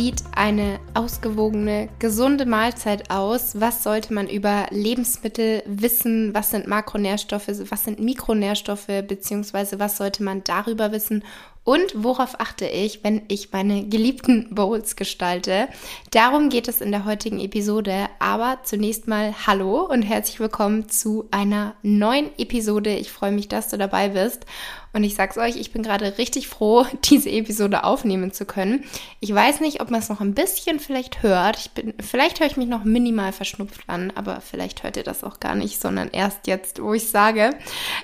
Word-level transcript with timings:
sieht 0.00 0.29
eine 0.40 0.80
ausgewogene, 0.94 1.90
gesunde 1.98 2.46
Mahlzeit 2.46 3.10
aus? 3.10 3.60
Was 3.60 3.82
sollte 3.82 4.14
man 4.14 4.26
über 4.26 4.68
Lebensmittel 4.70 5.62
wissen? 5.66 6.32
Was 6.32 6.50
sind 6.50 6.66
Makronährstoffe? 6.66 7.48
Was 7.68 7.84
sind 7.84 8.00
Mikronährstoffe? 8.00 8.86
Beziehungsweise 9.06 9.78
was 9.78 9.98
sollte 9.98 10.22
man 10.22 10.42
darüber 10.42 10.92
wissen? 10.92 11.24
Und 11.62 11.92
worauf 11.94 12.40
achte 12.40 12.66
ich, 12.66 13.04
wenn 13.04 13.22
ich 13.28 13.52
meine 13.52 13.84
geliebten 13.84 14.54
Bowls 14.54 14.96
gestalte? 14.96 15.68
Darum 16.10 16.48
geht 16.48 16.68
es 16.68 16.80
in 16.80 16.90
der 16.90 17.04
heutigen 17.04 17.38
Episode. 17.38 18.06
Aber 18.18 18.60
zunächst 18.64 19.06
mal 19.06 19.34
Hallo 19.46 19.82
und 19.82 20.00
herzlich 20.00 20.40
willkommen 20.40 20.88
zu 20.88 21.28
einer 21.30 21.74
neuen 21.82 22.30
Episode. 22.38 22.96
Ich 22.96 23.12
freue 23.12 23.32
mich, 23.32 23.48
dass 23.48 23.68
du 23.68 23.76
dabei 23.76 24.08
bist. 24.08 24.46
Und 24.92 25.04
ich 25.04 25.14
sag's 25.14 25.38
euch, 25.38 25.56
ich 25.56 25.70
bin 25.70 25.82
gerade 25.82 26.16
richtig 26.18 26.48
froh, 26.48 26.86
diese 27.04 27.30
Episode 27.30 27.84
aufnehmen 27.84 28.32
zu 28.32 28.46
können. 28.46 28.84
Ich 29.20 29.32
weiß 29.32 29.60
nicht, 29.60 29.82
ob 29.82 29.90
man 29.90 30.00
es 30.00 30.08
noch 30.08 30.22
ein 30.30 30.34
bisschen 30.34 30.78
vielleicht 30.78 31.22
hört. 31.22 31.58
Ich 31.58 31.70
bin, 31.72 31.94
vielleicht 32.00 32.40
höre 32.40 32.46
ich 32.46 32.56
mich 32.56 32.68
noch 32.68 32.84
minimal 32.84 33.32
verschnupft 33.32 33.82
an, 33.88 34.12
aber 34.14 34.40
vielleicht 34.40 34.82
hört 34.82 34.96
ihr 34.96 35.02
das 35.02 35.24
auch 35.24 35.40
gar 35.40 35.54
nicht, 35.54 35.80
sondern 35.80 36.08
erst 36.10 36.46
jetzt, 36.46 36.80
wo 36.80 36.94
ich 36.94 37.08
sage. 37.08 37.50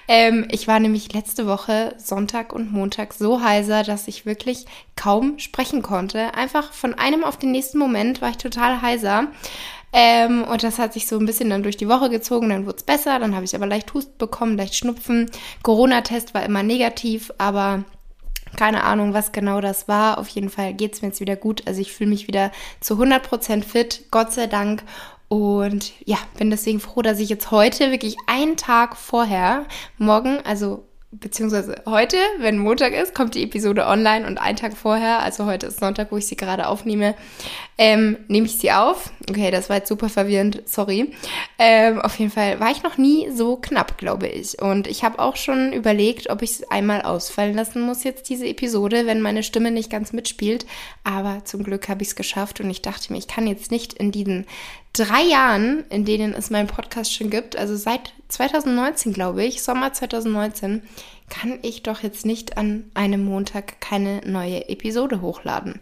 Ähm, 0.09 0.47
ich 0.51 0.67
war 0.67 0.81
nämlich 0.81 1.13
letzte 1.13 1.47
Woche 1.47 1.95
Sonntag 1.99 2.53
und 2.53 2.73
Montag 2.73 3.13
so 3.13 3.43
heiser, 3.43 3.85
dass 3.85 4.09
ich 4.09 4.27
wirklich 4.27 4.67
kaum 4.97 5.39
sprechen 5.39 5.83
konnte. 5.83 6.35
Einfach 6.35 6.73
von 6.73 6.95
einem 6.95 7.23
auf 7.23 7.39
den 7.39 7.53
nächsten 7.53 7.79
Moment 7.79 8.21
war 8.21 8.31
ich 8.31 8.39
total 8.39 8.83
heiser. 8.83 9.29
Ähm, 9.93 10.43
und 10.45 10.63
das 10.63 10.79
hat 10.79 10.93
sich 10.93 11.07
so 11.07 11.19
ein 11.19 11.27
bisschen 11.27 11.49
dann 11.49 11.63
durch 11.63 11.77
die 11.77 11.89
Woche 11.89 12.11
gezogen, 12.11 12.51
dann 12.51 12.67
wurde 12.67 12.77
es 12.77 12.83
besser, 12.83 13.19
dann 13.19 13.35
habe 13.35 13.45
ich 13.45 13.55
aber 13.55 13.67
leicht 13.67 13.95
Husten 13.95 14.19
bekommen, 14.19 14.57
leicht 14.57 14.75
Schnupfen. 14.75 15.31
Corona-Test 15.63 16.35
war 16.35 16.43
immer 16.43 16.63
negativ, 16.63 17.33
aber 17.39 17.85
keine 18.57 18.85
Ahnung, 18.85 19.15
was 19.15 19.33
genau 19.33 19.61
das 19.61 19.89
war. 19.89 20.19
Auf 20.19 20.29
jeden 20.29 20.51
Fall 20.51 20.75
geht 20.75 20.95
es 20.95 21.03
mir 21.03 21.09
jetzt 21.09 21.21
wieder 21.21 21.37
gut. 21.37 21.63
Also 21.67 21.81
ich 21.81 21.93
fühle 21.93 22.11
mich 22.11 22.29
wieder 22.29 22.51
zu 22.81 22.95
100% 22.95 23.63
fit, 23.63 24.05
Gott 24.11 24.33
sei 24.33 24.47
Dank. 24.47 24.83
Und 25.29 25.93
ja, 26.05 26.19
bin 26.39 26.51
deswegen 26.51 26.81
froh, 26.81 27.03
dass 27.03 27.19
ich 27.19 27.29
jetzt 27.29 27.51
heute 27.51 27.91
wirklich 27.91 28.17
einen 28.27 28.57
Tag 28.57 28.97
vorher, 28.97 29.67
morgen, 29.99 30.39
also 30.45 30.86
beziehungsweise 31.21 31.83
heute, 31.87 32.17
wenn 32.39 32.59
Montag 32.59 32.93
ist, 32.93 33.15
kommt 33.15 33.35
die 33.35 33.43
Episode 33.43 33.87
online 33.87 34.27
und 34.27 34.39
einen 34.39 34.57
Tag 34.57 34.77
vorher, 34.77 35.21
also 35.21 35.47
heute 35.47 35.67
ist 35.67 35.81
Sonntag, 35.81 36.13
wo 36.13 36.17
ich 36.17 36.27
sie 36.27 36.37
gerade 36.37 36.67
aufnehme, 36.67 37.15
ähm, 37.79 38.19
nehme 38.29 38.47
ich 38.47 38.59
sie 38.59 38.73
auf. 38.73 39.11
Okay, 39.29 39.51
das 39.51 39.69
war 39.69 39.77
jetzt 39.77 39.89
super 39.89 40.09
verwirrend, 40.09 40.63
sorry. 40.67 41.13
Ähm, 41.59 42.01
auf 42.01 42.19
jeden 42.19 42.31
Fall 42.31 42.61
war 42.61 42.71
ich 42.71 42.83
noch 42.83 42.99
nie 42.99 43.31
so 43.31 43.57
knapp, 43.57 43.99
glaube 43.99 44.29
ich. 44.29 44.61
Und 44.61 44.87
ich 44.87 45.05
habe 45.05 45.19
auch 45.19 45.37
schon 45.37 45.73
überlegt, 45.73 46.31
ob 46.31 46.43
ich 46.43 46.51
es 46.51 46.71
einmal 46.71 47.03
ausfallen 47.03 47.55
lassen 47.55 47.83
muss, 47.83 48.05
jetzt 48.05 48.29
diese 48.29 48.47
Episode, 48.47 49.07
wenn 49.07 49.21
meine 49.21 49.43
Stimme 49.43 49.71
nicht 49.71 49.91
ganz 49.91 50.13
mitspielt. 50.13 50.67
Aber 51.05 51.45
zum 51.45 51.63
Glück 51.63 51.89
habe 51.89 52.03
ich 52.03 52.09
es 52.09 52.17
geschafft 52.17 52.61
und 52.61 52.71
ich 52.71 52.83
dachte 52.83 53.13
mir, 53.13 53.19
ich 53.19 53.29
kann 53.29 53.47
jetzt 53.47 53.71
nicht 53.71 53.93
in 53.95 54.13
diesen 54.13 54.47
drei 54.93 55.23
Jahren, 55.23 55.85
in 55.91 56.05
denen 56.05 56.35
es 56.35 56.51
meinen 56.51 56.69
Podcast 56.69 57.13
schon 57.13 57.31
gibt, 57.31 57.57
also 57.57 57.77
seit 57.77 58.13
2019, 58.29 59.13
glaube 59.13 59.45
ich, 59.45 59.63
Sommer 59.63 59.93
2019, 59.93 60.83
kann 61.29 61.59
ich 61.63 61.83
doch 61.83 62.03
jetzt 62.03 62.27
nicht 62.27 62.57
an 62.57 62.91
einem 62.95 63.25
Montag 63.25 63.81
keine 63.81 64.21
neue 64.25 64.69
Episode 64.69 65.21
hochladen. 65.21 65.81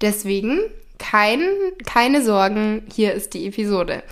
Deswegen 0.00 0.60
kein, 0.98 1.40
keine 1.84 2.22
Sorgen, 2.22 2.86
hier 2.92 3.12
ist 3.12 3.34
die 3.34 3.46
Episode. 3.46 4.02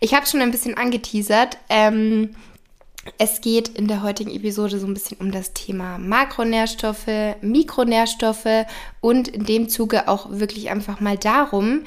Ich 0.00 0.14
habe 0.14 0.26
schon 0.26 0.40
ein 0.40 0.50
bisschen 0.50 0.76
angeteasert. 0.76 1.58
Ähm, 1.68 2.30
es 3.18 3.40
geht 3.40 3.68
in 3.68 3.88
der 3.88 4.02
heutigen 4.02 4.30
Episode 4.30 4.78
so 4.78 4.86
ein 4.86 4.94
bisschen 4.94 5.18
um 5.18 5.30
das 5.30 5.52
Thema 5.54 5.98
Makronährstoffe, 5.98 7.36
Mikronährstoffe 7.40 8.66
und 9.00 9.28
in 9.28 9.44
dem 9.44 9.68
Zuge 9.68 10.08
auch 10.08 10.28
wirklich 10.30 10.70
einfach 10.70 11.00
mal 11.00 11.16
darum, 11.16 11.82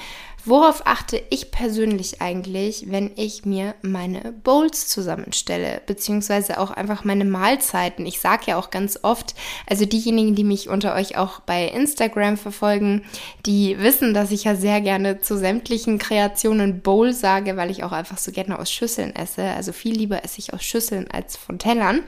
Worauf 0.46 0.86
achte 0.86 1.24
ich 1.30 1.52
persönlich 1.52 2.22
eigentlich, 2.22 2.92
wenn 2.92 3.12
ich 3.16 3.46
mir 3.46 3.76
meine 3.82 4.34
Bowls 4.44 4.90
zusammenstelle, 4.90 5.82
beziehungsweise 5.86 6.60
auch 6.60 6.72
einfach 6.72 7.06
meine 7.06 7.24
Mahlzeiten? 7.24 8.06
Ich 8.06 8.20
sage 8.20 8.44
ja 8.48 8.60
auch 8.60 8.70
ganz 8.70 9.00
oft, 9.04 9.36
also 9.70 9.86
diejenigen, 9.86 10.36
die 10.36 10.44
mich 10.44 10.68
unter 10.68 10.96
euch 10.96 11.18
auch 11.18 11.40
bei 11.40 11.68
Instagram 11.68 12.36
verfolgen, 12.36 13.06
die 13.46 13.80
wissen, 13.80 14.14
dass 14.14 14.32
ich 14.32 14.44
ja 14.44 14.56
sehr 14.56 14.82
gerne 14.82 15.22
zu 15.22 15.38
sämtlichen 15.38 15.98
Kreationen 15.98 16.82
Bowl 16.82 17.14
sage, 17.14 17.56
weil 17.56 17.72
ich 17.72 17.86
auch 17.86 17.94
einfach 17.94 18.18
so 18.18 18.34
gerne 18.34 18.60
aus 18.60 18.70
Schüsseln 18.70 19.16
esse. 19.16 19.44
Also 19.44 19.72
viel 19.72 19.96
lieber 19.96 20.26
esse 20.26 20.40
ich 20.40 20.54
aus 20.54 20.64
Schüsseln 20.64 21.10
als 21.10 21.38
von 21.38 21.58
Tellern. 21.58 22.02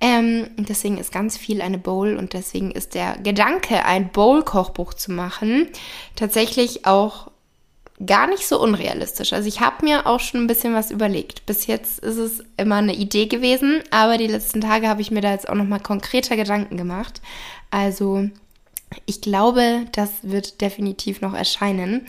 Ähm, 0.00 0.48
deswegen 0.56 0.98
ist 0.98 1.12
ganz 1.12 1.36
viel 1.36 1.62
eine 1.62 1.78
Bowl 1.78 2.16
und 2.16 2.32
deswegen 2.32 2.72
ist 2.72 2.94
der 2.94 3.18
Gedanke, 3.18 3.84
ein 3.84 4.10
Bowl-Kochbuch 4.10 4.94
zu 4.94 5.12
machen, 5.12 5.68
tatsächlich 6.16 6.84
auch 6.84 7.30
gar 8.04 8.28
nicht 8.28 8.46
so 8.46 8.60
unrealistisch. 8.60 9.32
Also 9.32 9.48
ich 9.48 9.60
habe 9.60 9.84
mir 9.84 10.06
auch 10.06 10.20
schon 10.20 10.40
ein 10.40 10.46
bisschen 10.46 10.74
was 10.74 10.90
überlegt. 10.90 11.46
Bis 11.46 11.66
jetzt 11.66 11.98
ist 11.98 12.16
es 12.16 12.44
immer 12.56 12.76
eine 12.76 12.94
Idee 12.94 13.26
gewesen, 13.26 13.82
aber 13.90 14.18
die 14.18 14.28
letzten 14.28 14.60
Tage 14.60 14.88
habe 14.88 15.00
ich 15.00 15.10
mir 15.10 15.20
da 15.20 15.32
jetzt 15.32 15.48
auch 15.48 15.54
noch 15.54 15.66
mal 15.66 15.80
konkreter 15.80 16.36
Gedanken 16.36 16.76
gemacht. 16.76 17.20
Also 17.70 18.28
ich 19.06 19.20
glaube, 19.20 19.86
das 19.92 20.10
wird 20.22 20.60
definitiv 20.60 21.20
noch 21.20 21.34
erscheinen. 21.34 22.06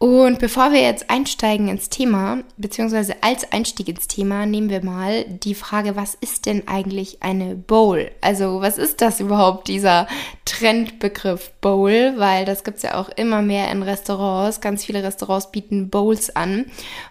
Und 0.00 0.38
bevor 0.38 0.72
wir 0.72 0.80
jetzt 0.80 1.10
einsteigen 1.10 1.66
ins 1.66 1.88
Thema, 1.88 2.44
beziehungsweise 2.56 3.16
als 3.20 3.50
Einstieg 3.50 3.88
ins 3.88 4.06
Thema, 4.06 4.46
nehmen 4.46 4.70
wir 4.70 4.84
mal 4.84 5.24
die 5.24 5.56
Frage, 5.56 5.96
was 5.96 6.14
ist 6.14 6.46
denn 6.46 6.68
eigentlich 6.68 7.20
eine 7.20 7.56
Bowl? 7.56 8.12
Also 8.20 8.60
was 8.60 8.78
ist 8.78 9.00
das 9.00 9.18
überhaupt, 9.18 9.66
dieser 9.66 10.06
Trendbegriff 10.44 11.50
Bowl? 11.60 12.14
Weil 12.16 12.44
das 12.44 12.62
gibt's 12.62 12.82
ja 12.82 12.94
auch 12.94 13.08
immer 13.08 13.42
mehr 13.42 13.72
in 13.72 13.82
Restaurants. 13.82 14.60
Ganz 14.60 14.84
viele 14.84 15.02
Restaurants 15.02 15.50
bieten 15.50 15.90
Bowls 15.90 16.34
an. 16.36 16.66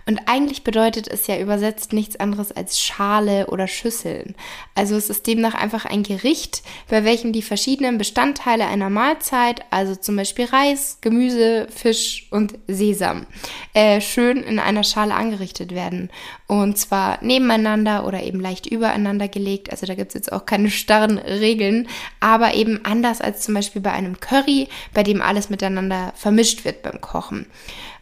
Und 0.05 0.21
eigentlich 0.25 0.63
bedeutet 0.63 1.09
es 1.09 1.27
ja 1.27 1.37
übersetzt 1.37 1.91
nichts 1.91 2.17
anderes 2.17 2.53
als 2.53 2.79
Schale 2.79 3.47
oder 3.47 3.67
Schüsseln. 3.67 4.33
Also 4.75 4.95
es 4.95 5.09
ist 5.09 5.27
demnach 5.27 5.55
einfach 5.55 5.83
ein 5.83 6.03
Gericht, 6.03 6.63
bei 6.89 7.03
welchem 7.03 7.33
die 7.33 7.41
verschiedenen 7.41 7.97
Bestandteile 7.97 8.65
einer 8.65 8.89
Mahlzeit, 8.89 9.65
also 9.71 9.93
zum 9.93 10.15
Beispiel 10.15 10.45
Reis, 10.45 10.99
Gemüse, 11.01 11.67
Fisch 11.69 12.27
und 12.31 12.53
Sesam 12.77 13.25
äh, 13.73 13.99
schön 13.99 14.37
in 14.37 14.59
einer 14.59 14.83
Schale 14.83 15.13
angerichtet 15.13 15.73
werden. 15.73 16.09
Und 16.47 16.77
zwar 16.77 17.23
nebeneinander 17.23 18.05
oder 18.05 18.23
eben 18.23 18.39
leicht 18.39 18.65
übereinander 18.67 19.27
gelegt. 19.27 19.71
Also 19.71 19.85
da 19.85 19.95
gibt 19.95 20.09
es 20.09 20.15
jetzt 20.15 20.31
auch 20.31 20.45
keine 20.45 20.69
starren 20.69 21.17
Regeln, 21.17 21.87
aber 22.19 22.53
eben 22.53 22.85
anders 22.85 23.19
als 23.19 23.41
zum 23.41 23.55
Beispiel 23.55 23.81
bei 23.81 23.91
einem 23.91 24.19
Curry, 24.19 24.67
bei 24.93 25.03
dem 25.03 25.21
alles 25.21 25.49
miteinander 25.49 26.13
vermischt 26.15 26.63
wird 26.63 26.83
beim 26.83 27.01
Kochen. 27.01 27.47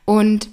Und 0.06 0.50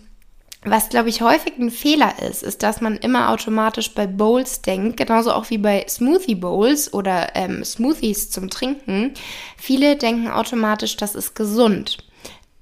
was, 0.65 0.91
glaube 0.91 1.09
ich, 1.09 1.23
häufig 1.23 1.59
ein 1.59 1.73
Fehler 1.73 2.15
ist, 2.23 2.45
ist, 2.45 2.63
dass 2.63 2.81
man 2.81 2.97
immer 2.97 3.31
automatisch 3.31 3.95
bei 3.95 4.07
Bowls 4.07 4.63
denkt, 4.63 4.97
genauso 4.97 5.33
auch 5.33 5.51
wie 5.51 5.59
bei 5.59 5.85
Smoothie 5.89 6.37
Bowls 6.37 6.95
oder 6.95 7.35
ähm, 7.35 7.65
Smoothies 7.65 8.31
zum 8.31 8.49
Trinken. 8.49 9.13
Viele 9.57 9.97
denken 9.97 10.29
automatisch, 10.29 10.97
das 10.97 11.17
ist 11.17 11.35
gesund. 11.35 11.99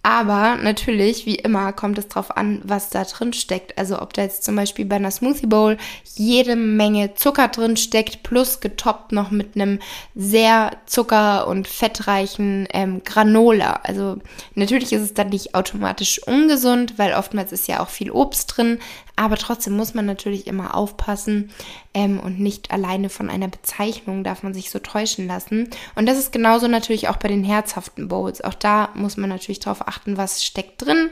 Aber 0.02 0.56
natürlich, 0.56 1.26
wie 1.26 1.34
immer, 1.34 1.74
kommt 1.74 1.98
es 1.98 2.08
darauf 2.08 2.34
an, 2.34 2.62
was 2.64 2.88
da 2.88 3.04
drin 3.04 3.34
steckt. 3.34 3.76
Also 3.76 4.00
ob 4.00 4.14
da 4.14 4.22
jetzt 4.22 4.44
zum 4.44 4.56
Beispiel 4.56 4.86
bei 4.86 4.96
einer 4.96 5.10
Smoothie 5.10 5.46
Bowl 5.46 5.76
jede 6.14 6.56
Menge 6.56 7.14
Zucker 7.16 7.48
drin 7.48 7.76
steckt, 7.76 8.22
plus 8.22 8.60
getoppt 8.60 9.12
noch 9.12 9.30
mit 9.30 9.56
einem 9.56 9.78
sehr 10.14 10.70
zucker- 10.86 11.46
und 11.48 11.68
fettreichen 11.68 12.66
ähm, 12.72 13.02
Granola. 13.04 13.80
Also 13.82 14.16
natürlich 14.54 14.94
ist 14.94 15.02
es 15.02 15.12
dann 15.12 15.28
nicht 15.28 15.54
automatisch 15.54 16.18
ungesund, 16.26 16.94
weil 16.96 17.12
oftmals 17.12 17.52
ist 17.52 17.68
ja 17.68 17.80
auch 17.80 17.90
viel 17.90 18.10
Obst 18.10 18.56
drin. 18.56 18.78
Aber 19.20 19.36
trotzdem 19.36 19.76
muss 19.76 19.92
man 19.92 20.06
natürlich 20.06 20.46
immer 20.46 20.74
aufpassen 20.74 21.50
ähm, 21.92 22.18
und 22.20 22.40
nicht 22.40 22.70
alleine 22.70 23.10
von 23.10 23.28
einer 23.28 23.48
Bezeichnung 23.48 24.24
darf 24.24 24.42
man 24.42 24.54
sich 24.54 24.70
so 24.70 24.78
täuschen 24.78 25.26
lassen. 25.26 25.68
Und 25.94 26.06
das 26.06 26.16
ist 26.16 26.32
genauso 26.32 26.68
natürlich 26.68 27.10
auch 27.10 27.18
bei 27.18 27.28
den 27.28 27.44
herzhaften 27.44 28.08
Bowls. 28.08 28.40
Auch 28.40 28.54
da 28.54 28.88
muss 28.94 29.18
man 29.18 29.28
natürlich 29.28 29.60
darauf 29.60 29.86
achten, 29.86 30.16
was 30.16 30.42
steckt 30.42 30.80
drin. 30.80 31.10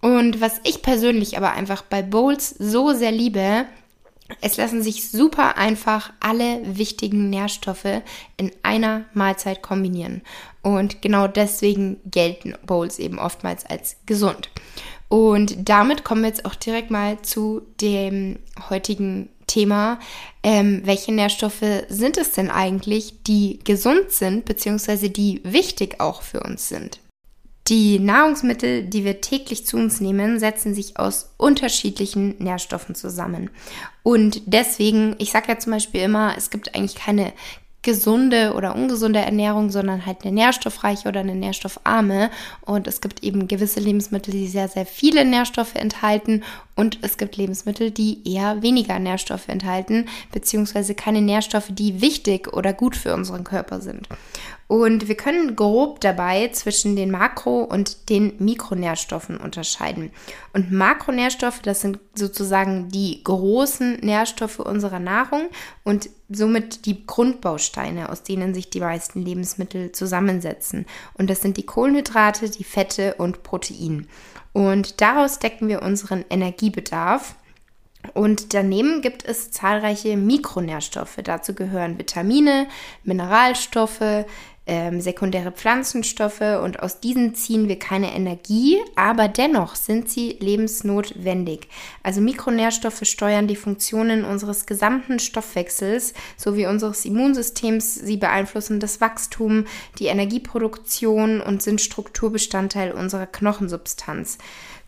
Und 0.00 0.40
was 0.40 0.58
ich 0.64 0.80
persönlich 0.80 1.36
aber 1.36 1.52
einfach 1.52 1.82
bei 1.82 2.00
Bowls 2.00 2.48
so 2.48 2.94
sehr 2.94 3.12
liebe, 3.12 3.66
es 4.40 4.56
lassen 4.56 4.82
sich 4.82 5.10
super 5.10 5.58
einfach 5.58 6.14
alle 6.20 6.60
wichtigen 6.64 7.28
Nährstoffe 7.28 8.00
in 8.38 8.52
einer 8.62 9.04
Mahlzeit 9.12 9.60
kombinieren. 9.60 10.22
Und 10.62 11.02
genau 11.02 11.26
deswegen 11.26 11.98
gelten 12.06 12.54
Bowls 12.64 12.98
eben 12.98 13.18
oftmals 13.18 13.66
als 13.66 13.96
gesund. 14.06 14.48
Und 15.08 15.68
damit 15.68 16.04
kommen 16.04 16.22
wir 16.22 16.28
jetzt 16.28 16.44
auch 16.44 16.54
direkt 16.54 16.90
mal 16.90 17.20
zu 17.22 17.62
dem 17.80 18.38
heutigen 18.68 19.28
Thema. 19.46 19.98
Ähm, 20.42 20.82
welche 20.84 21.12
Nährstoffe 21.12 21.84
sind 21.88 22.16
es 22.16 22.32
denn 22.32 22.50
eigentlich, 22.50 23.22
die 23.24 23.60
gesund 23.64 24.10
sind, 24.10 24.44
beziehungsweise 24.44 25.10
die 25.10 25.40
wichtig 25.44 26.00
auch 26.00 26.22
für 26.22 26.40
uns 26.40 26.68
sind? 26.68 27.00
Die 27.68 27.98
Nahrungsmittel, 27.98 28.84
die 28.84 29.04
wir 29.06 29.22
täglich 29.22 29.64
zu 29.64 29.78
uns 29.78 29.98
nehmen, 29.98 30.38
setzen 30.38 30.74
sich 30.74 30.98
aus 30.98 31.30
unterschiedlichen 31.38 32.36
Nährstoffen 32.38 32.94
zusammen. 32.94 33.48
Und 34.02 34.42
deswegen, 34.44 35.16
ich 35.18 35.30
sage 35.32 35.48
ja 35.48 35.58
zum 35.58 35.72
Beispiel 35.72 36.02
immer, 36.02 36.34
es 36.36 36.50
gibt 36.50 36.74
eigentlich 36.74 36.94
keine 36.94 37.32
gesunde 37.84 38.54
oder 38.54 38.74
ungesunde 38.74 39.20
Ernährung, 39.20 39.70
sondern 39.70 40.04
halt 40.04 40.24
eine 40.24 40.32
nährstoffreiche 40.32 41.08
oder 41.08 41.20
eine 41.20 41.36
nährstoffarme. 41.36 42.30
Und 42.62 42.88
es 42.88 43.00
gibt 43.00 43.22
eben 43.22 43.46
gewisse 43.46 43.78
Lebensmittel, 43.78 44.32
die 44.32 44.48
sehr, 44.48 44.68
sehr 44.68 44.86
viele 44.86 45.24
Nährstoffe 45.24 45.76
enthalten 45.76 46.42
und 46.76 46.98
es 47.02 47.16
gibt 47.16 47.36
Lebensmittel, 47.36 47.90
die 47.90 48.28
eher 48.28 48.62
weniger 48.62 48.98
Nährstoffe 48.98 49.48
enthalten, 49.48 50.08
beziehungsweise 50.32 50.94
keine 50.94 51.22
Nährstoffe, 51.22 51.68
die 51.70 52.00
wichtig 52.00 52.52
oder 52.52 52.72
gut 52.72 52.96
für 52.96 53.14
unseren 53.14 53.44
Körper 53.44 53.80
sind. 53.80 54.08
Und 54.66 55.08
wir 55.08 55.14
können 55.14 55.56
grob 55.56 56.00
dabei 56.00 56.48
zwischen 56.48 56.96
den 56.96 57.10
Makro- 57.10 57.64
und 57.64 58.08
den 58.08 58.32
Mikronährstoffen 58.38 59.36
unterscheiden. 59.36 60.10
Und 60.54 60.72
Makronährstoffe, 60.72 61.60
das 61.60 61.82
sind 61.82 61.98
sozusagen 62.14 62.88
die 62.88 63.22
großen 63.22 63.98
Nährstoffe 64.00 64.58
unserer 64.58 65.00
Nahrung 65.00 65.48
und 65.84 66.08
somit 66.30 66.86
die 66.86 67.06
Grundbausteine, 67.06 68.08
aus 68.08 68.22
denen 68.22 68.54
sich 68.54 68.70
die 68.70 68.80
meisten 68.80 69.22
Lebensmittel 69.22 69.92
zusammensetzen. 69.92 70.86
Und 71.12 71.28
das 71.28 71.42
sind 71.42 71.58
die 71.58 71.66
Kohlenhydrate, 71.66 72.48
die 72.48 72.64
Fette 72.64 73.14
und 73.18 73.42
Protein. 73.42 74.08
Und 74.54 75.02
daraus 75.02 75.40
decken 75.40 75.68
wir 75.68 75.82
unseren 75.82 76.24
Energiebedarf. 76.30 77.34
Und 78.14 78.54
daneben 78.54 79.02
gibt 79.02 79.24
es 79.24 79.50
zahlreiche 79.50 80.16
Mikronährstoffe. 80.16 81.18
Dazu 81.22 81.54
gehören 81.54 81.98
Vitamine, 81.98 82.68
Mineralstoffe, 83.02 84.24
ähm, 84.66 85.00
sekundäre 85.00 85.52
Pflanzenstoffe 85.52 86.40
und 86.62 86.82
aus 86.82 87.00
diesen 87.00 87.34
ziehen 87.34 87.68
wir 87.68 87.78
keine 87.78 88.14
Energie, 88.14 88.78
aber 88.96 89.28
dennoch 89.28 89.74
sind 89.74 90.08
sie 90.08 90.36
lebensnotwendig. 90.40 91.68
Also 92.02 92.20
Mikronährstoffe 92.20 93.02
steuern 93.04 93.46
die 93.46 93.56
Funktionen 93.56 94.24
unseres 94.24 94.66
gesamten 94.66 95.18
Stoffwechsels 95.18 96.14
sowie 96.36 96.66
unseres 96.66 97.04
Immunsystems. 97.04 97.94
Sie 97.94 98.16
beeinflussen 98.16 98.80
das 98.80 99.00
Wachstum, 99.00 99.66
die 99.98 100.06
Energieproduktion 100.06 101.40
und 101.40 101.62
sind 101.62 101.80
Strukturbestandteil 101.80 102.92
unserer 102.92 103.26
Knochensubstanz. 103.26 104.38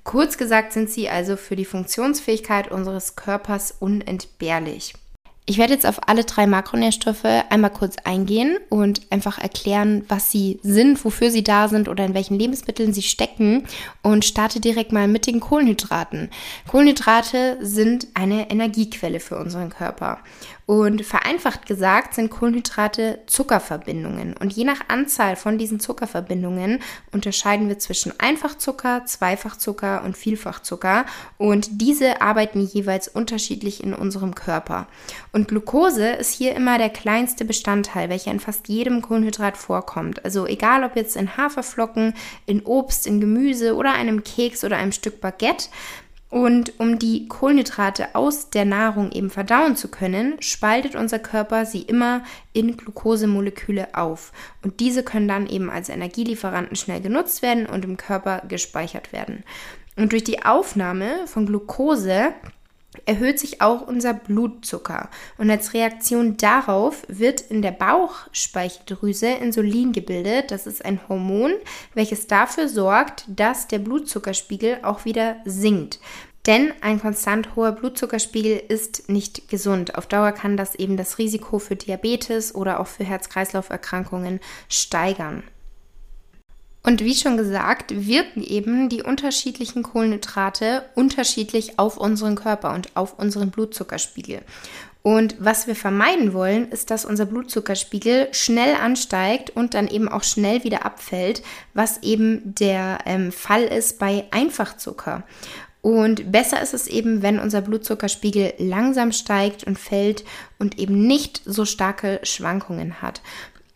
Kurz 0.04 0.38
gesagt 0.38 0.72
sind 0.72 0.88
sie 0.88 1.08
also 1.08 1.36
für 1.36 1.56
die 1.56 1.64
Funktionsfähigkeit 1.64 2.70
unseres 2.70 3.16
Körpers 3.16 3.74
unentbehrlich. 3.80 4.94
Ich 5.48 5.58
werde 5.58 5.74
jetzt 5.74 5.86
auf 5.86 6.08
alle 6.08 6.24
drei 6.24 6.48
Makronährstoffe 6.48 7.24
einmal 7.24 7.70
kurz 7.70 7.96
eingehen 8.02 8.58
und 8.68 9.00
einfach 9.10 9.38
erklären, 9.38 10.04
was 10.08 10.32
sie 10.32 10.58
sind, 10.64 11.04
wofür 11.04 11.30
sie 11.30 11.44
da 11.44 11.68
sind 11.68 11.88
oder 11.88 12.04
in 12.04 12.14
welchen 12.14 12.36
Lebensmitteln 12.36 12.92
sie 12.92 13.02
stecken 13.02 13.62
und 14.02 14.24
starte 14.24 14.58
direkt 14.58 14.90
mal 14.90 15.06
mit 15.06 15.28
den 15.28 15.38
Kohlenhydraten. 15.38 16.30
Kohlenhydrate 16.66 17.58
sind 17.60 18.08
eine 18.14 18.50
Energiequelle 18.50 19.20
für 19.20 19.38
unseren 19.38 19.70
Körper 19.70 20.18
und 20.66 21.06
vereinfacht 21.06 21.66
gesagt 21.66 22.14
sind 22.14 22.28
Kohlenhydrate 22.28 23.20
Zuckerverbindungen. 23.26 24.36
Und 24.36 24.52
je 24.52 24.64
nach 24.64 24.80
Anzahl 24.88 25.36
von 25.36 25.58
diesen 25.58 25.78
Zuckerverbindungen 25.78 26.80
unterscheiden 27.12 27.68
wir 27.68 27.78
zwischen 27.78 28.12
Einfachzucker, 28.18 29.04
Zweifachzucker 29.06 30.02
und 30.04 30.16
Vielfachzucker. 30.16 31.06
Und 31.38 31.80
diese 31.80 32.20
arbeiten 32.20 32.60
jeweils 32.60 33.06
unterschiedlich 33.06 33.82
in 33.82 33.94
unserem 33.94 34.34
Körper. 34.34 34.88
Und 35.30 35.46
Glucose 35.46 36.08
ist 36.08 36.32
hier 36.32 36.56
immer 36.56 36.78
der 36.78 36.90
kleinste 36.90 37.44
Bestandteil, 37.44 38.08
welcher 38.08 38.32
in 38.32 38.40
fast 38.40 38.66
jedem 38.66 39.02
Kohlenhydrat 39.02 39.56
vorkommt. 39.56 40.24
Also 40.24 40.46
egal 40.46 40.82
ob 40.82 40.96
jetzt 40.96 41.14
in 41.14 41.36
Haferflocken, 41.36 42.12
in 42.44 42.62
Obst, 42.62 43.06
in 43.06 43.20
Gemüse 43.20 43.76
oder 43.76 43.92
einem 43.92 44.24
Keks 44.24 44.64
oder 44.64 44.78
einem 44.78 44.92
Stück 44.92 45.20
Baguette. 45.20 45.68
Und 46.28 46.80
um 46.80 46.98
die 46.98 47.28
Kohlenhydrate 47.28 48.14
aus 48.14 48.50
der 48.50 48.64
Nahrung 48.64 49.12
eben 49.12 49.30
verdauen 49.30 49.76
zu 49.76 49.88
können, 49.88 50.34
spaltet 50.40 50.96
unser 50.96 51.20
Körper 51.20 51.66
sie 51.66 51.82
immer 51.82 52.24
in 52.52 52.76
Glukosemoleküle 52.76 53.94
auf. 53.94 54.32
Und 54.62 54.80
diese 54.80 55.04
können 55.04 55.28
dann 55.28 55.46
eben 55.46 55.70
als 55.70 55.88
Energielieferanten 55.88 56.76
schnell 56.76 57.00
genutzt 57.00 57.42
werden 57.42 57.66
und 57.66 57.84
im 57.84 57.96
Körper 57.96 58.42
gespeichert 58.48 59.12
werden. 59.12 59.44
Und 59.96 60.12
durch 60.12 60.24
die 60.24 60.44
Aufnahme 60.44 61.26
von 61.26 61.46
Glucose 61.46 62.34
erhöht 63.04 63.38
sich 63.38 63.60
auch 63.60 63.86
unser 63.86 64.14
Blutzucker. 64.14 65.10
Und 65.38 65.50
als 65.50 65.74
Reaktion 65.74 66.36
darauf 66.36 67.02
wird 67.08 67.40
in 67.40 67.62
der 67.62 67.72
Bauchspeicheldrüse 67.72 69.28
Insulin 69.28 69.92
gebildet. 69.92 70.50
Das 70.50 70.66
ist 70.66 70.84
ein 70.84 71.00
Hormon, 71.08 71.52
welches 71.94 72.26
dafür 72.26 72.68
sorgt, 72.68 73.24
dass 73.28 73.68
der 73.68 73.78
Blutzuckerspiegel 73.78 74.78
auch 74.82 75.04
wieder 75.04 75.36
sinkt. 75.44 76.00
Denn 76.46 76.72
ein 76.80 77.00
konstant 77.00 77.56
hoher 77.56 77.72
Blutzuckerspiegel 77.72 78.62
ist 78.68 79.08
nicht 79.08 79.48
gesund. 79.48 79.96
Auf 79.96 80.06
Dauer 80.06 80.30
kann 80.30 80.56
das 80.56 80.76
eben 80.76 80.96
das 80.96 81.18
Risiko 81.18 81.58
für 81.58 81.74
Diabetes 81.74 82.54
oder 82.54 82.78
auch 82.78 82.86
für 82.86 83.04
Herz-Kreislauf-Erkrankungen 83.04 84.38
steigern. 84.68 85.42
Und 86.86 87.02
wie 87.02 87.16
schon 87.16 87.36
gesagt, 87.36 88.06
wirken 88.06 88.44
eben 88.44 88.88
die 88.88 89.02
unterschiedlichen 89.02 89.82
Kohlenhydrate 89.82 90.84
unterschiedlich 90.94 91.80
auf 91.80 91.96
unseren 91.96 92.36
Körper 92.36 92.74
und 92.74 92.94
auf 92.94 93.18
unseren 93.18 93.50
Blutzuckerspiegel. 93.50 94.42
Und 95.02 95.34
was 95.40 95.66
wir 95.66 95.74
vermeiden 95.74 96.32
wollen, 96.32 96.70
ist, 96.70 96.92
dass 96.92 97.04
unser 97.04 97.26
Blutzuckerspiegel 97.26 98.28
schnell 98.30 98.76
ansteigt 98.76 99.50
und 99.50 99.74
dann 99.74 99.88
eben 99.88 100.08
auch 100.08 100.22
schnell 100.22 100.62
wieder 100.62 100.86
abfällt, 100.86 101.42
was 101.74 102.04
eben 102.04 102.54
der 102.54 102.98
ähm, 103.04 103.32
Fall 103.32 103.64
ist 103.64 103.98
bei 103.98 104.26
Einfachzucker. 104.30 105.24
Und 105.82 106.30
besser 106.30 106.62
ist 106.62 106.74
es 106.74 106.86
eben, 106.86 107.20
wenn 107.20 107.40
unser 107.40 107.62
Blutzuckerspiegel 107.62 108.54
langsam 108.58 109.10
steigt 109.10 109.64
und 109.64 109.76
fällt 109.76 110.24
und 110.60 110.78
eben 110.78 111.04
nicht 111.04 111.42
so 111.44 111.64
starke 111.64 112.20
Schwankungen 112.22 113.02
hat. 113.02 113.22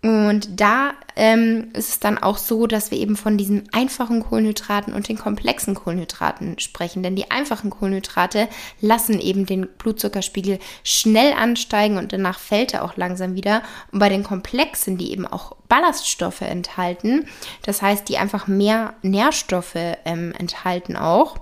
Und 0.02 0.60
da 0.60 0.94
ähm, 1.14 1.68
ist 1.74 1.90
es 1.90 2.00
dann 2.00 2.16
auch 2.16 2.38
so, 2.38 2.66
dass 2.66 2.90
wir 2.90 2.96
eben 2.96 3.16
von 3.16 3.36
diesen 3.36 3.68
einfachen 3.72 4.22
Kohlenhydraten 4.22 4.94
und 4.94 5.08
den 5.08 5.18
komplexen 5.18 5.74
Kohlenhydraten 5.74 6.58
sprechen. 6.58 7.02
Denn 7.02 7.16
die 7.16 7.30
einfachen 7.30 7.68
Kohlenhydrate 7.68 8.48
lassen 8.80 9.20
eben 9.20 9.44
den 9.44 9.66
Blutzuckerspiegel 9.66 10.58
schnell 10.84 11.34
ansteigen 11.34 11.98
und 11.98 12.14
danach 12.14 12.38
fällt 12.38 12.72
er 12.72 12.82
auch 12.84 12.96
langsam 12.96 13.34
wieder. 13.34 13.62
Und 13.92 13.98
bei 13.98 14.08
den 14.08 14.22
komplexen, 14.22 14.96
die 14.96 15.12
eben 15.12 15.26
auch 15.26 15.56
Ballaststoffe 15.68 16.40
enthalten, 16.40 17.26
das 17.62 17.82
heißt, 17.82 18.08
die 18.08 18.16
einfach 18.16 18.46
mehr 18.46 18.94
Nährstoffe 19.02 19.76
ähm, 20.06 20.32
enthalten 20.38 20.96
auch, 20.96 21.36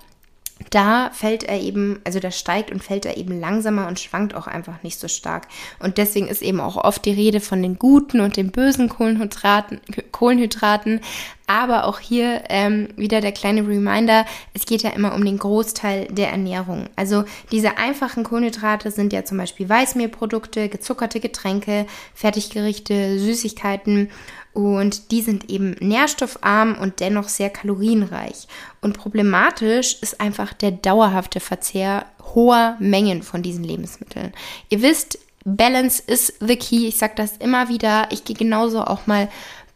da 0.71 1.11
fällt 1.13 1.45
er 1.45 1.61
eben, 1.61 2.01
also 2.05 2.21
da 2.21 2.31
steigt 2.31 2.71
und 2.71 2.83
fällt 2.83 3.07
er 3.07 3.17
eben 3.17 3.39
langsamer 3.41 3.87
und 3.89 4.01
schwankt 4.01 4.35
auch 4.35 4.47
einfach 4.47 4.83
nicht 4.83 4.99
so 4.99 5.09
stark. 5.09 5.47
Und 5.79 5.99
deswegen 5.99 6.29
ist 6.29 6.43
eben 6.43 6.61
auch 6.61 6.77
oft 6.77 7.05
die 7.05 7.13
Rede 7.13 7.41
von 7.41 7.63
den 7.63 7.79
guten 7.79 8.21
und 8.21 8.37
den 8.37 8.51
bösen 8.51 8.89
Kohlenhydraten. 8.89 9.81
Kohlenhydraten. 10.13 11.01
Aber 11.47 11.85
auch 11.85 11.99
hier 11.99 12.43
ähm, 12.51 12.89
wieder 12.97 13.23
der 13.23 13.33
kleine 13.33 13.67
Reminder, 13.67 14.27
es 14.53 14.67
geht 14.67 14.83
ja 14.83 14.91
immer 14.91 15.15
um 15.15 15.25
den 15.25 15.39
Großteil 15.39 16.07
der 16.11 16.29
Ernährung. 16.29 16.91
Also 16.95 17.25
diese 17.51 17.79
einfachen 17.79 18.23
Kohlenhydrate 18.23 18.91
sind 18.91 19.15
ja 19.15 19.25
zum 19.25 19.39
Beispiel 19.39 19.67
Weißmehlprodukte, 19.67 20.69
gezuckerte 20.69 21.21
Getränke, 21.21 21.87
Fertiggerichte, 22.15 23.19
Süßigkeiten 23.19 24.11
und 24.53 25.11
die 25.11 25.23
sind 25.23 25.51
eben 25.51 25.77
nährstoffarm 25.81 26.77
und 26.79 27.01
dennoch 27.01 27.29
sehr 27.29 27.51
kalorienreich. 27.51 28.49
Und 28.81 28.99
problematisch 28.99 29.99
ist 30.01 30.21
einfach 30.21 30.53
der 30.53 30.73
dauerhafte 30.73 31.41
Verzehr 31.41 32.07
hoher 32.35 32.77
Mengen 32.81 33.23
von 33.23 33.43
diesen 33.43 33.65
Lebensmitteln. 33.65 34.33
Ihr 34.69 34.83
wisst, 34.83 35.19
Balance 35.45 36.03
is 36.07 36.33
the 36.41 36.57
key. 36.57 36.89
Ich 36.89 36.99
sage 36.99 37.15
das 37.17 37.37
immer 37.39 37.69
wieder. 37.69 38.09
Ich 38.11 38.25
gehe 38.25 38.37
genauso 38.37 38.83
auch 38.83 39.07
mal 39.07 39.29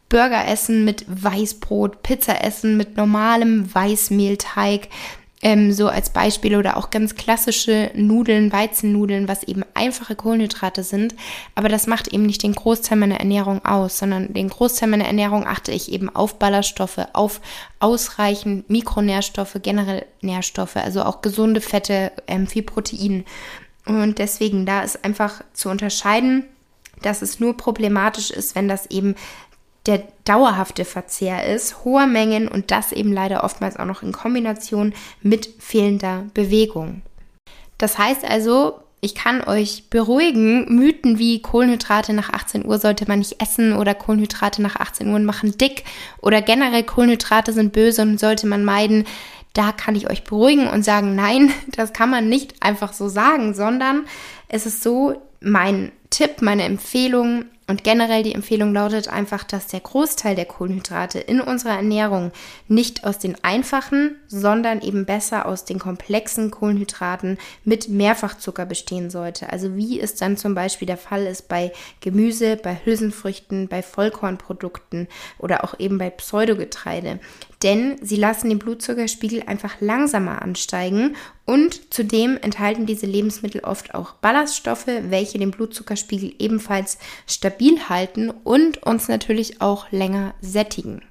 Burger 0.09 0.47
essen 0.47 0.85
mit 0.85 1.05
Weißbrot, 1.07 2.03
Pizza 2.03 2.43
essen 2.43 2.77
mit 2.77 2.97
normalem 2.97 3.73
Weißmehlteig 3.73 4.89
ähm, 5.43 5.73
so 5.73 5.89
als 5.89 6.09
Beispiel 6.09 6.55
oder 6.55 6.77
auch 6.77 6.89
ganz 6.89 7.15
klassische 7.15 7.91
Nudeln, 7.93 8.51
Weizennudeln, 8.51 9.27
was 9.27 9.43
eben 9.43 9.63
einfache 9.73 10.15
Kohlenhydrate 10.15 10.83
sind. 10.83 11.13
Aber 11.53 11.67
das 11.67 11.85
macht 11.85 12.07
eben 12.07 12.25
nicht 12.25 12.41
den 12.41 12.55
Großteil 12.55 12.97
meiner 12.97 13.19
Ernährung 13.19 13.63
aus, 13.65 13.99
sondern 13.99 14.33
den 14.33 14.49
Großteil 14.49 14.89
meiner 14.89 15.05
Ernährung 15.05 15.45
achte 15.45 15.73
ich 15.73 15.91
eben 15.91 16.09
auf 16.09 16.39
Ballaststoffe, 16.39 16.99
auf 17.11 17.41
ausreichend 17.79 18.69
Mikronährstoffe, 18.69 19.57
generell 19.61 20.05
Nährstoffe, 20.21 20.77
also 20.77 21.03
auch 21.03 21.21
gesunde 21.21 21.59
Fette, 21.59 22.13
ähm, 22.27 22.47
viel 22.47 22.63
Protein. 22.63 23.25
Und 23.85 24.19
deswegen 24.19 24.65
da 24.65 24.81
ist 24.81 25.03
einfach 25.03 25.43
zu 25.53 25.69
unterscheiden, 25.69 26.45
dass 27.01 27.21
es 27.21 27.41
nur 27.41 27.57
problematisch 27.57 28.31
ist, 28.31 28.55
wenn 28.55 28.69
das 28.69 28.85
eben 28.85 29.15
der 29.85 30.03
dauerhafte 30.23 30.85
Verzehr 30.85 31.45
ist, 31.53 31.83
hoher 31.83 32.07
Mengen 32.07 32.47
und 32.47 32.71
das 32.71 32.91
eben 32.91 33.11
leider 33.11 33.43
oftmals 33.43 33.77
auch 33.77 33.85
noch 33.85 34.01
in 34.03 34.11
Kombination 34.11 34.93
mit 35.21 35.49
fehlender 35.59 36.25
Bewegung. 36.33 37.01
Das 37.77 37.97
heißt 37.97 38.23
also, 38.23 38.79
ich 39.01 39.15
kann 39.15 39.43
euch 39.43 39.89
beruhigen, 39.89 40.73
Mythen 40.73 41.19
wie 41.19 41.41
Kohlenhydrate 41.41 42.13
nach 42.13 42.29
18 42.29 42.65
Uhr 42.65 42.79
sollte 42.79 43.05
man 43.05 43.19
nicht 43.19 43.41
essen 43.41 43.73
oder 43.73 43.93
Kohlenhydrate 43.93 44.61
nach 44.61 44.77
18 44.77 45.09
Uhr 45.09 45.19
machen 45.19 45.57
dick 45.57 45.83
oder 46.21 46.41
generell 46.41 46.83
Kohlenhydrate 46.83 47.51
sind 47.51 47.73
böse 47.73 48.03
und 48.03 48.17
sollte 48.17 48.47
man 48.47 48.63
meiden. 48.63 49.05
Da 49.51 49.73
kann 49.73 49.95
ich 49.95 50.09
euch 50.09 50.23
beruhigen 50.23 50.67
und 50.67 50.83
sagen, 50.83 51.15
nein, 51.15 51.51
das 51.67 51.91
kann 51.91 52.09
man 52.09 52.29
nicht 52.29 52.63
einfach 52.63 52.93
so 52.93 53.09
sagen, 53.09 53.53
sondern 53.53 54.05
es 54.47 54.65
ist 54.65 54.81
so, 54.81 55.21
mein 55.41 55.91
Tipp, 56.09 56.41
meine 56.41 56.63
Empfehlung 56.63 57.43
Und 57.65 57.85
generell 57.85 58.23
die 58.23 58.35
Empfehlung 58.35 58.73
lautet 58.73 59.07
einfach, 59.07 59.45
dass 59.45 59.67
der 59.67 59.79
Großteil 59.79 60.35
der 60.35 60.45
Kohlenhydrate 60.45 61.19
in 61.19 61.39
unserer 61.39 61.75
Ernährung 61.75 62.31
nicht 62.67 63.05
aus 63.05 63.19
den 63.19 63.41
einfachen, 63.41 64.17
sondern 64.27 64.81
eben 64.81 65.05
besser 65.05 65.45
aus 65.45 65.63
den 65.63 65.79
komplexen 65.79 66.51
Kohlenhydraten 66.51 67.37
mit 67.63 67.87
Mehrfachzucker 67.87 68.65
bestehen 68.65 69.09
sollte. 69.09 69.49
Also 69.49 69.77
wie 69.77 70.01
es 70.01 70.15
dann 70.15 70.35
zum 70.35 70.55
Beispiel 70.55 70.87
der 70.87 70.97
Fall 70.97 71.25
ist 71.25 71.47
bei 71.47 71.71
Gemüse, 72.01 72.57
bei 72.57 72.77
Hülsenfrüchten, 72.83 73.69
bei 73.69 73.81
Vollkornprodukten 73.81 75.07
oder 75.39 75.63
auch 75.63 75.79
eben 75.79 75.97
bei 75.97 76.09
Pseudogetreide 76.09 77.19
denn 77.63 77.97
sie 78.01 78.17
lassen 78.17 78.49
den 78.49 78.59
Blutzuckerspiegel 78.59 79.43
einfach 79.43 79.75
langsamer 79.79 80.41
ansteigen 80.41 81.15
und 81.45 81.93
zudem 81.93 82.37
enthalten 82.41 82.85
diese 82.85 83.05
Lebensmittel 83.05 83.61
oft 83.61 83.95
auch 83.95 84.13
Ballaststoffe, 84.15 84.87
welche 84.87 85.39
den 85.39 85.51
Blutzuckerspiegel 85.51 86.35
ebenfalls 86.39 86.97
stabil 87.25 87.89
halten 87.89 88.29
und 88.29 88.83
uns 88.83 89.07
natürlich 89.07 89.61
auch 89.61 89.91
länger 89.91 90.33
sättigen. 90.41 91.01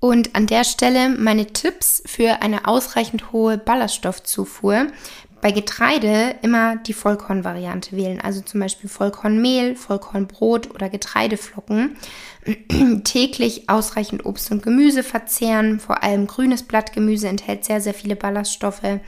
Und 0.00 0.34
an 0.34 0.46
der 0.46 0.64
Stelle 0.64 1.08
meine 1.08 1.46
Tipps 1.46 2.02
für 2.04 2.42
eine 2.42 2.68
ausreichend 2.68 3.32
hohe 3.32 3.56
Ballaststoffzufuhr 3.56 4.88
bei 5.44 5.52
Getreide 5.52 6.36
immer 6.40 6.76
die 6.76 6.94
Vollkornvariante 6.94 7.94
wählen, 7.94 8.18
also 8.18 8.40
zum 8.40 8.60
Beispiel 8.60 8.88
Vollkornmehl, 8.88 9.76
Vollkornbrot 9.76 10.74
oder 10.74 10.88
Getreideflocken. 10.88 11.98
Täglich 13.04 13.68
ausreichend 13.68 14.24
Obst 14.24 14.50
und 14.50 14.62
Gemüse 14.62 15.02
verzehren, 15.02 15.80
vor 15.80 16.02
allem 16.02 16.26
grünes 16.28 16.62
Blattgemüse 16.62 17.28
enthält 17.28 17.66
sehr, 17.66 17.82
sehr 17.82 17.92
viele 17.92 18.16
Ballaststoffe. 18.16 19.00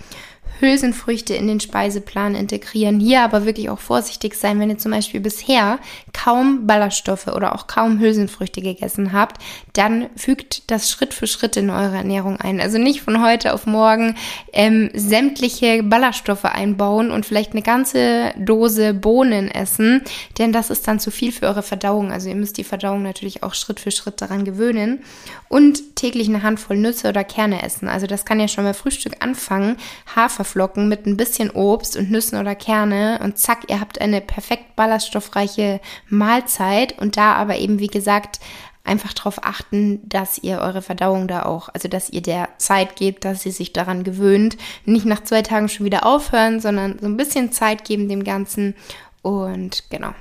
Hülsenfrüchte 0.60 1.34
in 1.34 1.46
den 1.46 1.60
Speiseplan 1.60 2.34
integrieren. 2.34 3.00
Hier 3.00 3.22
aber 3.22 3.44
wirklich 3.44 3.68
auch 3.70 3.78
vorsichtig 3.78 4.34
sein, 4.34 4.58
wenn 4.58 4.70
ihr 4.70 4.78
zum 4.78 4.92
Beispiel 4.92 5.20
bisher 5.20 5.78
kaum 6.12 6.66
Ballaststoffe 6.66 7.28
oder 7.28 7.54
auch 7.54 7.66
kaum 7.66 8.00
Hülsenfrüchte 8.00 8.62
gegessen 8.62 9.12
habt, 9.12 9.42
dann 9.74 10.08
fügt 10.16 10.70
das 10.70 10.90
Schritt 10.90 11.12
für 11.12 11.26
Schritt 11.26 11.56
in 11.56 11.70
eure 11.70 11.96
Ernährung 11.96 12.40
ein. 12.40 12.60
Also 12.60 12.78
nicht 12.78 13.02
von 13.02 13.22
heute 13.22 13.52
auf 13.52 13.66
morgen 13.66 14.16
ähm, 14.52 14.90
sämtliche 14.94 15.82
Ballaststoffe 15.82 16.46
einbauen 16.46 17.10
und 17.10 17.26
vielleicht 17.26 17.52
eine 17.52 17.62
ganze 17.62 18.32
Dose 18.38 18.94
Bohnen 18.94 19.50
essen, 19.50 20.02
denn 20.38 20.52
das 20.52 20.70
ist 20.70 20.88
dann 20.88 21.00
zu 21.00 21.10
viel 21.10 21.32
für 21.32 21.46
eure 21.46 21.62
Verdauung. 21.62 22.12
Also 22.12 22.28
ihr 22.28 22.34
müsst 22.34 22.56
die 22.56 22.64
Verdauung 22.64 23.02
natürlich 23.02 23.42
auch 23.42 23.54
Schritt 23.54 23.80
für 23.80 23.90
Schritt 23.90 24.20
daran 24.20 24.44
gewöhnen 24.44 25.00
und 25.48 25.96
täglich 25.96 26.28
eine 26.28 26.42
Handvoll 26.42 26.76
Nüsse 26.76 27.08
oder 27.08 27.24
Kerne 27.24 27.62
essen. 27.62 27.88
Also 27.88 28.06
das 28.06 28.24
kann 28.24 28.40
ja 28.40 28.48
schon 28.48 28.64
mal 28.64 28.74
Frühstück 28.74 29.16
anfangen. 29.20 29.76
Hafer 30.14 30.36
Haferflocken 30.37 30.88
mit 30.88 31.07
ein 31.07 31.16
bisschen 31.16 31.50
Obst 31.50 31.97
und 31.97 32.11
Nüssen 32.11 32.38
oder 32.38 32.55
Kerne 32.55 33.21
und 33.23 33.38
zack, 33.38 33.69
ihr 33.69 33.81
habt 33.81 34.00
eine 34.00 34.21
perfekt 34.21 34.76
ballaststoffreiche 34.76 35.81
Mahlzeit 36.09 36.99
und 37.00 37.16
da 37.16 37.35
aber 37.35 37.57
eben, 37.57 37.78
wie 37.78 37.87
gesagt, 37.87 38.40
einfach 38.85 39.12
darauf 39.12 39.43
achten, 39.43 40.07
dass 40.09 40.38
ihr 40.38 40.61
eure 40.61 40.83
Verdauung 40.83 41.26
da 41.26 41.45
auch, 41.45 41.69
also 41.73 41.88
dass 41.88 42.11
ihr 42.11 42.23
der 42.23 42.50
Zeit 42.59 42.97
gebt, 42.97 43.25
dass 43.25 43.43
sie 43.43 43.50
sich 43.50 43.73
daran 43.73 44.05
gewöhnt. 44.05 44.57
Nicht 44.85 45.07
nach 45.07 45.25
zwei 45.25 45.43
Tagen 45.43 45.69
schon 45.69 45.87
wieder 45.87 46.07
aufhören, 46.07 46.61
sondern 46.61 46.99
so 47.00 47.07
ein 47.07 47.16
bisschen 47.16 47.50
Zeit 47.50 47.85
geben 47.85 48.09
dem 48.09 48.23
Ganzen. 48.23 48.75
Und 49.23 49.90
genau. 49.90 50.12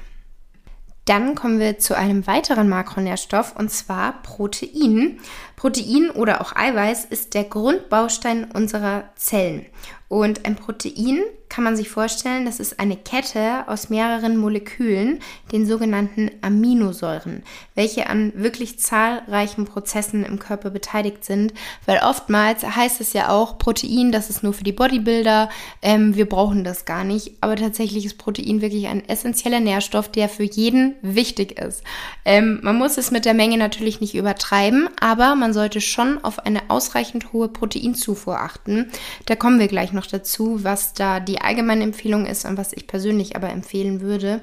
Dann 1.05 1.35
kommen 1.35 1.59
wir 1.59 1.77
zu 1.77 1.95
einem 1.95 2.25
weiteren 2.25 2.67
Makronährstoff 2.67 3.55
und 3.55 3.69
zwar 3.69 4.23
Protein. 4.23 5.19
Protein 5.55 6.09
oder 6.09 6.41
auch 6.41 6.55
Eiweiß 6.55 7.05
ist 7.05 7.35
der 7.35 7.43
Grundbaustein 7.43 8.45
unserer 8.45 9.03
Zellen. 9.15 9.67
Und 10.07 10.45
ein 10.45 10.55
Protein 10.55 11.23
kann 11.55 11.63
man 11.63 11.77
sich 11.77 11.87
vorstellen, 11.87 12.43
das 12.43 12.59
ist 12.59 12.81
eine 12.81 12.97
Kette 12.97 13.63
aus 13.67 13.89
mehreren 13.89 14.35
Molekülen, 14.35 15.19
den 15.53 15.65
sogenannten 15.65 16.29
Aminosäuren, 16.41 17.43
welche 17.75 18.07
an 18.07 18.33
wirklich 18.35 18.77
zahlreichen 18.77 19.63
Prozessen 19.63 20.25
im 20.25 20.37
Körper 20.37 20.69
beteiligt 20.69 21.23
sind. 21.23 21.53
Weil 21.85 21.99
oftmals 21.99 22.63
heißt 22.63 22.99
es 22.99 23.13
ja 23.13 23.29
auch, 23.29 23.57
Protein, 23.57 24.11
das 24.11 24.29
ist 24.29 24.43
nur 24.43 24.51
für 24.51 24.65
die 24.65 24.73
Bodybuilder, 24.73 25.47
ähm, 25.81 26.17
wir 26.17 26.27
brauchen 26.27 26.65
das 26.65 26.83
gar 26.83 27.05
nicht. 27.05 27.31
Aber 27.39 27.55
tatsächlich 27.55 28.05
ist 28.05 28.17
Protein 28.17 28.61
wirklich 28.61 28.87
ein 28.87 29.07
essentieller 29.07 29.61
Nährstoff, 29.61 30.11
der 30.11 30.27
für 30.27 30.43
jeden 30.43 30.95
wichtig 31.01 31.57
ist. 31.57 31.83
Ähm, 32.25 32.59
man 32.63 32.75
muss 32.75 32.97
es 32.97 33.11
mit 33.11 33.23
der 33.23 33.33
Menge 33.33 33.57
natürlich 33.57 34.01
nicht 34.01 34.15
übertreiben, 34.15 34.89
aber 34.99 35.35
man 35.35 35.53
sollte 35.53 35.79
schon 35.79 36.21
auf 36.21 36.39
eine 36.39 36.69
ausreichend 36.69 37.31
hohe 37.31 37.47
Proteinzufuhr 37.47 38.41
achten. 38.41 38.91
Da 39.25 39.37
kommen 39.37 39.59
wir 39.59 39.69
gleich 39.69 39.93
noch 39.93 40.05
dazu, 40.05 40.65
was 40.65 40.93
da 40.93 41.21
die 41.21 41.44
allgemeine 41.45 41.83
Empfehlung 41.83 42.25
ist 42.25 42.45
und 42.45 42.57
was 42.57 42.73
ich 42.73 42.87
persönlich 42.87 43.35
aber 43.35 43.49
empfehlen 43.49 44.01
würde. 44.01 44.41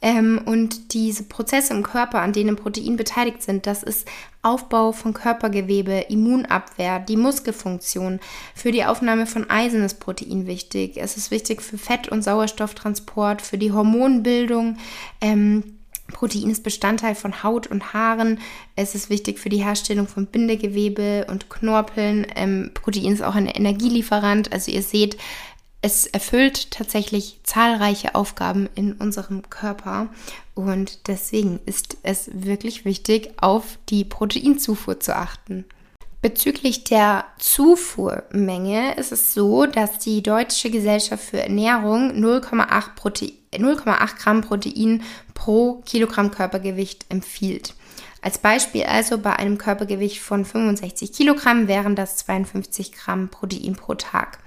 Ähm, 0.00 0.40
und 0.44 0.94
diese 0.94 1.24
Prozesse 1.24 1.74
im 1.74 1.82
Körper, 1.82 2.20
an 2.20 2.32
denen 2.32 2.56
Protein 2.56 2.96
beteiligt 2.96 3.42
sind, 3.42 3.66
das 3.66 3.82
ist 3.82 4.06
Aufbau 4.42 4.92
von 4.92 5.12
Körpergewebe, 5.12 6.06
Immunabwehr, 6.08 7.00
die 7.00 7.16
Muskelfunktion. 7.16 8.20
Für 8.54 8.70
die 8.70 8.84
Aufnahme 8.84 9.26
von 9.26 9.50
Eisen 9.50 9.82
ist 9.82 9.98
Protein 9.98 10.46
wichtig. 10.46 10.96
Es 10.96 11.16
ist 11.16 11.30
wichtig 11.30 11.62
für 11.62 11.78
Fett- 11.78 12.08
und 12.08 12.22
Sauerstofftransport, 12.22 13.42
für 13.42 13.58
die 13.58 13.72
Hormonbildung. 13.72 14.76
Ähm, 15.20 15.64
Protein 16.12 16.50
ist 16.50 16.62
Bestandteil 16.62 17.14
von 17.14 17.42
Haut 17.42 17.66
und 17.66 17.92
Haaren. 17.92 18.38
Es 18.76 18.94
ist 18.94 19.10
wichtig 19.10 19.38
für 19.38 19.50
die 19.50 19.62
Herstellung 19.62 20.06
von 20.06 20.26
Bindegewebe 20.26 21.26
und 21.28 21.50
Knorpeln. 21.50 22.26
Ähm, 22.34 22.70
Protein 22.72 23.12
ist 23.12 23.22
auch 23.22 23.34
ein 23.34 23.46
Energielieferant. 23.46 24.52
Also 24.52 24.70
ihr 24.70 24.82
seht, 24.82 25.18
es 25.80 26.06
erfüllt 26.06 26.72
tatsächlich 26.72 27.38
zahlreiche 27.44 28.14
Aufgaben 28.14 28.68
in 28.74 28.94
unserem 28.94 29.48
Körper 29.48 30.08
und 30.54 31.06
deswegen 31.06 31.60
ist 31.66 31.98
es 32.02 32.30
wirklich 32.32 32.84
wichtig, 32.84 33.30
auf 33.40 33.78
die 33.88 34.04
Proteinzufuhr 34.04 34.98
zu 34.98 35.14
achten. 35.14 35.64
Bezüglich 36.20 36.82
der 36.82 37.26
Zufuhrmenge 37.38 38.96
ist 38.96 39.12
es 39.12 39.34
so, 39.34 39.66
dass 39.66 40.00
die 40.00 40.20
Deutsche 40.20 40.68
Gesellschaft 40.68 41.22
für 41.22 41.40
Ernährung 41.40 42.10
0,8 42.10 44.16
Gramm 44.16 44.40
Protein 44.40 45.02
pro 45.34 45.80
Kilogramm 45.86 46.32
Körpergewicht 46.32 47.06
empfiehlt. 47.08 47.74
Als 48.20 48.38
Beispiel 48.38 48.82
also 48.82 49.18
bei 49.18 49.36
einem 49.36 49.58
Körpergewicht 49.58 50.18
von 50.18 50.44
65 50.44 51.12
Kilogramm 51.12 51.68
wären 51.68 51.94
das 51.94 52.16
52 52.16 52.90
Gramm 52.90 53.28
Protein 53.28 53.76
pro 53.76 53.94
Tag. 53.94 54.40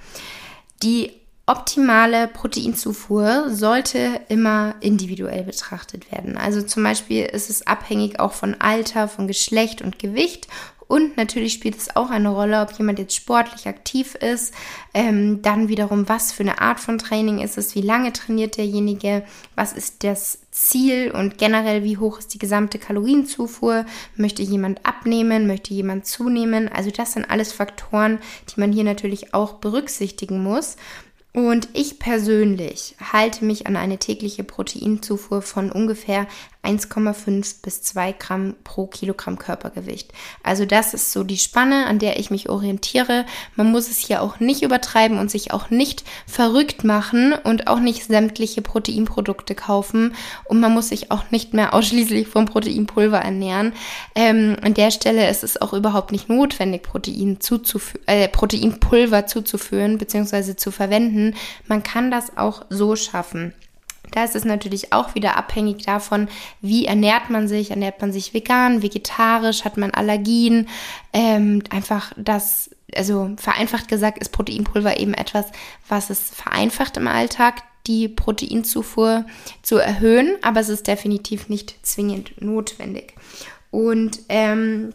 Die 0.83 1.20
optimale 1.51 2.29
Proteinzufuhr 2.29 3.49
sollte 3.49 4.21
immer 4.29 4.75
individuell 4.79 5.43
betrachtet 5.43 6.09
werden. 6.09 6.37
Also 6.37 6.61
zum 6.61 6.81
Beispiel 6.83 7.25
ist 7.25 7.49
es 7.49 7.67
abhängig 7.67 8.21
auch 8.21 8.31
von 8.31 8.55
Alter, 8.59 9.09
von 9.09 9.27
Geschlecht 9.27 9.81
und 9.81 9.99
Gewicht. 9.99 10.47
Und 10.87 11.15
natürlich 11.15 11.53
spielt 11.53 11.77
es 11.77 11.95
auch 11.95 12.09
eine 12.09 12.29
Rolle, 12.29 12.61
ob 12.61 12.73
jemand 12.73 12.99
jetzt 12.99 13.15
sportlich 13.15 13.65
aktiv 13.67 14.15
ist, 14.15 14.53
ähm, 14.93 15.41
dann 15.41 15.69
wiederum, 15.69 16.09
was 16.09 16.33
für 16.33 16.43
eine 16.43 16.59
Art 16.59 16.81
von 16.81 16.97
Training 16.97 17.39
ist 17.39 17.57
es, 17.57 17.75
wie 17.75 17.81
lange 17.81 18.11
trainiert 18.11 18.57
derjenige, 18.57 19.23
was 19.55 19.71
ist 19.71 20.03
das 20.03 20.39
Ziel? 20.51 21.11
Und 21.11 21.37
generell, 21.37 21.85
wie 21.85 21.97
hoch 21.97 22.19
ist 22.19 22.33
die 22.33 22.39
gesamte 22.39 22.77
Kalorienzufuhr, 22.77 23.85
möchte 24.17 24.41
jemand 24.41 24.85
abnehmen, 24.85 25.47
möchte 25.47 25.73
jemand 25.73 26.05
zunehmen. 26.05 26.67
Also 26.67 26.91
das 26.91 27.13
sind 27.13 27.29
alles 27.29 27.53
Faktoren, 27.53 28.19
die 28.49 28.59
man 28.59 28.73
hier 28.73 28.83
natürlich 28.83 29.33
auch 29.33 29.53
berücksichtigen 29.53 30.43
muss. 30.43 30.75
Und 31.33 31.69
ich 31.73 31.97
persönlich 31.97 32.95
halte 32.99 33.45
mich 33.45 33.65
an 33.65 33.77
eine 33.77 33.97
tägliche 33.97 34.43
Proteinzufuhr 34.43 35.41
von 35.41 35.71
ungefähr 35.71 36.27
1,5 36.63 37.63
bis 37.63 37.81
2 37.81 38.11
Gramm 38.13 38.55
pro 38.63 38.85
Kilogramm 38.85 39.39
Körpergewicht. 39.39 40.11
Also 40.43 40.65
das 40.65 40.93
ist 40.93 41.11
so 41.11 41.23
die 41.23 41.37
Spanne, 41.37 41.87
an 41.87 41.97
der 41.97 42.19
ich 42.19 42.29
mich 42.29 42.49
orientiere. 42.49 43.25
Man 43.55 43.71
muss 43.71 43.89
es 43.89 43.97
hier 43.97 44.21
auch 44.21 44.39
nicht 44.39 44.61
übertreiben 44.61 45.17
und 45.17 45.31
sich 45.31 45.51
auch 45.51 45.71
nicht 45.71 46.03
verrückt 46.27 46.83
machen 46.83 47.33
und 47.33 47.67
auch 47.67 47.79
nicht 47.79 48.05
sämtliche 48.05 48.61
Proteinprodukte 48.61 49.55
kaufen. 49.55 50.13
Und 50.45 50.59
man 50.59 50.73
muss 50.73 50.89
sich 50.89 51.09
auch 51.09 51.31
nicht 51.31 51.53
mehr 51.53 51.73
ausschließlich 51.73 52.27
vom 52.27 52.45
Proteinpulver 52.45 53.19
ernähren. 53.19 53.73
Ähm, 54.13 54.57
an 54.61 54.75
der 54.75 54.91
Stelle 54.91 55.29
ist 55.29 55.43
es 55.43 55.59
auch 55.61 55.73
überhaupt 55.73 56.11
nicht 56.11 56.29
notwendig, 56.29 56.83
Protein 56.83 57.39
äh, 58.05 58.27
Proteinpulver 58.27 59.25
zuzuführen 59.25 59.97
bzw. 59.97 60.55
zu 60.55 60.71
verwenden. 60.71 61.35
Man 61.67 61.81
kann 61.81 62.11
das 62.11 62.37
auch 62.37 62.65
so 62.69 62.95
schaffen. 62.95 63.53
Da 64.11 64.23
ist 64.23 64.35
es 64.35 64.45
natürlich 64.45 64.93
auch 64.93 65.15
wieder 65.15 65.37
abhängig 65.37 65.85
davon, 65.85 66.27
wie 66.61 66.85
ernährt 66.85 67.29
man 67.29 67.47
sich. 67.47 67.71
Ernährt 67.71 68.01
man 68.01 68.13
sich 68.13 68.33
vegan, 68.33 68.81
vegetarisch, 68.81 69.63
hat 69.65 69.77
man 69.77 69.91
Allergien. 69.91 70.67
Ähm, 71.13 71.63
einfach 71.69 72.11
das, 72.17 72.69
also 72.95 73.31
vereinfacht 73.37 73.87
gesagt, 73.87 74.19
ist 74.19 74.31
Proteinpulver 74.31 74.99
eben 74.99 75.13
etwas, 75.13 75.45
was 75.87 76.09
es 76.09 76.29
vereinfacht 76.29 76.97
im 76.97 77.07
Alltag, 77.07 77.63
die 77.87 78.07
Proteinzufuhr 78.07 79.25
zu 79.63 79.77
erhöhen, 79.77 80.37
aber 80.41 80.59
es 80.59 80.69
ist 80.69 80.87
definitiv 80.87 81.49
nicht 81.49 81.75
zwingend 81.85 82.39
notwendig. 82.39 83.15
Und 83.71 84.19
ähm, 84.29 84.93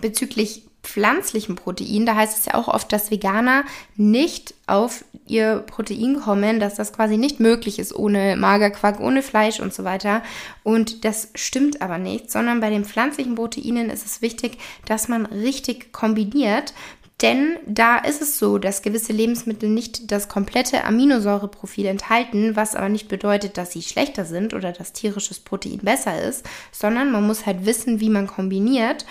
bezüglich 0.00 0.64
pflanzlichen 0.84 1.56
Protein, 1.56 2.06
da 2.06 2.14
heißt 2.14 2.38
es 2.38 2.44
ja 2.46 2.54
auch 2.54 2.68
oft, 2.68 2.92
dass 2.92 3.10
Veganer 3.10 3.64
nicht 3.96 4.54
auf 4.66 5.04
ihr 5.26 5.64
Protein 5.66 6.20
kommen, 6.20 6.60
dass 6.60 6.74
das 6.74 6.92
quasi 6.92 7.16
nicht 7.16 7.40
möglich 7.40 7.78
ist 7.78 7.94
ohne 7.94 8.36
Magerquark, 8.36 9.00
ohne 9.00 9.22
Fleisch 9.22 9.60
und 9.60 9.74
so 9.74 9.84
weiter. 9.84 10.22
Und 10.62 11.04
das 11.04 11.30
stimmt 11.34 11.82
aber 11.82 11.98
nicht, 11.98 12.30
sondern 12.30 12.60
bei 12.60 12.70
den 12.70 12.84
pflanzlichen 12.84 13.34
Proteinen 13.34 13.90
ist 13.90 14.04
es 14.04 14.22
wichtig, 14.22 14.58
dass 14.86 15.08
man 15.08 15.26
richtig 15.26 15.92
kombiniert. 15.92 16.74
Denn 17.22 17.56
da 17.66 17.96
ist 17.98 18.20
es 18.20 18.38
so, 18.38 18.58
dass 18.58 18.82
gewisse 18.82 19.12
Lebensmittel 19.12 19.68
nicht 19.68 20.10
das 20.10 20.28
komplette 20.28 20.84
Aminosäureprofil 20.84 21.86
enthalten, 21.86 22.56
was 22.56 22.74
aber 22.74 22.88
nicht 22.88 23.08
bedeutet, 23.08 23.56
dass 23.56 23.72
sie 23.72 23.82
schlechter 23.82 24.24
sind 24.24 24.52
oder 24.52 24.72
dass 24.72 24.92
tierisches 24.92 25.38
Protein 25.38 25.78
besser 25.78 26.20
ist, 26.20 26.44
sondern 26.72 27.12
man 27.12 27.26
muss 27.26 27.46
halt 27.46 27.66
wissen, 27.66 28.00
wie 28.00 28.10
man 28.10 28.26
kombiniert. 28.26 29.06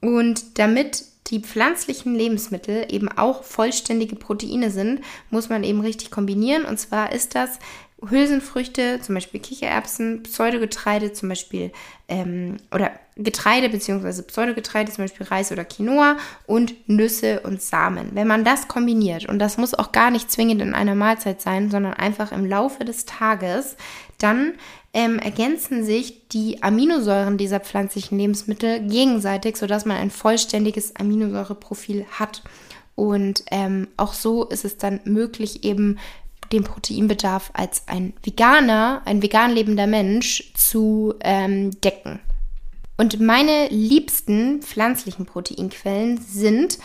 Und 0.00 0.58
damit 0.58 1.04
die 1.30 1.40
pflanzlichen 1.40 2.14
Lebensmittel 2.14 2.86
eben 2.88 3.08
auch 3.08 3.44
vollständige 3.44 4.16
Proteine 4.16 4.70
sind, 4.70 5.00
muss 5.30 5.48
man 5.48 5.64
eben 5.64 5.80
richtig 5.80 6.10
kombinieren. 6.10 6.64
Und 6.64 6.78
zwar 6.78 7.12
ist 7.12 7.34
das 7.34 7.58
Hülsenfrüchte, 8.06 9.00
zum 9.00 9.16
Beispiel 9.16 9.40
Kichererbsen, 9.40 10.22
Pseudogetreide, 10.22 11.12
zum 11.12 11.28
Beispiel, 11.28 11.72
ähm, 12.06 12.58
oder 12.72 12.92
Getreide 13.16 13.68
bzw. 13.68 14.22
Pseudogetreide, 14.22 14.92
zum 14.92 15.04
Beispiel 15.04 15.26
Reis 15.26 15.50
oder 15.50 15.64
Quinoa 15.64 16.16
und 16.46 16.88
Nüsse 16.88 17.40
und 17.40 17.60
Samen. 17.60 18.10
Wenn 18.12 18.28
man 18.28 18.44
das 18.44 18.68
kombiniert, 18.68 19.28
und 19.28 19.40
das 19.40 19.58
muss 19.58 19.74
auch 19.74 19.90
gar 19.90 20.12
nicht 20.12 20.30
zwingend 20.30 20.62
in 20.62 20.74
einer 20.74 20.94
Mahlzeit 20.94 21.40
sein, 21.40 21.70
sondern 21.70 21.94
einfach 21.94 22.30
im 22.30 22.46
Laufe 22.46 22.84
des 22.84 23.04
Tages, 23.04 23.76
dann 24.18 24.54
ähm, 24.98 25.20
ergänzen 25.20 25.84
sich 25.84 26.26
die 26.26 26.60
Aminosäuren 26.60 27.38
dieser 27.38 27.60
pflanzlichen 27.60 28.18
Lebensmittel 28.18 28.80
gegenseitig, 28.80 29.56
sodass 29.56 29.84
man 29.84 29.96
ein 29.96 30.10
vollständiges 30.10 30.96
Aminosäureprofil 30.96 32.04
hat. 32.10 32.42
Und 32.96 33.44
ähm, 33.52 33.86
auch 33.96 34.12
so 34.12 34.46
ist 34.46 34.64
es 34.64 34.76
dann 34.76 34.98
möglich, 35.04 35.62
eben 35.62 36.00
den 36.50 36.64
Proteinbedarf 36.64 37.52
als 37.54 37.84
ein 37.86 38.12
Veganer, 38.24 39.02
ein 39.04 39.22
vegan 39.22 39.52
lebender 39.52 39.86
Mensch 39.86 40.52
zu 40.56 41.14
ähm, 41.20 41.80
decken. 41.80 42.18
Und 42.96 43.20
meine 43.20 43.68
liebsten 43.68 44.62
pflanzlichen 44.62 45.26
Proteinquellen 45.26 46.20
sind 46.20 46.80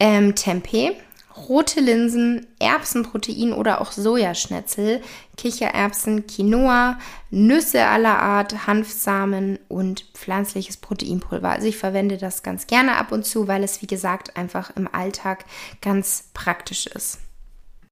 ähm, 0.00 0.34
Tempeh, 0.34 0.96
rote 1.36 1.80
Linsen, 1.80 2.46
Erbsenprotein 2.58 3.52
oder 3.52 3.80
auch 3.80 3.92
Sojaschnetzel, 3.92 5.02
Kichererbsen, 5.36 6.26
Quinoa, 6.26 6.98
Nüsse 7.30 7.86
aller 7.86 8.18
Art, 8.18 8.66
Hanfsamen 8.66 9.58
und 9.68 10.06
pflanzliches 10.14 10.76
Proteinpulver. 10.76 11.50
Also 11.50 11.66
ich 11.66 11.76
verwende 11.76 12.18
das 12.18 12.42
ganz 12.42 12.66
gerne 12.66 12.96
ab 12.96 13.12
und 13.12 13.24
zu, 13.24 13.48
weil 13.48 13.64
es 13.64 13.82
wie 13.82 13.86
gesagt 13.86 14.36
einfach 14.36 14.74
im 14.76 14.92
Alltag 14.92 15.44
ganz 15.80 16.30
praktisch 16.34 16.86
ist. 16.86 17.18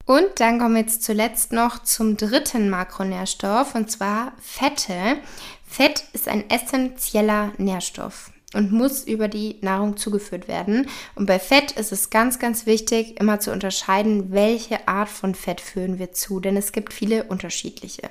Und 0.06 0.40
dann 0.40 0.58
kommen 0.58 0.74
wir 0.74 0.82
jetzt 0.82 1.04
zuletzt 1.04 1.52
noch 1.52 1.82
zum 1.82 2.16
dritten 2.16 2.68
Makronährstoff 2.68 3.74
und 3.74 3.90
zwar 3.90 4.32
Fette. 4.40 5.18
Fett 5.64 6.04
ist 6.12 6.26
ein 6.26 6.50
essentieller 6.50 7.52
Nährstoff 7.58 8.32
und 8.54 8.72
muss 8.72 9.04
über 9.04 9.28
die 9.28 9.56
Nahrung 9.60 9.96
zugeführt 9.96 10.48
werden. 10.48 10.86
Und 11.14 11.26
bei 11.26 11.38
Fett 11.38 11.72
ist 11.72 11.92
es 11.92 12.10
ganz, 12.10 12.38
ganz 12.38 12.66
wichtig, 12.66 13.20
immer 13.20 13.40
zu 13.40 13.52
unterscheiden, 13.52 14.32
welche 14.32 14.88
Art 14.88 15.08
von 15.08 15.34
Fett 15.34 15.60
führen 15.60 15.98
wir 15.98 16.12
zu, 16.12 16.40
denn 16.40 16.56
es 16.56 16.72
gibt 16.72 16.92
viele 16.92 17.24
unterschiedliche. 17.24 18.10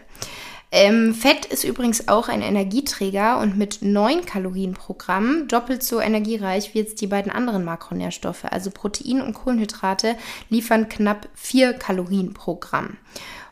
Ähm, 0.72 1.15
Fett 1.15 1.48
ist 1.48 1.63
übrigens 1.63 2.08
auch 2.10 2.29
ein 2.29 2.43
Energieträger 2.43 3.39
und 3.39 3.58
mit 3.58 3.79
9 3.81 4.25
Kalorien 4.25 4.75
pro 4.75 4.93
Gramm 4.93 5.48
doppelt 5.48 5.81
so 5.81 6.00
energiereich 6.00 6.74
wie 6.74 6.79
jetzt 6.79 7.01
die 7.01 7.08
beiden 7.08 7.31
anderen 7.31 7.65
Makronährstoffe. 7.65 8.46
Also 8.46 8.69
Protein 8.69 9.22
und 9.22 9.34
Kohlenhydrate 9.34 10.15
liefern 10.50 10.88
knapp 10.88 11.27
4 11.34 11.74
Kalorien 11.74 12.36
pro 12.36 12.55
Gramm. 12.55 12.98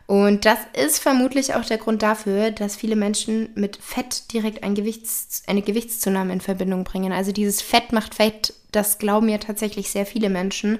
Und 0.08 0.46
das 0.46 0.58
ist 0.72 1.00
vermutlich 1.00 1.52
auch 1.54 1.66
der 1.66 1.76
Grund 1.76 2.00
dafür, 2.00 2.50
dass 2.50 2.76
viele 2.76 2.96
Menschen 2.96 3.50
mit 3.54 3.76
Fett 3.76 4.32
direkt 4.32 4.64
ein 4.64 4.74
Gewichts-, 4.74 5.42
eine 5.46 5.60
Gewichtszunahme 5.60 6.32
in 6.32 6.40
Verbindung 6.40 6.84
bringen. 6.84 7.12
Also 7.12 7.30
dieses 7.30 7.60
Fett 7.60 7.92
macht 7.92 8.14
Fett, 8.14 8.54
das 8.72 8.98
glauben 8.98 9.28
ja 9.28 9.36
tatsächlich 9.36 9.90
sehr 9.90 10.06
viele 10.06 10.30
Menschen. 10.30 10.78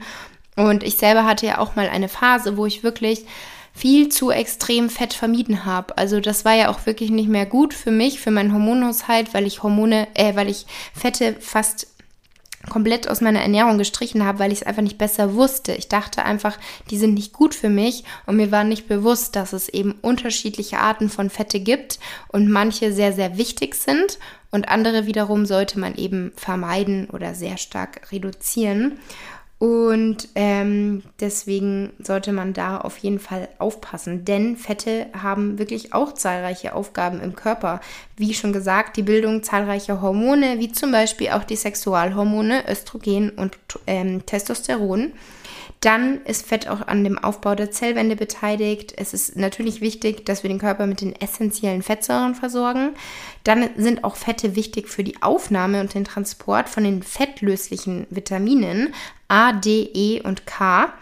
Und 0.56 0.82
ich 0.82 0.96
selber 0.96 1.26
hatte 1.26 1.44
ja 1.44 1.58
auch 1.58 1.76
mal 1.76 1.90
eine 1.90 2.08
Phase, 2.08 2.56
wo 2.56 2.64
ich 2.64 2.82
wirklich 2.82 3.26
viel 3.74 4.08
zu 4.08 4.30
extrem 4.30 4.88
Fett 4.88 5.12
vermieden 5.12 5.66
habe. 5.66 5.98
Also 5.98 6.20
das 6.20 6.46
war 6.46 6.54
ja 6.54 6.70
auch 6.70 6.86
wirklich 6.86 7.10
nicht 7.10 7.28
mehr 7.28 7.44
gut 7.44 7.74
für 7.74 7.90
mich, 7.90 8.20
für 8.20 8.30
meinen 8.30 8.54
Hormonhaushalt, 8.54 9.34
weil 9.34 9.46
ich 9.46 9.62
Hormone, 9.62 10.08
äh, 10.14 10.36
weil 10.36 10.48
ich 10.48 10.64
Fette 10.94 11.36
fast 11.38 11.86
komplett 12.68 13.08
aus 13.08 13.20
meiner 13.20 13.40
Ernährung 13.40 13.78
gestrichen 13.78 14.24
habe, 14.24 14.40
weil 14.40 14.52
ich 14.52 14.60
es 14.60 14.66
einfach 14.66 14.82
nicht 14.82 14.98
besser 14.98 15.34
wusste. 15.34 15.72
Ich 15.74 15.88
dachte 15.88 16.24
einfach, 16.24 16.58
die 16.90 16.98
sind 16.98 17.14
nicht 17.14 17.32
gut 17.32 17.54
für 17.54 17.68
mich 17.68 18.04
und 18.26 18.36
mir 18.36 18.50
war 18.50 18.64
nicht 18.64 18.88
bewusst, 18.88 19.36
dass 19.36 19.52
es 19.52 19.68
eben 19.68 19.94
unterschiedliche 20.02 20.78
Arten 20.78 21.08
von 21.08 21.30
Fette 21.30 21.60
gibt 21.60 21.98
und 22.28 22.50
manche 22.50 22.92
sehr, 22.92 23.12
sehr 23.12 23.38
wichtig 23.38 23.74
sind 23.74 24.18
und 24.50 24.68
andere 24.68 25.06
wiederum 25.06 25.46
sollte 25.46 25.78
man 25.78 25.94
eben 25.94 26.32
vermeiden 26.36 27.08
oder 27.10 27.34
sehr 27.34 27.58
stark 27.58 28.10
reduzieren. 28.10 28.98
Und 29.58 30.28
ähm, 30.36 31.02
deswegen 31.18 31.92
sollte 31.98 32.32
man 32.32 32.52
da 32.52 32.78
auf 32.78 32.96
jeden 32.98 33.18
Fall 33.18 33.48
aufpassen, 33.58 34.24
denn 34.24 34.56
Fette 34.56 35.06
haben 35.20 35.58
wirklich 35.58 35.92
auch 35.92 36.14
zahlreiche 36.14 36.74
Aufgaben 36.74 37.20
im 37.20 37.34
Körper. 37.34 37.80
Wie 38.16 38.34
schon 38.34 38.52
gesagt, 38.52 38.96
die 38.96 39.02
Bildung 39.02 39.42
zahlreicher 39.42 40.00
Hormone, 40.00 40.60
wie 40.60 40.70
zum 40.70 40.92
Beispiel 40.92 41.30
auch 41.30 41.42
die 41.42 41.56
Sexualhormone 41.56 42.70
Östrogen 42.70 43.30
und 43.30 43.58
ähm, 43.88 44.24
Testosteron. 44.26 45.12
Dann 45.80 46.22
ist 46.24 46.46
Fett 46.46 46.68
auch 46.68 46.86
an 46.88 47.04
dem 47.04 47.18
Aufbau 47.18 47.54
der 47.54 47.70
Zellwände 47.70 48.16
beteiligt. 48.16 48.92
Es 48.96 49.14
ist 49.14 49.36
natürlich 49.36 49.80
wichtig, 49.80 50.26
dass 50.26 50.42
wir 50.42 50.50
den 50.50 50.58
Körper 50.58 50.86
mit 50.86 51.00
den 51.00 51.14
essentiellen 51.14 51.82
Fettsäuren 51.82 52.34
versorgen. 52.34 52.94
Dann 53.48 53.70
sind 53.78 54.04
auch 54.04 54.16
Fette 54.16 54.56
wichtig 54.56 54.90
für 54.90 55.02
die 55.02 55.22
Aufnahme 55.22 55.80
und 55.80 55.94
den 55.94 56.04
Transport 56.04 56.68
von 56.68 56.84
den 56.84 57.02
fettlöslichen 57.02 58.06
Vitaminen 58.10 58.92
A, 59.28 59.54
D, 59.54 59.88
E 59.94 60.20
und 60.20 60.44
K. 60.44 60.92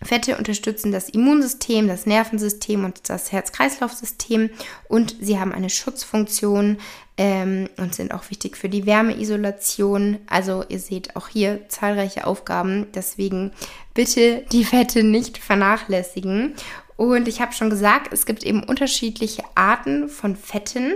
Fette 0.00 0.38
unterstützen 0.38 0.92
das 0.92 1.08
Immunsystem, 1.08 1.88
das 1.88 2.06
Nervensystem 2.06 2.84
und 2.84 3.08
das 3.08 3.32
Herz-Kreislauf-System 3.32 4.50
und 4.86 5.16
sie 5.20 5.40
haben 5.40 5.52
eine 5.52 5.70
Schutzfunktion 5.70 6.78
ähm, 7.16 7.68
und 7.78 7.96
sind 7.96 8.14
auch 8.14 8.30
wichtig 8.30 8.56
für 8.56 8.68
die 8.68 8.86
Wärmeisolation. 8.86 10.18
Also 10.28 10.64
ihr 10.68 10.78
seht 10.78 11.16
auch 11.16 11.26
hier 11.26 11.68
zahlreiche 11.68 12.28
Aufgaben, 12.28 12.86
deswegen 12.94 13.50
bitte 13.92 14.44
die 14.52 14.64
Fette 14.64 15.02
nicht 15.02 15.36
vernachlässigen. 15.36 16.54
Und 16.96 17.26
ich 17.26 17.40
habe 17.40 17.54
schon 17.54 17.70
gesagt, 17.70 18.12
es 18.12 18.24
gibt 18.24 18.44
eben 18.44 18.62
unterschiedliche 18.62 19.42
Arten 19.56 20.08
von 20.08 20.36
Fetten. 20.36 20.94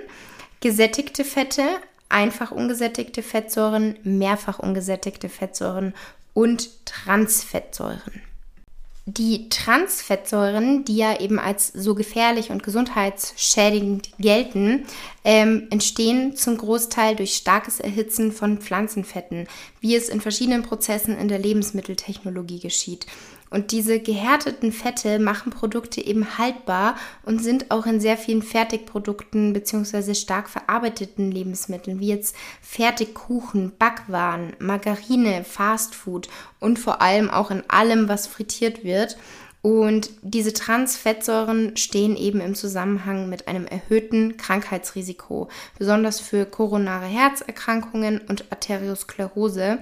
Gesättigte 0.60 1.24
Fette, 1.24 1.62
einfach 2.08 2.50
ungesättigte 2.50 3.22
Fettsäuren, 3.22 3.98
mehrfach 4.02 4.58
ungesättigte 4.58 5.28
Fettsäuren 5.28 5.94
und 6.34 6.86
Transfettsäuren. 6.86 8.22
Die 9.08 9.48
Transfettsäuren, 9.50 10.84
die 10.84 10.96
ja 10.96 11.20
eben 11.20 11.38
als 11.38 11.68
so 11.68 11.94
gefährlich 11.94 12.50
und 12.50 12.64
gesundheitsschädigend 12.64 14.10
gelten, 14.18 14.84
ähm, 15.22 15.68
entstehen 15.70 16.34
zum 16.34 16.58
Großteil 16.58 17.14
durch 17.14 17.34
starkes 17.34 17.78
Erhitzen 17.78 18.32
von 18.32 18.58
Pflanzenfetten, 18.58 19.46
wie 19.80 19.94
es 19.94 20.08
in 20.08 20.20
verschiedenen 20.20 20.62
Prozessen 20.62 21.16
in 21.16 21.28
der 21.28 21.38
Lebensmitteltechnologie 21.38 22.58
geschieht. 22.58 23.06
Und 23.56 23.72
diese 23.72 24.00
gehärteten 24.00 24.70
Fette 24.70 25.18
machen 25.18 25.50
Produkte 25.50 26.04
eben 26.04 26.36
haltbar 26.36 26.94
und 27.24 27.42
sind 27.42 27.70
auch 27.70 27.86
in 27.86 28.00
sehr 28.00 28.18
vielen 28.18 28.42
Fertigprodukten 28.42 29.54
bzw. 29.54 30.12
stark 30.12 30.50
verarbeiteten 30.50 31.32
Lebensmitteln, 31.32 31.98
wie 31.98 32.08
jetzt 32.08 32.36
Fertigkuchen, 32.60 33.72
Backwaren, 33.78 34.54
Margarine, 34.58 35.42
Fastfood 35.42 36.28
und 36.60 36.78
vor 36.78 37.00
allem 37.00 37.30
auch 37.30 37.50
in 37.50 37.62
allem, 37.68 38.10
was 38.10 38.26
frittiert 38.26 38.84
wird. 38.84 39.16
Und 39.62 40.10
diese 40.20 40.52
Transfettsäuren 40.52 41.78
stehen 41.78 42.14
eben 42.14 42.42
im 42.42 42.54
Zusammenhang 42.54 43.30
mit 43.30 43.48
einem 43.48 43.66
erhöhten 43.66 44.36
Krankheitsrisiko, 44.36 45.48
besonders 45.78 46.20
für 46.20 46.44
koronare 46.44 47.06
Herzerkrankungen 47.06 48.20
und 48.28 48.52
Arteriosklerose. 48.52 49.78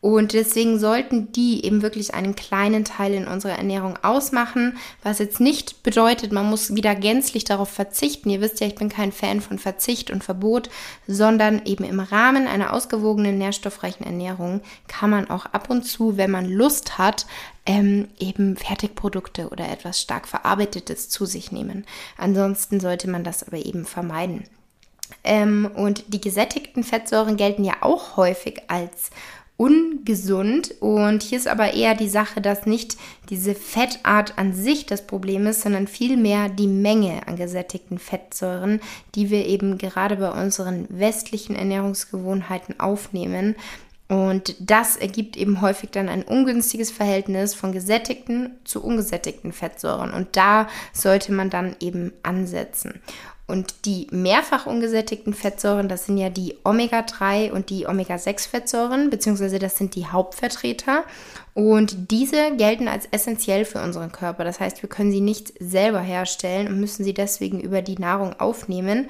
Und 0.00 0.32
deswegen 0.32 0.78
sollten 0.78 1.32
die 1.32 1.64
eben 1.64 1.82
wirklich 1.82 2.14
einen 2.14 2.36
kleinen 2.36 2.84
Teil 2.84 3.14
in 3.14 3.26
unserer 3.26 3.58
Ernährung 3.58 3.98
ausmachen, 4.02 4.76
was 5.02 5.18
jetzt 5.18 5.40
nicht 5.40 5.82
bedeutet, 5.82 6.30
man 6.30 6.48
muss 6.48 6.74
wieder 6.74 6.94
gänzlich 6.94 7.42
darauf 7.42 7.68
verzichten. 7.68 8.30
Ihr 8.30 8.40
wisst 8.40 8.60
ja, 8.60 8.68
ich 8.68 8.76
bin 8.76 8.88
kein 8.90 9.10
Fan 9.10 9.40
von 9.40 9.58
Verzicht 9.58 10.12
und 10.12 10.22
Verbot, 10.22 10.70
sondern 11.08 11.62
eben 11.64 11.82
im 11.82 11.98
Rahmen 11.98 12.46
einer 12.46 12.72
ausgewogenen, 12.72 13.38
nährstoffreichen 13.38 14.06
Ernährung 14.06 14.60
kann 14.86 15.10
man 15.10 15.30
auch 15.30 15.46
ab 15.46 15.68
und 15.68 15.82
zu, 15.82 16.16
wenn 16.16 16.30
man 16.30 16.48
Lust 16.48 16.98
hat, 16.98 17.26
ähm, 17.66 18.08
eben 18.20 18.56
Fertigprodukte 18.56 19.48
oder 19.48 19.68
etwas 19.68 20.00
stark 20.00 20.28
verarbeitetes 20.28 21.08
zu 21.08 21.26
sich 21.26 21.50
nehmen. 21.50 21.84
Ansonsten 22.16 22.78
sollte 22.78 23.10
man 23.10 23.24
das 23.24 23.42
aber 23.42 23.58
eben 23.58 23.84
vermeiden. 23.84 24.44
Ähm, 25.24 25.70
und 25.74 26.04
die 26.08 26.20
gesättigten 26.20 26.84
Fettsäuren 26.84 27.36
gelten 27.36 27.64
ja 27.64 27.74
auch 27.80 28.16
häufig 28.16 28.62
als 28.68 29.10
ungesund. 29.58 30.74
Und 30.80 31.22
hier 31.22 31.36
ist 31.36 31.48
aber 31.48 31.74
eher 31.74 31.94
die 31.94 32.08
Sache, 32.08 32.40
dass 32.40 32.64
nicht 32.64 32.96
diese 33.28 33.54
Fettart 33.54 34.38
an 34.38 34.54
sich 34.54 34.86
das 34.86 35.06
Problem 35.06 35.46
ist, 35.46 35.60
sondern 35.60 35.86
vielmehr 35.86 36.48
die 36.48 36.68
Menge 36.68 37.26
an 37.26 37.36
gesättigten 37.36 37.98
Fettsäuren, 37.98 38.80
die 39.14 39.28
wir 39.28 39.44
eben 39.44 39.76
gerade 39.76 40.16
bei 40.16 40.30
unseren 40.30 40.86
westlichen 40.88 41.56
Ernährungsgewohnheiten 41.56 42.80
aufnehmen. 42.80 43.56
Und 44.08 44.54
das 44.58 44.96
ergibt 44.96 45.36
eben 45.36 45.60
häufig 45.60 45.90
dann 45.90 46.08
ein 46.08 46.22
ungünstiges 46.22 46.90
Verhältnis 46.90 47.54
von 47.54 47.72
gesättigten 47.72 48.52
zu 48.64 48.82
ungesättigten 48.82 49.52
Fettsäuren. 49.52 50.14
Und 50.14 50.36
da 50.36 50.68
sollte 50.94 51.32
man 51.32 51.50
dann 51.50 51.76
eben 51.80 52.12
ansetzen. 52.22 53.02
Und 53.48 53.86
die 53.86 54.06
mehrfach 54.10 54.66
ungesättigten 54.66 55.32
Fettsäuren, 55.32 55.88
das 55.88 56.04
sind 56.04 56.18
ja 56.18 56.28
die 56.28 56.56
Omega-3 56.64 57.50
und 57.50 57.70
die 57.70 57.86
Omega-6-Fettsäuren, 57.86 59.08
beziehungsweise 59.08 59.58
das 59.58 59.78
sind 59.78 59.94
die 59.94 60.06
Hauptvertreter. 60.06 61.04
Und 61.54 62.10
diese 62.10 62.54
gelten 62.56 62.88
als 62.88 63.06
essentiell 63.10 63.64
für 63.64 63.82
unseren 63.82 64.12
Körper. 64.12 64.44
Das 64.44 64.60
heißt, 64.60 64.82
wir 64.82 64.90
können 64.90 65.10
sie 65.10 65.22
nicht 65.22 65.54
selber 65.58 66.00
herstellen 66.00 66.68
und 66.68 66.78
müssen 66.78 67.04
sie 67.04 67.14
deswegen 67.14 67.58
über 67.58 67.80
die 67.80 67.98
Nahrung 67.98 68.38
aufnehmen. 68.38 69.08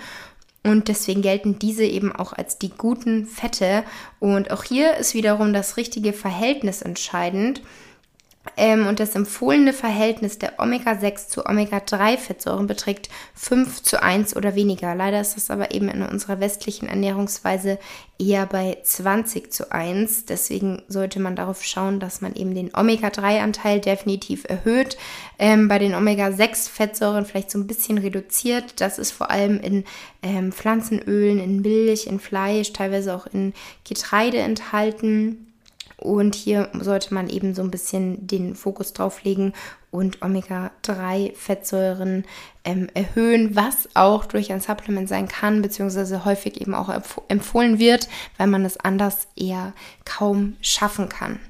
Und 0.62 0.86
deswegen 0.86 1.20
gelten 1.20 1.58
diese 1.58 1.84
eben 1.84 2.12
auch 2.14 2.32
als 2.32 2.58
die 2.58 2.70
guten 2.70 3.26
Fette. 3.26 3.82
Und 4.20 4.52
auch 4.52 4.62
hier 4.62 4.98
ist 4.98 5.14
wiederum 5.14 5.52
das 5.52 5.76
richtige 5.76 6.12
Verhältnis 6.12 6.80
entscheidend. 6.80 7.60
Ähm, 8.56 8.86
und 8.86 9.00
das 9.00 9.14
empfohlene 9.14 9.72
Verhältnis 9.72 10.38
der 10.38 10.58
Omega-6 10.58 11.28
zu 11.28 11.46
Omega-3-Fettsäuren 11.46 12.66
beträgt 12.66 13.08
5 13.34 13.82
zu 13.82 14.02
1 14.02 14.36
oder 14.36 14.54
weniger. 14.54 14.94
Leider 14.94 15.20
ist 15.20 15.36
das 15.36 15.50
aber 15.50 15.72
eben 15.72 15.88
in 15.88 16.02
unserer 16.02 16.40
westlichen 16.40 16.88
Ernährungsweise 16.88 17.78
eher 18.18 18.46
bei 18.46 18.78
20 18.82 19.52
zu 19.52 19.70
1. 19.70 20.26
Deswegen 20.26 20.82
sollte 20.88 21.20
man 21.20 21.36
darauf 21.36 21.64
schauen, 21.64 22.00
dass 22.00 22.20
man 22.20 22.34
eben 22.34 22.54
den 22.54 22.74
Omega-3-Anteil 22.74 23.80
definitiv 23.80 24.44
erhöht. 24.48 24.96
Ähm, 25.38 25.68
bei 25.68 25.78
den 25.78 25.94
Omega-6-Fettsäuren 25.94 27.24
vielleicht 27.24 27.50
so 27.50 27.58
ein 27.58 27.66
bisschen 27.66 27.98
reduziert. 27.98 28.80
Das 28.80 28.98
ist 28.98 29.12
vor 29.12 29.30
allem 29.30 29.60
in 29.60 29.84
ähm, 30.22 30.52
Pflanzenölen, 30.52 31.38
in 31.38 31.62
Milch, 31.62 32.06
in 32.06 32.20
Fleisch, 32.20 32.72
teilweise 32.72 33.14
auch 33.14 33.26
in 33.26 33.52
Getreide 33.84 34.38
enthalten. 34.38 35.47
Und 35.98 36.36
hier 36.36 36.68
sollte 36.80 37.12
man 37.12 37.28
eben 37.28 37.54
so 37.54 37.62
ein 37.62 37.72
bisschen 37.72 38.26
den 38.26 38.54
Fokus 38.54 38.92
drauf 38.92 39.24
legen 39.24 39.52
und 39.90 40.22
Omega-3-Fettsäuren 40.22 42.24
ähm, 42.64 42.88
erhöhen, 42.94 43.56
was 43.56 43.88
auch 43.94 44.26
durch 44.26 44.52
ein 44.52 44.60
Supplement 44.60 45.08
sein 45.08 45.26
kann, 45.26 45.60
beziehungsweise 45.60 46.24
häufig 46.24 46.60
eben 46.60 46.74
auch 46.74 46.88
empfohlen 47.26 47.80
wird, 47.80 48.08
weil 48.36 48.46
man 48.46 48.64
es 48.64 48.78
anders 48.78 49.26
eher 49.34 49.72
kaum 50.04 50.56
schaffen 50.60 51.08
kann. 51.08 51.40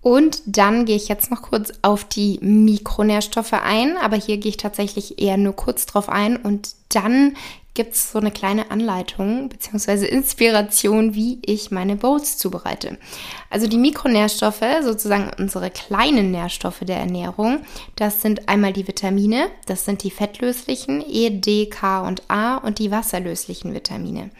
Und 0.00 0.42
dann 0.46 0.84
gehe 0.84 0.96
ich 0.96 1.08
jetzt 1.08 1.30
noch 1.30 1.42
kurz 1.42 1.72
auf 1.82 2.04
die 2.04 2.38
Mikronährstoffe 2.40 3.52
ein, 3.52 3.96
aber 3.96 4.16
hier 4.16 4.38
gehe 4.38 4.50
ich 4.50 4.56
tatsächlich 4.56 5.20
eher 5.20 5.36
nur 5.36 5.54
kurz 5.54 5.86
drauf 5.86 6.08
ein 6.08 6.36
und 6.36 6.74
dann 6.88 7.36
gibt 7.78 7.94
es 7.94 8.10
so 8.10 8.18
eine 8.18 8.32
kleine 8.32 8.72
Anleitung 8.72 9.48
bzw. 9.50 10.04
Inspiration, 10.06 11.14
wie 11.14 11.38
ich 11.46 11.70
meine 11.70 11.94
Bowls 11.94 12.36
zubereite. 12.36 12.98
Also 13.50 13.68
die 13.68 13.78
Mikronährstoffe, 13.78 14.64
sozusagen 14.82 15.30
unsere 15.38 15.70
kleinen 15.70 16.32
Nährstoffe 16.32 16.80
der 16.80 16.96
Ernährung, 16.96 17.60
das 17.94 18.20
sind 18.20 18.48
einmal 18.48 18.72
die 18.72 18.88
Vitamine, 18.88 19.46
das 19.66 19.84
sind 19.84 20.02
die 20.02 20.10
fettlöslichen 20.10 21.04
E, 21.08 21.30
D, 21.30 21.66
K 21.66 22.00
und 22.00 22.28
A 22.28 22.56
und 22.56 22.80
die 22.80 22.90
wasserlöslichen 22.90 23.72
Vitamine. 23.72 24.30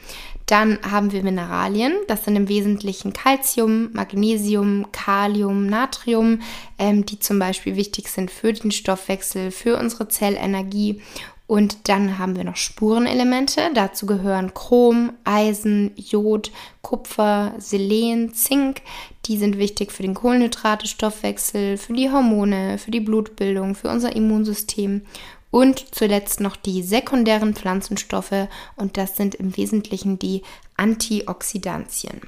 Dann 0.47 0.81
haben 0.83 1.13
wir 1.13 1.23
Mineralien, 1.23 1.93
das 2.09 2.25
sind 2.25 2.35
im 2.35 2.49
Wesentlichen 2.49 3.13
Calcium, 3.13 3.93
Magnesium, 3.93 4.91
Kalium, 4.91 5.67
Natrium, 5.67 6.41
ähm, 6.77 7.07
die 7.07 7.21
zum 7.21 7.39
Beispiel 7.39 7.77
wichtig 7.77 8.09
sind 8.09 8.33
für 8.33 8.53
den 8.53 8.73
Stoffwechsel, 8.73 9.53
für 9.53 9.79
unsere 9.79 10.09
Zellenergie 10.09 11.03
und 11.49 11.89
dann 11.89 12.19
haben 12.19 12.37
wir 12.37 12.45
noch 12.45 12.57
Spurenelemente. 12.57 13.71
Dazu 13.73 14.05
gehören 14.05 14.53
Chrom, 14.53 15.15
Eisen, 15.25 15.93
Jod, 15.97 16.53
Kupfer, 16.83 17.55
Selen, 17.57 18.35
Zink. 18.35 18.83
Die 19.25 19.39
sind 19.39 19.57
wichtig 19.57 19.91
für 19.91 20.03
den 20.03 20.13
Kohlenhydrate-Stoffwechsel, 20.13 21.79
für 21.79 21.95
die 21.95 22.11
Hormone, 22.11 22.77
für 22.77 22.91
die 22.91 23.01
Blutbildung, 23.01 23.75
für 23.75 23.89
unser 23.89 24.15
Immunsystem. 24.15 25.07
Und 25.51 25.95
zuletzt 25.95 26.41
noch 26.41 26.55
die 26.55 26.83
sekundären 26.83 27.55
Pflanzenstoffe. 27.55 28.47
Und 28.77 28.99
das 28.99 29.17
sind 29.17 29.35
im 29.35 29.57
Wesentlichen 29.57 30.19
die 30.19 30.43
Antioxidantien. 30.77 32.21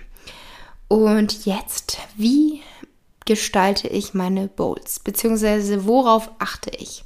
Und 0.88 1.44
jetzt, 1.44 1.98
wie 2.16 2.62
gestalte 3.26 3.86
ich 3.86 4.14
meine 4.14 4.48
Bowls? 4.48 4.98
Beziehungsweise 4.98 5.84
worauf 5.84 6.30
achte 6.38 6.70
ich? 6.70 7.04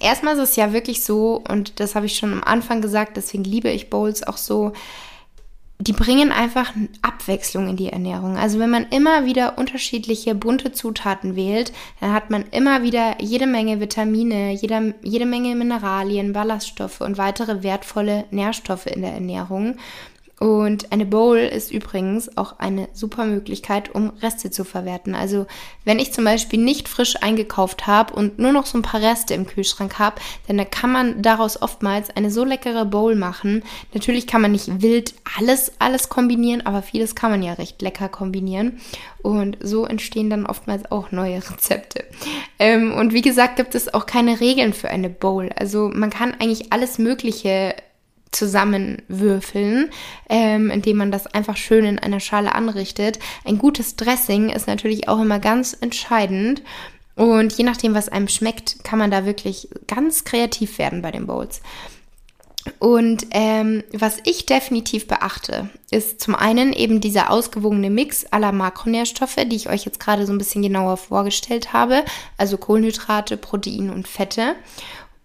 Erstmal 0.00 0.34
ist 0.34 0.50
es 0.50 0.56
ja 0.56 0.72
wirklich 0.72 1.04
so, 1.04 1.42
und 1.48 1.80
das 1.80 1.94
habe 1.94 2.06
ich 2.06 2.16
schon 2.16 2.32
am 2.32 2.42
Anfang 2.44 2.80
gesagt, 2.80 3.16
deswegen 3.16 3.44
liebe 3.44 3.70
ich 3.70 3.90
Bowls 3.90 4.22
auch 4.22 4.36
so, 4.36 4.72
die 5.78 5.92
bringen 5.92 6.30
einfach 6.30 6.72
Abwechslung 7.02 7.68
in 7.68 7.76
die 7.76 7.88
Ernährung. 7.88 8.36
Also 8.36 8.60
wenn 8.60 8.70
man 8.70 8.86
immer 8.90 9.24
wieder 9.24 9.58
unterschiedliche 9.58 10.34
bunte 10.36 10.70
Zutaten 10.70 11.34
wählt, 11.34 11.72
dann 12.00 12.12
hat 12.12 12.30
man 12.30 12.44
immer 12.52 12.84
wieder 12.84 13.20
jede 13.20 13.48
Menge 13.48 13.80
Vitamine, 13.80 14.52
jede, 14.52 14.94
jede 15.02 15.26
Menge 15.26 15.56
Mineralien, 15.56 16.32
Ballaststoffe 16.32 17.00
und 17.00 17.18
weitere 17.18 17.64
wertvolle 17.64 18.26
Nährstoffe 18.30 18.86
in 18.86 19.02
der 19.02 19.12
Ernährung. 19.12 19.76
Und 20.42 20.90
eine 20.90 21.06
Bowl 21.06 21.38
ist 21.38 21.70
übrigens 21.70 22.36
auch 22.36 22.58
eine 22.58 22.88
super 22.94 23.26
Möglichkeit, 23.26 23.94
um 23.94 24.10
Reste 24.22 24.50
zu 24.50 24.64
verwerten. 24.64 25.14
Also 25.14 25.46
wenn 25.84 26.00
ich 26.00 26.12
zum 26.12 26.24
Beispiel 26.24 26.58
nicht 26.58 26.88
frisch 26.88 27.14
eingekauft 27.22 27.86
habe 27.86 28.12
und 28.12 28.40
nur 28.40 28.50
noch 28.50 28.66
so 28.66 28.76
ein 28.76 28.82
paar 28.82 29.00
Reste 29.00 29.34
im 29.34 29.46
Kühlschrank 29.46 30.00
habe, 30.00 30.20
dann 30.48 30.68
kann 30.68 30.90
man 30.90 31.22
daraus 31.22 31.62
oftmals 31.62 32.10
eine 32.10 32.28
so 32.28 32.42
leckere 32.42 32.84
Bowl 32.84 33.14
machen. 33.14 33.62
Natürlich 33.94 34.26
kann 34.26 34.42
man 34.42 34.50
nicht 34.50 34.82
wild 34.82 35.14
alles, 35.38 35.74
alles 35.78 36.08
kombinieren, 36.08 36.66
aber 36.66 36.82
vieles 36.82 37.14
kann 37.14 37.30
man 37.30 37.44
ja 37.44 37.52
recht 37.52 37.80
lecker 37.80 38.08
kombinieren. 38.08 38.80
Und 39.22 39.58
so 39.60 39.86
entstehen 39.86 40.28
dann 40.28 40.44
oftmals 40.44 40.90
auch 40.90 41.12
neue 41.12 41.36
Rezepte. 41.36 42.02
Ähm, 42.58 42.92
und 42.92 43.12
wie 43.12 43.22
gesagt, 43.22 43.54
gibt 43.54 43.76
es 43.76 43.94
auch 43.94 44.06
keine 44.06 44.40
Regeln 44.40 44.72
für 44.72 44.88
eine 44.88 45.08
Bowl. 45.08 45.50
Also 45.54 45.88
man 45.94 46.10
kann 46.10 46.34
eigentlich 46.40 46.72
alles 46.72 46.98
Mögliche 46.98 47.76
zusammenwürfeln, 48.32 49.90
ähm, 50.28 50.70
indem 50.70 50.96
man 50.96 51.12
das 51.12 51.26
einfach 51.26 51.56
schön 51.56 51.84
in 51.84 51.98
einer 51.98 52.20
Schale 52.20 52.54
anrichtet. 52.54 53.18
Ein 53.44 53.58
gutes 53.58 53.96
Dressing 53.96 54.48
ist 54.48 54.66
natürlich 54.66 55.08
auch 55.08 55.20
immer 55.20 55.38
ganz 55.38 55.76
entscheidend. 55.80 56.62
Und 57.14 57.52
je 57.52 57.64
nachdem, 57.64 57.94
was 57.94 58.08
einem 58.08 58.28
schmeckt, 58.28 58.82
kann 58.84 58.98
man 58.98 59.10
da 59.10 59.26
wirklich 59.26 59.68
ganz 59.86 60.24
kreativ 60.24 60.78
werden 60.78 61.02
bei 61.02 61.10
den 61.10 61.26
Bowls. 61.26 61.60
Und 62.78 63.26
ähm, 63.32 63.82
was 63.92 64.18
ich 64.24 64.46
definitiv 64.46 65.08
beachte, 65.08 65.68
ist 65.90 66.20
zum 66.20 66.34
einen 66.34 66.72
eben 66.72 67.00
dieser 67.00 67.30
ausgewogene 67.30 67.90
Mix 67.90 68.24
aller 68.26 68.52
Makronährstoffe, 68.52 69.36
die 69.46 69.56
ich 69.56 69.68
euch 69.68 69.84
jetzt 69.84 69.98
gerade 69.98 70.26
so 70.26 70.32
ein 70.32 70.38
bisschen 70.38 70.62
genauer 70.62 70.96
vorgestellt 70.96 71.72
habe, 71.72 72.04
also 72.38 72.56
Kohlenhydrate, 72.56 73.36
Proteine 73.36 73.92
und 73.92 74.06
Fette. 74.06 74.54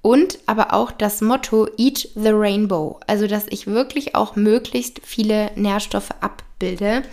Und 0.08 0.40
aber 0.46 0.74
auch 0.74 0.94
das 0.94 1.20
Motto 1.20 1.68
Eat 1.78 2.08
the 2.16 2.30
Rainbow, 2.30 2.98
also 3.08 3.28
dass 3.28 3.44
ich 3.50 3.68
wirklich 3.68 4.16
auch 4.16 4.38
möglichst 4.38 5.02
viele 5.04 5.52
Nährstoffe 5.56 6.12
abbilde. 6.22 7.04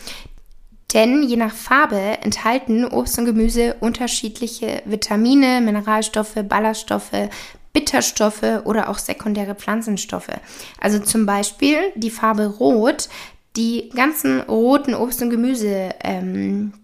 Denn 0.93 1.25
je 1.25 1.35
nach 1.35 1.53
Farbe 1.53 1.99
enthalten 2.23 2.85
Obst 2.85 3.19
und 3.19 3.25
Gemüse 3.25 3.75
unterschiedliche 3.81 4.81
Vitamine, 4.85 5.61
Mineralstoffe, 5.61 6.37
Ballaststoffe, 6.49 7.31
Bitterstoffe 7.73 8.63
oder 8.63 8.89
auch 8.89 8.99
sekundäre 8.99 9.57
Pflanzenstoffe. 9.57 10.31
Also 10.81 11.01
zum 11.01 11.27
Beispiel 11.27 11.79
die 11.97 12.11
Farbe 12.11 12.47
Rot, 12.47 13.09
die 13.57 13.89
ganzen 13.89 14.41
roten 14.43 14.95
Obst- 14.95 15.21
und 15.21 15.31
Gemüse. 15.31 15.97
Ähm, 16.01 16.75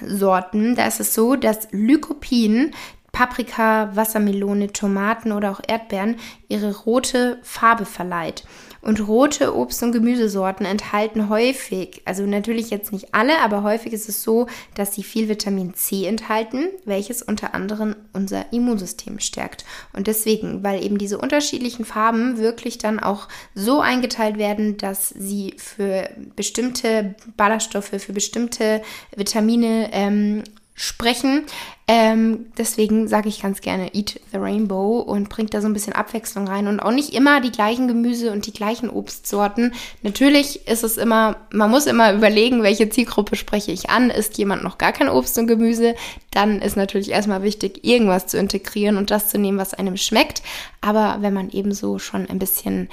da 0.00 0.86
ist 0.86 1.00
es 1.00 1.14
so, 1.14 1.36
dass 1.36 1.68
Lycopin 1.72 2.72
Paprika, 3.16 3.96
Wassermelone, 3.96 4.74
Tomaten 4.74 5.32
oder 5.32 5.50
auch 5.50 5.62
Erdbeeren 5.66 6.16
ihre 6.48 6.76
rote 6.80 7.38
Farbe 7.42 7.86
verleiht. 7.86 8.44
Und 8.82 9.08
rote 9.08 9.56
Obst- 9.56 9.82
und 9.82 9.92
Gemüsesorten 9.92 10.66
enthalten 10.66 11.30
häufig, 11.30 12.02
also 12.04 12.24
natürlich 12.26 12.68
jetzt 12.68 12.92
nicht 12.92 13.14
alle, 13.14 13.40
aber 13.40 13.62
häufig 13.62 13.94
ist 13.94 14.10
es 14.10 14.22
so, 14.22 14.48
dass 14.74 14.94
sie 14.94 15.02
viel 15.02 15.30
Vitamin 15.30 15.72
C 15.72 16.04
enthalten, 16.04 16.68
welches 16.84 17.22
unter 17.22 17.54
anderem 17.54 17.96
unser 18.12 18.52
Immunsystem 18.52 19.18
stärkt. 19.18 19.64
Und 19.94 20.08
deswegen, 20.08 20.62
weil 20.62 20.84
eben 20.84 20.98
diese 20.98 21.16
unterschiedlichen 21.16 21.86
Farben 21.86 22.36
wirklich 22.36 22.76
dann 22.76 23.00
auch 23.00 23.28
so 23.54 23.80
eingeteilt 23.80 24.36
werden, 24.36 24.76
dass 24.76 25.08
sie 25.08 25.54
für 25.56 26.10
bestimmte 26.36 27.14
Ballaststoffe, 27.38 27.94
für 27.96 28.12
bestimmte 28.12 28.82
Vitamine 29.16 29.88
ähm, 29.92 30.44
sprechen, 30.76 31.46
Ähm, 31.88 32.46
deswegen 32.58 33.06
sage 33.06 33.28
ich 33.28 33.42
ganz 33.42 33.60
gerne 33.60 33.94
Eat 33.94 34.20
the 34.32 34.38
Rainbow 34.38 34.98
und 34.98 35.28
bringt 35.28 35.54
da 35.54 35.60
so 35.60 35.68
ein 35.68 35.72
bisschen 35.72 35.92
Abwechslung 35.92 36.48
rein 36.48 36.66
und 36.66 36.80
auch 36.80 36.90
nicht 36.90 37.14
immer 37.14 37.40
die 37.40 37.52
gleichen 37.52 37.86
Gemüse 37.86 38.32
und 38.32 38.44
die 38.46 38.52
gleichen 38.52 38.90
Obstsorten. 38.90 39.72
Natürlich 40.02 40.66
ist 40.66 40.82
es 40.82 40.96
immer, 40.96 41.36
man 41.52 41.70
muss 41.70 41.86
immer 41.86 42.12
überlegen, 42.12 42.64
welche 42.64 42.88
Zielgruppe 42.88 43.36
spreche 43.36 43.70
ich 43.70 43.88
an. 43.88 44.10
Ist 44.10 44.36
jemand 44.36 44.64
noch 44.64 44.78
gar 44.78 44.92
kein 44.92 45.08
Obst 45.08 45.38
und 45.38 45.46
Gemüse, 45.46 45.94
dann 46.32 46.60
ist 46.60 46.76
natürlich 46.76 47.12
erstmal 47.12 47.44
wichtig, 47.44 47.84
irgendwas 47.84 48.26
zu 48.26 48.36
integrieren 48.36 48.96
und 48.96 49.12
das 49.12 49.28
zu 49.28 49.38
nehmen, 49.38 49.58
was 49.58 49.72
einem 49.72 49.96
schmeckt. 49.96 50.42
Aber 50.80 51.18
wenn 51.20 51.34
man 51.34 51.50
eben 51.50 51.72
so 51.72 52.00
schon 52.00 52.28
ein 52.28 52.40
bisschen 52.40 52.88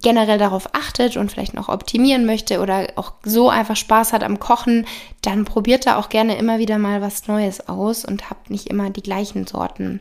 generell 0.00 0.38
darauf 0.38 0.74
achtet 0.74 1.16
und 1.16 1.30
vielleicht 1.30 1.54
noch 1.54 1.68
optimieren 1.68 2.26
möchte 2.26 2.60
oder 2.60 2.88
auch 2.96 3.12
so 3.24 3.48
einfach 3.48 3.76
Spaß 3.76 4.12
hat 4.12 4.22
am 4.22 4.38
Kochen, 4.38 4.86
dann 5.22 5.44
probiert 5.44 5.86
da 5.86 5.96
auch 5.98 6.08
gerne 6.08 6.36
immer 6.36 6.58
wieder 6.58 6.78
mal 6.78 7.00
was 7.00 7.28
Neues 7.28 7.68
aus 7.68 8.04
und 8.04 8.29
habt 8.30 8.50
nicht 8.50 8.68
immer 8.68 8.90
die 8.90 9.02
gleichen 9.02 9.46
Sorten 9.46 10.00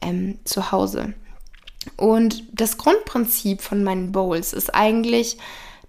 ähm, 0.00 0.38
zu 0.44 0.70
Hause. 0.70 1.14
Und 1.96 2.44
das 2.52 2.78
Grundprinzip 2.78 3.62
von 3.62 3.82
meinen 3.82 4.12
Bowls 4.12 4.52
ist 4.52 4.74
eigentlich, 4.74 5.38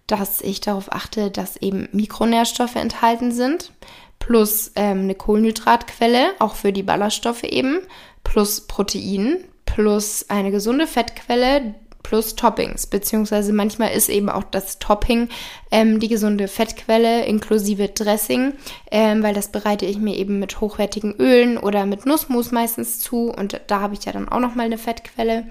dass 0.07 0.41
ich 0.41 0.61
darauf 0.61 0.91
achte, 0.91 1.31
dass 1.31 1.57
eben 1.57 1.87
Mikronährstoffe 1.91 2.75
enthalten 2.75 3.31
sind, 3.31 3.71
plus 4.19 4.71
ähm, 4.75 5.01
eine 5.01 5.15
Kohlenhydratquelle, 5.15 6.33
auch 6.39 6.55
für 6.55 6.73
die 6.73 6.83
Ballaststoffe 6.83 7.43
eben, 7.43 7.79
plus 8.23 8.61
Protein, 8.61 9.37
plus 9.65 10.25
eine 10.29 10.51
gesunde 10.51 10.87
Fettquelle, 10.87 11.75
plus 12.03 12.35
Toppings, 12.35 12.87
beziehungsweise 12.87 13.53
manchmal 13.53 13.91
ist 13.91 14.09
eben 14.09 14.29
auch 14.29 14.43
das 14.43 14.79
Topping 14.79 15.29
ähm, 15.71 15.99
die 15.99 16.07
gesunde 16.07 16.47
Fettquelle 16.47 17.25
inklusive 17.25 17.89
Dressing, 17.89 18.53
ähm, 18.91 19.23
weil 19.23 19.33
das 19.33 19.51
bereite 19.51 19.85
ich 19.85 19.97
mir 19.97 20.15
eben 20.15 20.39
mit 20.39 20.61
hochwertigen 20.61 21.15
Ölen 21.17 21.57
oder 21.57 21.85
mit 21.85 22.05
Nussmus 22.05 22.51
meistens 22.51 22.99
zu 22.99 23.31
und 23.31 23.59
da 23.67 23.81
habe 23.81 23.93
ich 23.93 24.05
ja 24.05 24.11
dann 24.11 24.29
auch 24.29 24.39
nochmal 24.39 24.65
eine 24.65 24.77
Fettquelle. 24.77 25.45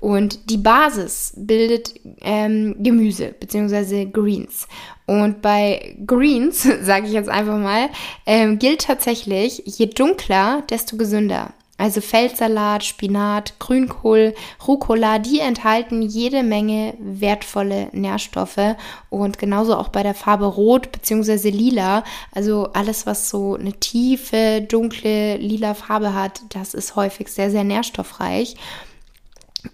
Und 0.00 0.50
die 0.50 0.58
Basis 0.58 1.32
bildet 1.36 1.94
ähm, 2.20 2.76
Gemüse 2.78 3.34
beziehungsweise 3.38 4.06
Greens. 4.06 4.68
Und 5.06 5.42
bei 5.42 5.96
Greens, 6.06 6.62
sage 6.82 7.06
ich 7.06 7.12
jetzt 7.12 7.28
einfach 7.28 7.58
mal, 7.58 7.88
ähm, 8.24 8.58
gilt 8.58 8.82
tatsächlich, 8.82 9.62
je 9.64 9.86
dunkler, 9.86 10.62
desto 10.70 10.96
gesünder. 10.96 11.52
Also 11.78 12.00
Feldsalat, 12.00 12.84
Spinat, 12.84 13.60
Grünkohl, 13.60 14.34
Rucola, 14.66 15.20
die 15.20 15.38
enthalten 15.38 16.02
jede 16.02 16.42
Menge 16.42 16.94
wertvolle 16.98 17.88
Nährstoffe 17.92 18.76
und 19.10 19.38
genauso 19.38 19.76
auch 19.76 19.88
bei 19.88 20.02
der 20.02 20.14
Farbe 20.14 20.46
Rot 20.46 20.90
bzw. 20.90 21.50
Lila. 21.50 22.02
Also 22.34 22.70
alles, 22.72 23.06
was 23.06 23.30
so 23.30 23.54
eine 23.54 23.74
tiefe, 23.74 24.60
dunkle, 24.68 25.36
lila 25.36 25.74
Farbe 25.74 26.14
hat, 26.14 26.40
das 26.50 26.74
ist 26.74 26.96
häufig 26.96 27.28
sehr, 27.28 27.52
sehr 27.52 27.64
nährstoffreich. 27.64 28.56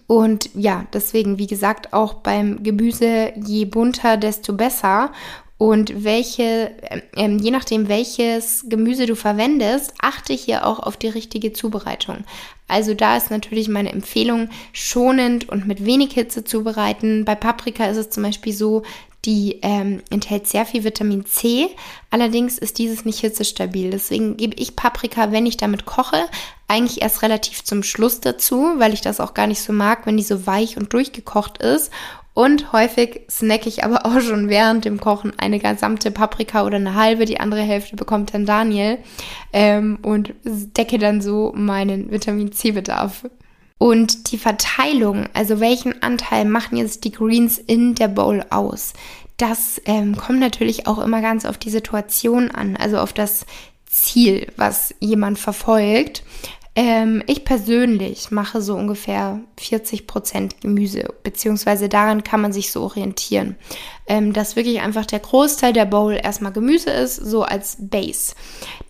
Und 0.07 0.49
ja, 0.53 0.85
deswegen, 0.93 1.39
wie 1.39 1.47
gesagt, 1.47 1.93
auch 1.93 2.15
beim 2.15 2.63
Gemüse, 2.63 3.33
je 3.35 3.65
bunter, 3.65 4.17
desto 4.17 4.53
besser. 4.53 5.11
Und 5.57 6.03
welche, 6.03 6.71
ähm, 7.15 7.39
je 7.39 7.51
nachdem, 7.51 7.87
welches 7.87 8.65
Gemüse 8.67 9.05
du 9.05 9.15
verwendest, 9.15 9.93
achte 10.01 10.33
hier 10.33 10.65
auch 10.65 10.79
auf 10.79 10.97
die 10.97 11.07
richtige 11.07 11.53
Zubereitung. 11.53 12.25
Also 12.67 12.93
da 12.93 13.15
ist 13.15 13.31
natürlich 13.31 13.69
meine 13.69 13.91
Empfehlung, 13.91 14.49
schonend 14.73 15.47
und 15.47 15.65
mit 15.65 15.85
wenig 15.85 16.13
Hitze 16.13 16.43
zubereiten. 16.43 17.23
Bei 17.23 17.35
Paprika 17.35 17.85
ist 17.85 17.97
es 17.97 18.09
zum 18.09 18.23
Beispiel 18.23 18.53
so, 18.53 18.83
die 19.25 19.59
ähm, 19.61 20.01
enthält 20.09 20.47
sehr 20.47 20.65
viel 20.65 20.83
Vitamin 20.83 21.25
C. 21.25 21.69
Allerdings 22.11 22.57
ist 22.57 22.77
dieses 22.77 23.05
nicht 23.05 23.19
hitzestabil. 23.19 23.89
Deswegen 23.89 24.37
gebe 24.37 24.55
ich 24.55 24.75
Paprika, 24.75 25.31
wenn 25.31 25.45
ich 25.45 25.57
damit 25.57 25.85
koche, 25.85 26.25
eigentlich 26.67 27.01
erst 27.01 27.21
relativ 27.21 27.63
zum 27.63 27.81
Schluss 27.81 28.19
dazu, 28.19 28.73
weil 28.77 28.93
ich 28.93 29.01
das 29.01 29.19
auch 29.19 29.33
gar 29.33 29.47
nicht 29.47 29.61
so 29.61 29.73
mag, 29.73 30.05
wenn 30.05 30.17
die 30.17 30.23
so 30.23 30.45
weich 30.45 30.77
und 30.77 30.93
durchgekocht 30.93 31.59
ist. 31.59 31.91
Und 32.35 32.73
häufig 32.73 33.21
snacke 33.31 33.69
ich 33.69 33.83
aber 33.83 34.05
auch 34.05 34.21
schon 34.21 34.49
während 34.49 34.85
dem 34.85 34.99
Kochen 34.99 35.33
eine 35.39 35.57
gesamte 35.57 36.11
Paprika 36.11 36.63
oder 36.63 36.75
eine 36.75 36.93
halbe. 36.93 37.25
Die 37.25 37.39
andere 37.39 37.61
Hälfte 37.61 37.95
bekommt 37.95 38.35
dann 38.35 38.45
Daniel. 38.45 38.99
Ähm, 39.51 39.97
und 40.03 40.35
decke 40.43 40.99
dann 40.99 41.21
so 41.21 41.51
meinen 41.55 42.11
Vitamin 42.11 42.51
C-Bedarf. 42.51 43.25
Und 43.77 44.31
die 44.31 44.37
Verteilung, 44.37 45.25
also 45.33 45.59
welchen 45.59 46.01
Anteil 46.03 46.45
machen 46.45 46.77
jetzt 46.77 47.03
die 47.03 47.11
Greens 47.11 47.57
in 47.57 47.95
der 47.95 48.09
Bowl 48.09 48.45
aus? 48.49 48.93
Das 49.37 49.81
ähm, 49.85 50.15
kommt 50.15 50.39
natürlich 50.39 50.87
auch 50.87 50.99
immer 50.99 51.21
ganz 51.21 51.45
auf 51.45 51.57
die 51.57 51.69
Situation 51.69 52.51
an, 52.51 52.77
also 52.77 52.99
auf 52.99 53.11
das 53.11 53.45
Ziel, 53.85 54.47
was 54.55 54.93
jemand 54.99 55.39
verfolgt. 55.39 56.23
Ähm, 56.77 57.23
ich 57.25 57.45
persönlich 57.45 58.31
mache 58.31 58.61
so 58.61 58.75
ungefähr 58.75 59.39
40 59.57 60.07
Prozent 60.07 60.59
Gemüse, 60.59 61.05
beziehungsweise 61.23 61.87
daran 61.87 62.23
kann 62.23 62.41
man 62.41 62.51
sich 62.51 62.71
so 62.71 62.81
orientieren. 62.83 63.55
Ähm, 64.07 64.33
dass 64.33 64.57
wirklich 64.57 64.81
einfach 64.81 65.05
der 65.05 65.19
Großteil 65.19 65.71
der 65.71 65.85
Bowl 65.85 66.19
erstmal 66.21 66.51
Gemüse 66.51 66.91
ist, 66.91 67.15
so 67.15 67.43
als 67.43 67.77
Base. 67.79 68.35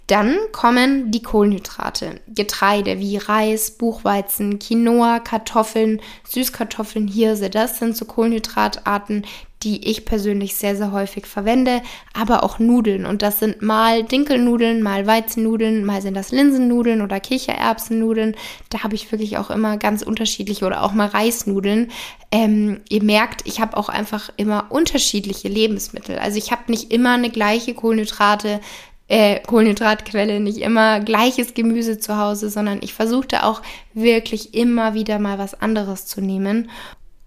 Dann 0.08 0.38
kommen 0.52 1.12
die 1.12 1.22
Kohlenhydrate, 1.22 2.22
Getreide 2.28 3.00
wie 3.00 3.18
Reis, 3.18 3.72
Buchweizen, 3.72 4.60
Quinoa, 4.60 5.20
Kartoffeln, 5.20 6.02
Süßkartoffeln, 6.28 7.08
Hirse. 7.08 7.50
Das 7.50 7.80
sind 7.80 7.96
so 7.96 8.06
Kohlenhydratarten, 8.06 9.26
die 9.66 9.90
ich 9.90 10.06
persönlich 10.06 10.56
sehr, 10.56 10.76
sehr 10.76 10.92
häufig 10.92 11.26
verwende, 11.26 11.82
aber 12.14 12.44
auch 12.44 12.60
Nudeln. 12.60 13.08
Und 13.08 13.24
das 13.24 13.40
sind 13.40 13.64
mal 13.64 14.04
Dinkelnudeln, 14.04 14.84
mal 14.84 15.08
Weizennudeln, 15.08 15.84
mal 15.84 16.04
sind 16.04 16.14
das 16.14 16.32
Linsennudeln 16.32 17.02
oder 17.02 17.20
Kichererbsennudeln. 17.20 18.36
Da 18.70 18.84
habe 18.84 18.94
ich 18.94 19.12
wirklich 19.12 19.40
auch 19.40 19.50
immer 19.50 19.78
ganz 19.78 20.04
unterschiedliche 20.04 20.66
oder 20.66 20.84
auch 20.84 20.94
mal 20.94 21.08
Reisnudeln. 21.08 21.92
Ähm, 22.32 22.82
ihr 22.90 23.04
merkt, 23.04 23.42
ich 23.46 23.60
habe 23.60 23.76
auch 23.76 23.90
einfach 23.90 24.30
immer 24.38 24.68
unterschiedliche 24.70 25.48
Lebensmittel. 25.48 26.20
Also 26.20 26.38
ich 26.38 26.52
habe 26.52 26.64
nicht 26.68 26.94
immer 26.94 27.16
eine 27.16 27.32
gleiche 27.32 27.74
Kohlenhydrate 27.74 28.62
äh, 29.08 29.40
Kohlenhydratquelle, 29.42 30.40
nicht 30.40 30.58
immer 30.58 31.00
gleiches 31.00 31.54
Gemüse 31.54 32.00
zu 32.00 32.18
Hause, 32.18 32.50
sondern 32.50 32.80
ich 32.82 32.94
versuchte 32.94 33.44
auch 33.44 33.62
wirklich 33.94 34.56
immer 34.56 34.94
wieder 34.94 35.20
mal 35.20 35.38
was 35.38 35.60
anderes 35.60 36.08
zu 36.08 36.22
nehmen. 36.22 36.70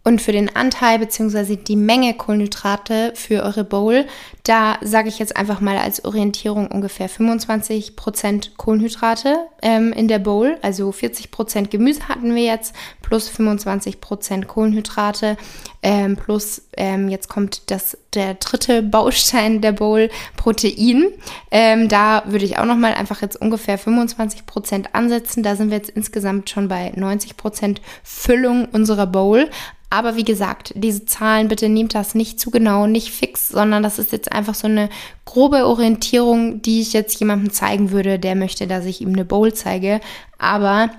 Und 0.09 0.23
für 0.23 0.33
den 0.33 0.57
Anteil 0.57 1.01
bzw. 1.01 1.57
die 1.57 1.77
Menge 1.77 2.15
Kohlenhydrate 2.15 3.13
für 3.15 3.43
eure 3.43 3.63
Bowl, 3.63 4.07
da 4.43 4.79
sage 4.81 5.11
ich 5.11 5.19
jetzt 5.19 5.37
einfach 5.37 5.61
mal 5.61 5.77
als 5.77 6.03
Orientierung 6.07 6.69
ungefähr 6.69 7.11
25% 7.11 8.57
Kohlenhydrate 8.57 9.37
ähm, 9.61 9.93
in 9.93 10.09
der 10.09 10.19
Bowl. 10.19 10.57
Also 10.63 10.89
40% 10.89 11.69
Gemüse 11.69 12.09
hatten 12.09 12.35
wir 12.35 12.43
jetzt 12.43 12.75
plus 13.03 13.31
25% 13.31 14.47
Kohlenhydrate 14.47 15.37
ähm, 15.83 16.17
plus 16.17 16.63
ähm, 16.77 17.09
jetzt 17.09 17.29
kommt 17.29 17.71
das 17.71 17.99
der 18.15 18.35
dritte 18.35 18.83
Baustein 18.83 19.61
der 19.61 19.73
Bowl 19.73 20.09
Protein. 20.37 21.07
Ähm, 21.51 21.89
da 21.89 22.23
würde 22.27 22.47
ich 22.47 22.59
auch 22.59 22.65
noch 22.65 22.77
mal 22.77 22.95
einfach 22.95 23.21
jetzt 23.21 23.41
ungefähr 23.41 23.79
25% 23.79 24.87
ansetzen. 24.93 25.43
Da 25.43 25.55
sind 25.55 25.71
wir 25.71 25.77
jetzt 25.77 25.91
insgesamt 25.91 26.51
schon 26.51 26.69
bei 26.69 26.93
90% 26.97 27.77
Füllung 28.03 28.67
unserer 28.73 29.07
Bowl. 29.07 29.51
Aber 29.91 30.17
wie 30.17 30.25
gesagt, 30.25 30.73
diese 30.77 31.07
Zahlen, 31.07 31.49
bitte 31.49 31.69
nehmt 31.69 31.95
das 31.95 32.15
nicht 32.15 32.39
zu 32.39 32.51
genau, 32.51 32.87
nicht 32.87 33.11
fix, 33.11 33.49
sondern 33.49 33.83
das 33.83 33.99
ist 33.99 34.13
jetzt 34.13 34.31
einfach 34.33 34.55
so 34.55 34.67
eine 34.67 34.91
grobe 35.25 35.67
Orientierung, 35.67 36.61
die 36.61 36.83
ich 36.83 36.93
jetzt 36.93 37.19
jemandem 37.19 37.53
zeigen 37.53 37.91
würde, 37.91 38.19
der 38.19 38.35
möchte, 38.35 38.67
dass 38.67 38.85
ich 38.85 39.01
ihm 39.01 39.15
eine 39.15 39.25
Bowl 39.25 39.53
zeige. 39.55 40.01
Aber 40.37 40.91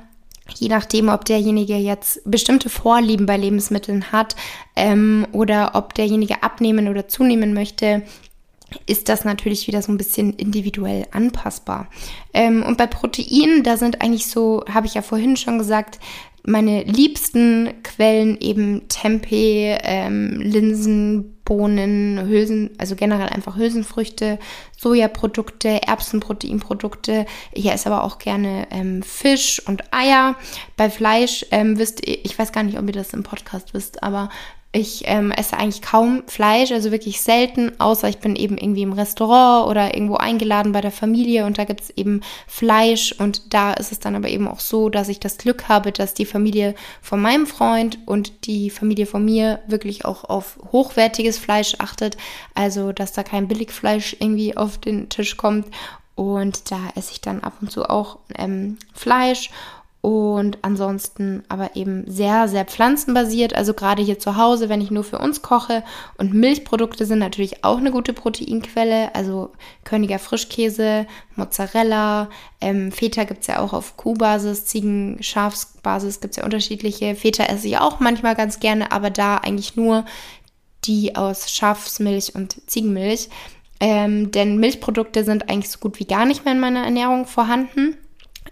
je 0.55 0.69
nachdem, 0.69 1.09
ob 1.09 1.25
derjenige 1.25 1.75
jetzt 1.75 2.21
bestimmte 2.25 2.69
Vorlieben 2.69 3.27
bei 3.27 3.37
Lebensmitteln 3.37 4.11
hat 4.11 4.35
ähm, 4.75 5.27
oder 5.33 5.71
ob 5.75 5.93
derjenige 5.93 6.41
abnehmen 6.41 6.87
oder 6.87 7.07
zunehmen 7.07 7.53
möchte, 7.53 8.03
ist 8.85 9.09
das 9.09 9.25
natürlich 9.25 9.67
wieder 9.67 9.81
so 9.81 9.91
ein 9.91 9.97
bisschen 9.97 10.33
individuell 10.33 11.07
anpassbar. 11.11 11.87
Ähm, 12.33 12.63
und 12.63 12.77
bei 12.77 12.87
Proteinen, 12.87 13.63
da 13.63 13.77
sind 13.77 14.01
eigentlich 14.01 14.27
so, 14.27 14.63
habe 14.71 14.87
ich 14.87 14.93
ja 14.93 15.01
vorhin 15.01 15.37
schon 15.37 15.57
gesagt, 15.57 15.99
meine 16.43 16.83
liebsten 16.83 17.83
Quellen 17.83 18.37
eben 18.39 18.87
Tempeh, 18.87 19.77
ähm, 19.83 20.39
Linsen, 20.39 21.39
Bohnen, 21.43 22.27
Hülsen, 22.27 22.69
also 22.77 22.95
generell 22.95 23.29
einfach 23.29 23.57
Hülsenfrüchte, 23.57 24.37
Sojaprodukte, 24.77 25.81
Erbsenproteinprodukte. 25.81 27.25
Ich 27.51 27.65
esse 27.71 27.91
aber 27.91 28.03
auch 28.03 28.19
gerne 28.19 28.67
ähm, 28.69 29.01
Fisch 29.01 29.59
und 29.67 29.91
Eier. 29.91 30.35
Bei 30.77 30.91
Fleisch 30.91 31.45
ähm, 31.49 31.79
wisst 31.79 32.07
ihr, 32.07 32.23
ich 32.23 32.37
weiß 32.37 32.51
gar 32.51 32.63
nicht, 32.63 32.77
ob 32.77 32.85
ihr 32.85 32.93
das 32.93 33.13
im 33.13 33.23
Podcast 33.23 33.73
wisst, 33.73 34.03
aber 34.03 34.29
ich 34.71 35.03
ähm, 35.05 35.31
esse 35.31 35.57
eigentlich 35.57 35.81
kaum 35.81 36.21
Fleisch, 36.27 36.71
also 36.71 36.91
wirklich 36.91 37.21
selten, 37.21 37.71
außer 37.79 38.07
ich 38.07 38.19
bin 38.19 38.35
eben 38.35 38.55
irgendwie 38.55 38.83
im 38.83 38.93
Restaurant 38.93 39.67
oder 39.67 39.95
irgendwo 39.95 40.15
eingeladen 40.17 40.73
bei 40.73 40.81
der 40.81 40.91
Familie 40.91 41.45
und 41.45 41.57
da 41.57 41.63
gibt 41.63 41.81
es 41.81 41.89
eben 41.91 42.21
Fleisch 42.45 43.11
und 43.17 43.51
da 43.53 43.73
ist 43.73 43.91
es 43.91 43.99
dann 43.99 44.15
aber 44.15 44.29
eben 44.29 44.47
auch 44.47 44.59
so, 44.59 44.89
dass 44.89 45.09
ich 45.09 45.19
das 45.19 45.39
Glück 45.39 45.69
habe, 45.69 45.91
dass 45.91 46.13
die 46.13 46.25
Familie 46.25 46.75
von 47.01 47.19
meinem 47.19 47.47
Freund 47.47 47.97
und 48.05 48.45
die 48.45 48.69
Familie 48.69 49.07
von 49.07 49.25
mir 49.25 49.59
wirklich 49.65 50.05
auch 50.05 50.23
auf 50.23 50.59
hochwertiges 50.71 51.39
Fleisch 51.39 51.73
achtet, 51.79 52.15
also 52.53 52.91
dass 52.91 53.11
da 53.11 53.23
kein 53.23 53.47
Billigfleisch 53.47 54.17
irgendwie 54.19 54.55
auf 54.55 54.77
den 54.77 55.09
Tisch 55.09 55.35
kommt 55.35 55.65
Und 56.19 56.69
da 56.69 56.77
esse 56.95 57.13
ich 57.13 57.21
dann 57.21 57.41
ab 57.43 57.53
und 57.61 57.71
zu 57.71 57.89
auch 57.89 58.19
ähm, 58.37 58.77
Fleisch 58.93 59.51
und 60.01 60.59
ansonsten 60.61 61.43
aber 61.49 61.75
eben 61.75 62.09
sehr, 62.09 62.47
sehr 62.47 62.63
pflanzenbasiert. 62.63 63.53
Also 63.53 63.73
gerade 63.73 64.01
hier 64.01 64.17
zu 64.17 64.37
Hause, 64.37 64.69
wenn 64.69 64.79
ich 64.79 64.91
nur 64.91 65.03
für 65.03 65.19
uns 65.19 65.41
koche. 65.41 65.83
Und 66.17 66.33
Milchprodukte 66.33 67.05
sind 67.05 67.19
natürlich 67.19 67.65
auch 67.65 67.79
eine 67.79 67.91
gute 67.91 68.13
Proteinquelle. 68.13 69.13
Also 69.13 69.51
Königer 69.83 70.17
Frischkäse, 70.17 71.05
Mozzarella, 71.35 72.29
ähm, 72.61 72.93
Feta 72.93 73.25
gibt 73.25 73.41
es 73.41 73.47
ja 73.47 73.59
auch 73.59 73.73
auf 73.73 73.97
Kuhbasis, 73.97 74.65
Ziegen, 74.65 75.17
Schafsbasis 75.21 76.21
gibt 76.21 76.31
es 76.31 76.37
ja 76.37 76.45
unterschiedliche. 76.45 77.15
Feta 77.15 77.43
esse 77.43 77.67
ich 77.67 77.77
auch 77.77 77.99
manchmal 77.99 78.35
ganz 78.35 78.61
gerne, 78.61 78.93
aber 78.93 79.09
da 79.09 79.37
eigentlich 79.37 79.75
nur 79.75 80.05
die 80.85 81.17
aus 81.17 81.51
Schafsmilch 81.51 82.35
und 82.35 82.69
Ziegenmilch. 82.69 83.27
Ähm, 83.81 84.31
denn 84.31 84.59
Milchprodukte 84.59 85.25
sind 85.25 85.49
eigentlich 85.49 85.71
so 85.71 85.79
gut 85.79 85.99
wie 85.99 86.05
gar 86.05 86.25
nicht 86.25 86.45
mehr 86.45 86.53
in 86.53 86.59
meiner 86.61 86.83
Ernährung 86.85 87.25
vorhanden. 87.25 87.97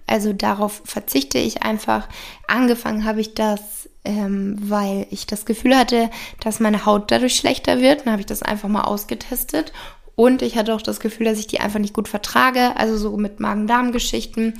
Also 0.08 0.34
darauf 0.34 0.82
verzichte 0.86 1.38
ich 1.38 1.63
einfach. 1.63 2.08
Angefangen 2.48 3.04
habe 3.06 3.22
ich 3.22 3.34
das, 3.36 3.89
ähm, 4.06 4.58
weil 4.60 5.06
ich 5.12 5.28
das 5.28 5.46
Gefühl 5.46 5.78
hatte, 5.78 6.10
dass 6.39 6.60
meine 6.60 6.86
Haut 6.86 7.12
dadurch 7.12 7.36
schlechter 7.36 7.82
wird. 7.82 8.06
Dann 8.06 8.13
habe 8.13 8.22
ich 8.22 8.26
das 8.26 8.41
einfach 8.41 8.70
mal 8.70 8.84
ausgetestet. 8.84 9.74
Und 10.15 10.41
ich 10.41 10.58
hatte 10.58 10.74
auch 10.74 10.82
das 10.82 11.00
Gefühl, 11.00 11.28
dass 11.28 11.38
ich 11.38 11.48
die 11.48 11.60
einfach 11.60 11.80
nicht 11.80 11.93
gut 11.93 12.08
vertrage. 12.08 12.76
Also 12.78 12.98
so 12.98 13.17
mit 13.17 13.39
Magen-Darm-Geschichten. 13.39 14.54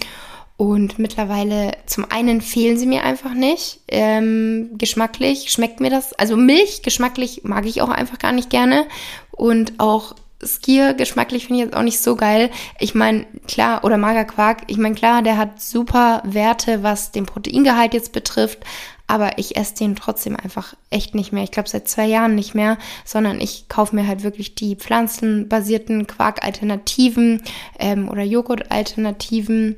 Und 0.58 0.98
mittlerweile, 0.98 1.74
zum 1.86 2.06
einen 2.10 2.42
fehlen 2.42 2.78
sie 2.78 2.88
mir 2.88 3.04
einfach 3.04 3.34
nicht. 3.34 3.80
Ähm, 3.88 4.72
geschmacklich 4.74 5.52
schmeckt 5.52 5.80
mir 5.80 5.92
das. 5.92 6.14
Also 6.14 6.36
Milch 6.36 6.82
geschmacklich 6.82 7.42
mag 7.44 7.66
ich 7.68 7.82
auch 7.82 7.90
einfach 7.90 8.20
gar 8.20 8.32
nicht 8.32 8.50
gerne. 8.50 8.86
Und 9.32 9.80
auch 9.80 10.16
Skier 10.44 10.94
geschmacklich 10.94 11.48
finde 11.48 11.60
ich 11.62 11.66
jetzt 11.66 11.76
auch 11.76 11.84
nicht 11.84 12.00
so 12.00 12.16
geil. 12.16 12.50
Ich 12.80 12.94
meine, 12.94 13.26
klar, 13.48 13.84
oder 13.84 13.98
Magerquark, 13.98 14.64
ich 14.68 14.78
meine, 14.78 14.96
klar, 14.96 15.22
der 15.22 15.38
hat 15.38 15.62
super 15.62 16.22
Werte, 16.26 16.84
was 16.84 17.12
den 17.12 17.26
Proteingehalt 17.26 17.94
jetzt 17.94 18.12
betrifft, 18.12 18.60
aber 19.08 19.38
ich 19.40 19.56
esse 19.56 19.76
den 19.76 19.96
trotzdem 19.96 20.36
einfach 20.36 20.76
echt 20.90 21.16
nicht 21.16 21.32
mehr. 21.32 21.44
Ich 21.44 21.52
glaube 21.52 21.70
seit 21.70 21.88
zwei 21.88 22.06
Jahren 22.06 22.36
nicht 22.36 22.54
mehr, 22.54 22.78
sondern 23.06 23.42
ich 23.42 23.70
kaufe 23.70 23.96
mir 23.96 24.06
halt 24.06 24.24
wirklich 24.24 24.54
die 24.54 24.76
pflanzenbasierten 24.76 26.06
Quark-Alternativen 26.08 27.42
ähm, 27.80 28.10
oder 28.10 28.24
Joghurt-Alternativen 28.24 29.78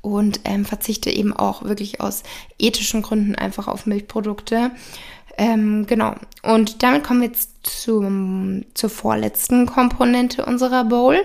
und 0.00 0.40
ähm, 0.44 0.64
verzichte 0.64 1.10
eben 1.10 1.32
auch 1.32 1.64
wirklich 1.64 2.00
aus 2.00 2.22
ethischen 2.58 3.02
Gründen 3.02 3.34
einfach 3.36 3.68
auf 3.68 3.86
Milchprodukte. 3.86 4.70
Ähm, 5.36 5.86
genau. 5.86 6.14
Und 6.42 6.82
damit 6.82 7.04
kommen 7.04 7.20
wir 7.20 7.28
jetzt 7.28 7.50
zum, 7.64 8.64
zur 8.74 8.90
vorletzten 8.90 9.66
Komponente 9.66 10.44
unserer 10.44 10.84
Bowl, 10.84 11.16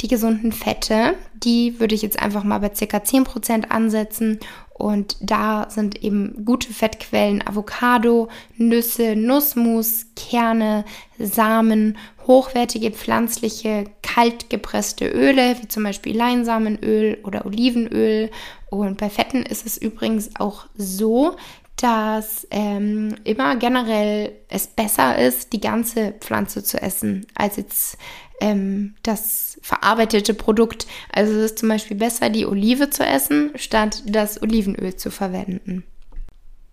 die 0.00 0.08
gesunden 0.08 0.52
Fette. 0.52 1.14
Die 1.34 1.80
würde 1.80 1.94
ich 1.94 2.02
jetzt 2.02 2.20
einfach 2.20 2.44
mal 2.44 2.58
bei 2.58 2.68
ca. 2.68 2.98
10% 2.98 3.70
ansetzen. 3.70 4.38
Und 4.74 5.16
da 5.20 5.68
sind 5.70 6.02
eben 6.04 6.44
gute 6.44 6.70
Fettquellen 6.70 7.46
Avocado, 7.46 8.28
Nüsse, 8.56 9.16
Nussmus, 9.16 10.06
Kerne, 10.16 10.84
Samen, 11.18 11.96
hochwertige 12.26 12.90
pflanzliche, 12.90 13.84
kalt 14.02 14.50
gepresste 14.50 15.08
Öle, 15.08 15.56
wie 15.62 15.68
zum 15.68 15.82
Beispiel 15.82 16.14
Leinsamenöl 16.14 17.18
oder 17.24 17.46
Olivenöl. 17.46 18.30
Und 18.68 18.98
bei 18.98 19.08
Fetten 19.08 19.44
ist 19.44 19.64
es 19.64 19.78
übrigens 19.78 20.30
auch 20.38 20.66
so, 20.76 21.36
dass 21.76 22.46
ähm, 22.50 23.14
immer 23.24 23.56
generell 23.56 24.32
es 24.48 24.66
besser 24.66 25.18
ist, 25.18 25.52
die 25.52 25.60
ganze 25.60 26.12
Pflanze 26.12 26.64
zu 26.64 26.80
essen, 26.80 27.26
als 27.34 27.56
jetzt 27.56 27.98
ähm, 28.40 28.94
das 29.02 29.58
verarbeitete 29.62 30.34
Produkt. 30.34 30.86
Also 31.12 31.32
es 31.34 31.52
ist 31.52 31.58
zum 31.58 31.68
Beispiel 31.68 31.96
besser, 31.96 32.30
die 32.30 32.46
Olive 32.46 32.90
zu 32.90 33.04
essen, 33.04 33.52
statt 33.56 34.02
das 34.06 34.40
Olivenöl 34.42 34.96
zu 34.96 35.10
verwenden. 35.10 35.84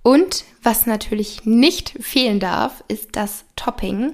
Und 0.03 0.43
was 0.61 0.85
natürlich 0.85 1.45
nicht 1.45 1.95
fehlen 2.01 2.39
darf, 2.39 2.83
ist 2.87 3.15
das 3.15 3.45
Topping 3.55 4.13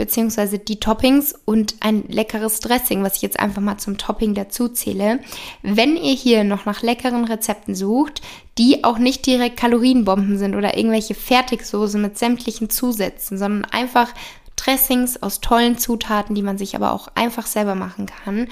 beziehungsweise 0.00 0.58
die 0.58 0.80
Toppings 0.80 1.34
und 1.44 1.74
ein 1.80 2.04
leckeres 2.08 2.60
Dressing, 2.60 3.02
was 3.02 3.16
ich 3.16 3.22
jetzt 3.22 3.38
einfach 3.38 3.60
mal 3.60 3.76
zum 3.76 3.98
Topping 3.98 4.32
dazu 4.32 4.70
zähle. 4.70 5.20
Wenn 5.62 5.94
ihr 5.94 6.14
hier 6.14 6.42
noch 6.42 6.64
nach 6.64 6.80
leckeren 6.80 7.26
Rezepten 7.26 7.74
sucht, 7.74 8.22
die 8.56 8.82
auch 8.82 8.96
nicht 8.96 9.26
direkt 9.26 9.58
Kalorienbomben 9.58 10.38
sind 10.38 10.56
oder 10.56 10.74
irgendwelche 10.74 11.14
Fertigsoße 11.14 11.98
mit 11.98 12.16
sämtlichen 12.16 12.70
Zusätzen, 12.70 13.36
sondern 13.36 13.66
einfach 13.66 14.14
Dressings 14.56 15.22
aus 15.22 15.42
tollen 15.42 15.76
Zutaten, 15.76 16.34
die 16.34 16.42
man 16.42 16.56
sich 16.56 16.74
aber 16.74 16.92
auch 16.92 17.08
einfach 17.14 17.44
selber 17.44 17.74
machen 17.74 18.06
kann, 18.06 18.48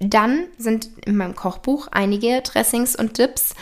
dann 0.00 0.46
sind 0.58 0.90
in 1.06 1.16
meinem 1.16 1.36
Kochbuch 1.36 1.86
einige 1.92 2.42
Dressings 2.42 2.96
und 2.96 3.18
Dips 3.18 3.54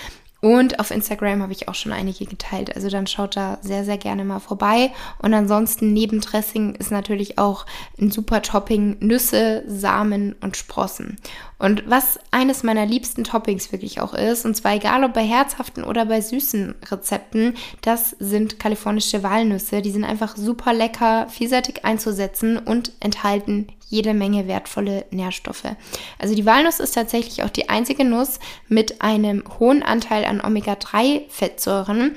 und 0.47 0.79
auf 0.79 0.93
Instagram 0.93 1.43
habe 1.43 1.51
ich 1.53 1.67
auch 1.67 1.75
schon 1.75 1.91
einige 1.91 2.25
geteilt. 2.25 2.77
Also 2.77 2.89
dann 2.89 3.09
schaut 3.09 3.35
da 3.35 3.59
sehr, 3.63 3.85
sehr 3.85 3.99
gerne 3.99 4.25
mal 4.25 4.39
vorbei. 4.39 4.93
Und 5.19 5.35
ansonsten 5.35 5.93
neben 5.93 6.21
Dressing 6.21 6.77
ist 6.77 6.93
natürlich 6.93 7.37
auch 7.37 7.67
ein 8.01 8.13
super 8.13 8.43
Topping 8.43 8.97
Nüsse, 9.01 9.65
Samen 9.67 10.37
und 10.41 10.57
Sprossen. 10.57 11.17
Und 11.59 11.89
was 11.89 12.19
eines 12.31 12.63
meiner 12.63 12.85
liebsten 12.85 13.25
Toppings 13.25 13.73
wirklich 13.73 14.01
auch 14.01 14.13
ist, 14.13 14.45
und 14.45 14.55
zwar 14.55 14.75
egal 14.75 15.05
ob 15.05 15.15
bei 15.15 15.25
herzhaften 15.25 15.85
oder 15.85 16.05
bei 16.05 16.21
süßen 16.21 16.75
Rezepten, 16.91 17.55
das 17.81 18.11
sind 18.19 18.59
kalifornische 18.59 19.23
Walnüsse. 19.23 19.81
Die 19.81 19.91
sind 19.91 20.05
einfach 20.05 20.37
super 20.37 20.75
lecker, 20.75 21.29
vielseitig 21.31 21.85
einzusetzen 21.85 22.59
und 22.59 22.93
enthalten 23.01 23.69
jede 23.89 24.15
Menge 24.15 24.49
wertvolle 24.49 25.07
Nährstoffe. 25.11 25.77
Also 26.19 26.35
die 26.35 26.45
Walnuss 26.45 26.81
ist 26.81 26.95
tatsächlich 26.95 27.43
auch 27.43 27.51
die 27.51 27.69
einzige 27.69 28.05
Nuss 28.05 28.39
mit 28.69 29.01
einem 29.01 29.45
hohen 29.59 29.83
Anteil 29.83 30.25
an 30.25 30.41
Omega-3-Fettsäuren. 30.41 32.17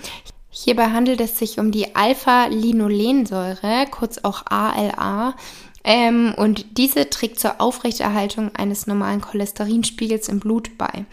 Hierbei 0.49 0.87
handelt 0.87 1.21
es 1.21 1.37
sich 1.37 1.59
um 1.59 1.71
die 1.71 1.95
Alpha-Linolensäure, 1.95 3.85
kurz 3.91 4.17
auch 4.23 4.47
ALA. 4.47 5.35
Ähm, 5.83 6.33
und 6.35 6.77
diese 6.77 7.09
trägt 7.09 7.39
zur 7.39 7.61
Aufrechterhaltung 7.61 8.53
eines 8.55 8.87
normalen 8.87 9.21
Cholesterinspiegels 9.21 10.27
im 10.27 10.39
Blut 10.39 10.77
bei. 10.77 11.05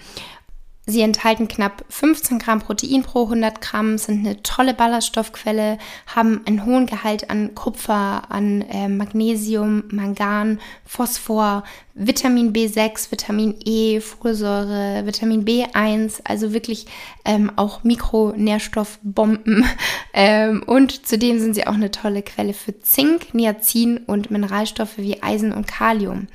Sie 0.88 1.00
enthalten 1.00 1.48
knapp 1.48 1.84
15 1.88 2.38
Gramm 2.38 2.60
Protein 2.60 3.02
pro 3.02 3.24
100 3.24 3.60
Gramm, 3.60 3.98
sind 3.98 4.24
eine 4.24 4.40
tolle 4.44 4.72
Ballaststoffquelle, 4.72 5.78
haben 6.06 6.42
einen 6.46 6.64
hohen 6.64 6.86
Gehalt 6.86 7.28
an 7.28 7.56
Kupfer, 7.56 8.22
an 8.30 8.62
äh, 8.62 8.88
Magnesium, 8.88 9.82
Mangan, 9.90 10.60
Phosphor, 10.84 11.64
Vitamin 11.94 12.52
B6, 12.52 13.10
Vitamin 13.10 13.56
E, 13.64 14.00
Folsäure, 14.00 15.04
Vitamin 15.06 15.44
B1, 15.44 16.20
also 16.22 16.52
wirklich 16.52 16.86
ähm, 17.24 17.50
auch 17.56 17.82
Mikronährstoffbomben. 17.82 19.64
ähm, 20.12 20.62
und 20.64 21.04
zudem 21.04 21.40
sind 21.40 21.54
sie 21.54 21.66
auch 21.66 21.74
eine 21.74 21.90
tolle 21.90 22.22
Quelle 22.22 22.52
für 22.52 22.78
Zink, 22.78 23.34
Niacin 23.34 23.98
und 24.06 24.30
Mineralstoffe 24.30 24.98
wie 24.98 25.20
Eisen 25.20 25.50
und 25.52 25.66
Kalium. 25.66 26.28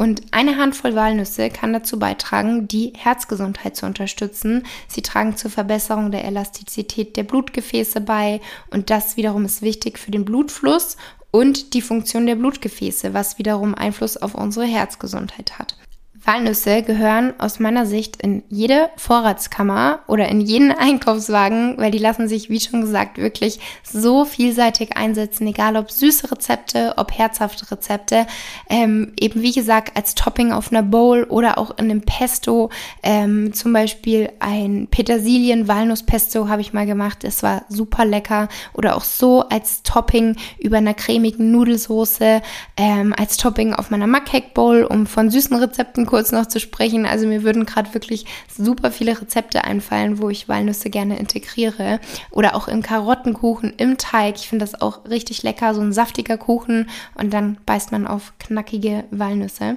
Und 0.00 0.22
eine 0.30 0.56
Handvoll 0.56 0.94
Walnüsse 0.94 1.50
kann 1.50 1.74
dazu 1.74 1.98
beitragen, 1.98 2.66
die 2.66 2.94
Herzgesundheit 2.96 3.76
zu 3.76 3.84
unterstützen. 3.84 4.62
Sie 4.88 5.02
tragen 5.02 5.36
zur 5.36 5.50
Verbesserung 5.50 6.10
der 6.10 6.24
Elastizität 6.24 7.18
der 7.18 7.24
Blutgefäße 7.24 8.00
bei 8.00 8.40
und 8.70 8.88
das 8.88 9.18
wiederum 9.18 9.44
ist 9.44 9.60
wichtig 9.60 9.98
für 9.98 10.10
den 10.10 10.24
Blutfluss 10.24 10.96
und 11.30 11.74
die 11.74 11.82
Funktion 11.82 12.24
der 12.24 12.36
Blutgefäße, 12.36 13.12
was 13.12 13.36
wiederum 13.36 13.74
Einfluss 13.74 14.16
auf 14.16 14.34
unsere 14.34 14.64
Herzgesundheit 14.64 15.58
hat. 15.58 15.76
Walnüsse 16.24 16.82
gehören 16.82 17.32
aus 17.38 17.60
meiner 17.60 17.86
Sicht 17.86 18.22
in 18.22 18.42
jede 18.48 18.90
Vorratskammer 18.96 20.00
oder 20.06 20.28
in 20.28 20.40
jeden 20.40 20.70
Einkaufswagen, 20.78 21.78
weil 21.78 21.90
die 21.90 21.98
lassen 21.98 22.28
sich, 22.28 22.50
wie 22.50 22.60
schon 22.60 22.82
gesagt, 22.82 23.18
wirklich 23.18 23.60
so 23.82 24.24
vielseitig 24.24 24.96
einsetzen, 24.96 25.46
egal 25.46 25.76
ob 25.76 25.90
süße 25.90 26.30
Rezepte, 26.30 26.94
ob 26.96 27.16
herzhafte 27.16 27.70
Rezepte, 27.70 28.26
ähm, 28.68 29.12
eben 29.18 29.42
wie 29.42 29.52
gesagt 29.52 29.96
als 29.96 30.14
Topping 30.14 30.52
auf 30.52 30.70
einer 30.70 30.82
Bowl 30.82 31.24
oder 31.24 31.58
auch 31.58 31.70
in 31.78 31.90
einem 31.90 32.02
Pesto, 32.02 32.70
ähm, 33.02 33.52
zum 33.52 33.72
Beispiel 33.72 34.30
ein 34.40 34.88
Petersilien-Walnuss-Pesto 34.90 36.48
habe 36.48 36.60
ich 36.60 36.72
mal 36.72 36.86
gemacht, 36.86 37.24
es 37.24 37.42
war 37.42 37.64
super 37.68 38.04
lecker. 38.04 38.48
Oder 38.72 38.96
auch 38.96 39.04
so 39.04 39.48
als 39.48 39.82
Topping 39.82 40.36
über 40.58 40.78
einer 40.78 40.94
cremigen 40.94 41.50
Nudelsoße, 41.50 42.42
ähm, 42.76 43.14
als 43.18 43.36
Topping 43.36 43.74
auf 43.74 43.90
meiner 43.90 44.06
Mackcake 44.06 44.52
Bowl, 44.54 44.84
um 44.84 45.06
von 45.06 45.30
süßen 45.30 45.56
Rezepten 45.56 46.06
kurz 46.06 46.19
noch 46.32 46.46
zu 46.46 46.60
sprechen. 46.60 47.06
Also 47.06 47.26
mir 47.26 47.42
würden 47.42 47.66
gerade 47.66 47.92
wirklich 47.94 48.26
super 48.48 48.90
viele 48.90 49.20
Rezepte 49.20 49.64
einfallen, 49.64 50.18
wo 50.20 50.28
ich 50.30 50.48
Walnüsse 50.48 50.90
gerne 50.90 51.18
integriere. 51.18 52.00
Oder 52.30 52.54
auch 52.54 52.68
im 52.68 52.82
Karottenkuchen, 52.82 53.72
im 53.76 53.96
Teig. 53.96 54.36
Ich 54.36 54.48
finde 54.48 54.64
das 54.64 54.80
auch 54.80 55.04
richtig 55.08 55.42
lecker, 55.42 55.74
so 55.74 55.80
ein 55.80 55.92
saftiger 55.92 56.36
Kuchen. 56.36 56.88
Und 57.14 57.32
dann 57.32 57.58
beißt 57.66 57.92
man 57.92 58.06
auf 58.06 58.34
knackige 58.38 59.04
Walnüsse. 59.10 59.76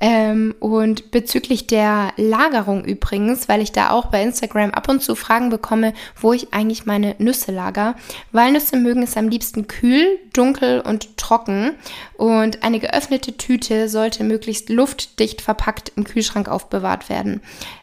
Ähm, 0.00 0.54
und 0.60 1.10
bezüglich 1.10 1.66
der 1.66 2.12
Lagerung 2.16 2.84
übrigens, 2.84 3.48
weil 3.48 3.60
ich 3.60 3.72
da 3.72 3.90
auch 3.90 4.06
bei 4.06 4.22
Instagram 4.22 4.70
ab 4.70 4.88
und 4.88 5.02
zu 5.02 5.14
Fragen 5.14 5.50
bekomme, 5.50 5.92
wo 6.20 6.32
ich 6.32 6.52
eigentlich 6.52 6.86
meine 6.86 7.16
Nüsse 7.18 7.52
lager. 7.52 7.96
Walnüsse 8.32 8.76
mögen 8.76 9.02
es 9.02 9.16
am 9.16 9.28
liebsten 9.28 9.66
kühl, 9.66 10.18
dunkel 10.32 10.80
und 10.80 11.16
trocken. 11.16 11.72
Und 12.16 12.62
eine 12.62 12.80
geöffnete 12.80 13.36
Tüte 13.36 13.88
sollte 13.88 14.24
möglichst 14.24 14.68
luftdicht 14.68 15.40
verpackt 15.40 15.69
kompakt 15.70 15.92
im 15.96 16.04
Kühlschrank 16.04 16.48
aufbewahrt 16.48 17.08
werden. 17.08 17.40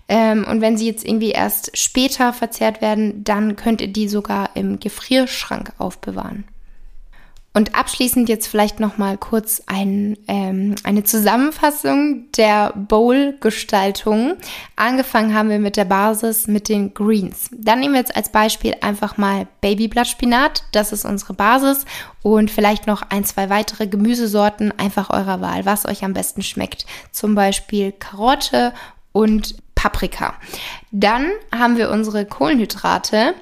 Ähm, 0.10 0.46
und 0.50 0.62
wenn 0.62 0.78
sie 0.78 0.88
jetzt 0.88 1.06
irgendwie 1.06 1.32
erst 1.32 1.78
später 1.78 2.34
verzehrt 2.34 2.82
werden, 2.82 3.24
dann 3.24 3.56
könnt 3.56 3.82
ihr 3.82 3.88
die 3.88 4.08
sogar 4.08 4.56
im 4.56 4.80
Gefrierschrank 4.80 5.74
aufbewahren. 5.78 6.46
Und 7.58 7.74
abschließend 7.74 8.30
jetzt 8.30 8.46
vielleicht 8.46 8.80
noch 8.80 9.00
mal 9.00 9.18
kurz 9.18 9.64
ein, 9.66 10.16
ähm, 10.28 10.76
eine 10.84 11.04
Zusammenfassung 11.04 12.32
der 12.38 12.72
Bowl-Gestaltung. 12.76 14.36
Angefangen 14.76 15.34
haben 15.34 15.50
wir 15.50 15.58
mit 15.58 15.76
der 15.76 15.86
Basis 15.86 16.46
mit 16.46 16.70
den 16.70 16.94
Greens. 16.94 17.50
Dann 17.52 17.80
nehmen 17.80 17.96
wir 17.96 18.02
jetzt 18.02 18.16
als 18.16 18.32
Beispiel 18.32 18.76
einfach 18.82 19.18
mal 19.18 19.48
Babyblattspinat. 19.62 20.66
Das 20.72 20.92
ist 20.92 21.04
unsere 21.04 21.34
Basis 21.34 21.86
und 22.22 22.52
vielleicht 22.52 22.86
noch 22.86 23.02
ein, 23.10 23.24
zwei 23.24 23.50
weitere 23.50 23.88
Gemüsesorten 23.88 24.72
einfach 24.78 25.10
eurer 25.10 25.42
Wahl, 25.42 25.66
was 25.66 25.88
euch 25.88 26.06
am 26.06 26.14
besten 26.14 26.44
schmeckt. 26.44 26.86
Zum 27.12 27.34
Beispiel 27.34 27.92
Karotte 27.92 28.72
und 29.14 29.56
Paprika. 29.74 30.36
Dann 30.92 31.32
haben 31.52 31.78
wir 31.78 31.90
unsere 31.90 32.24
Kohlenhydrate 32.28 33.34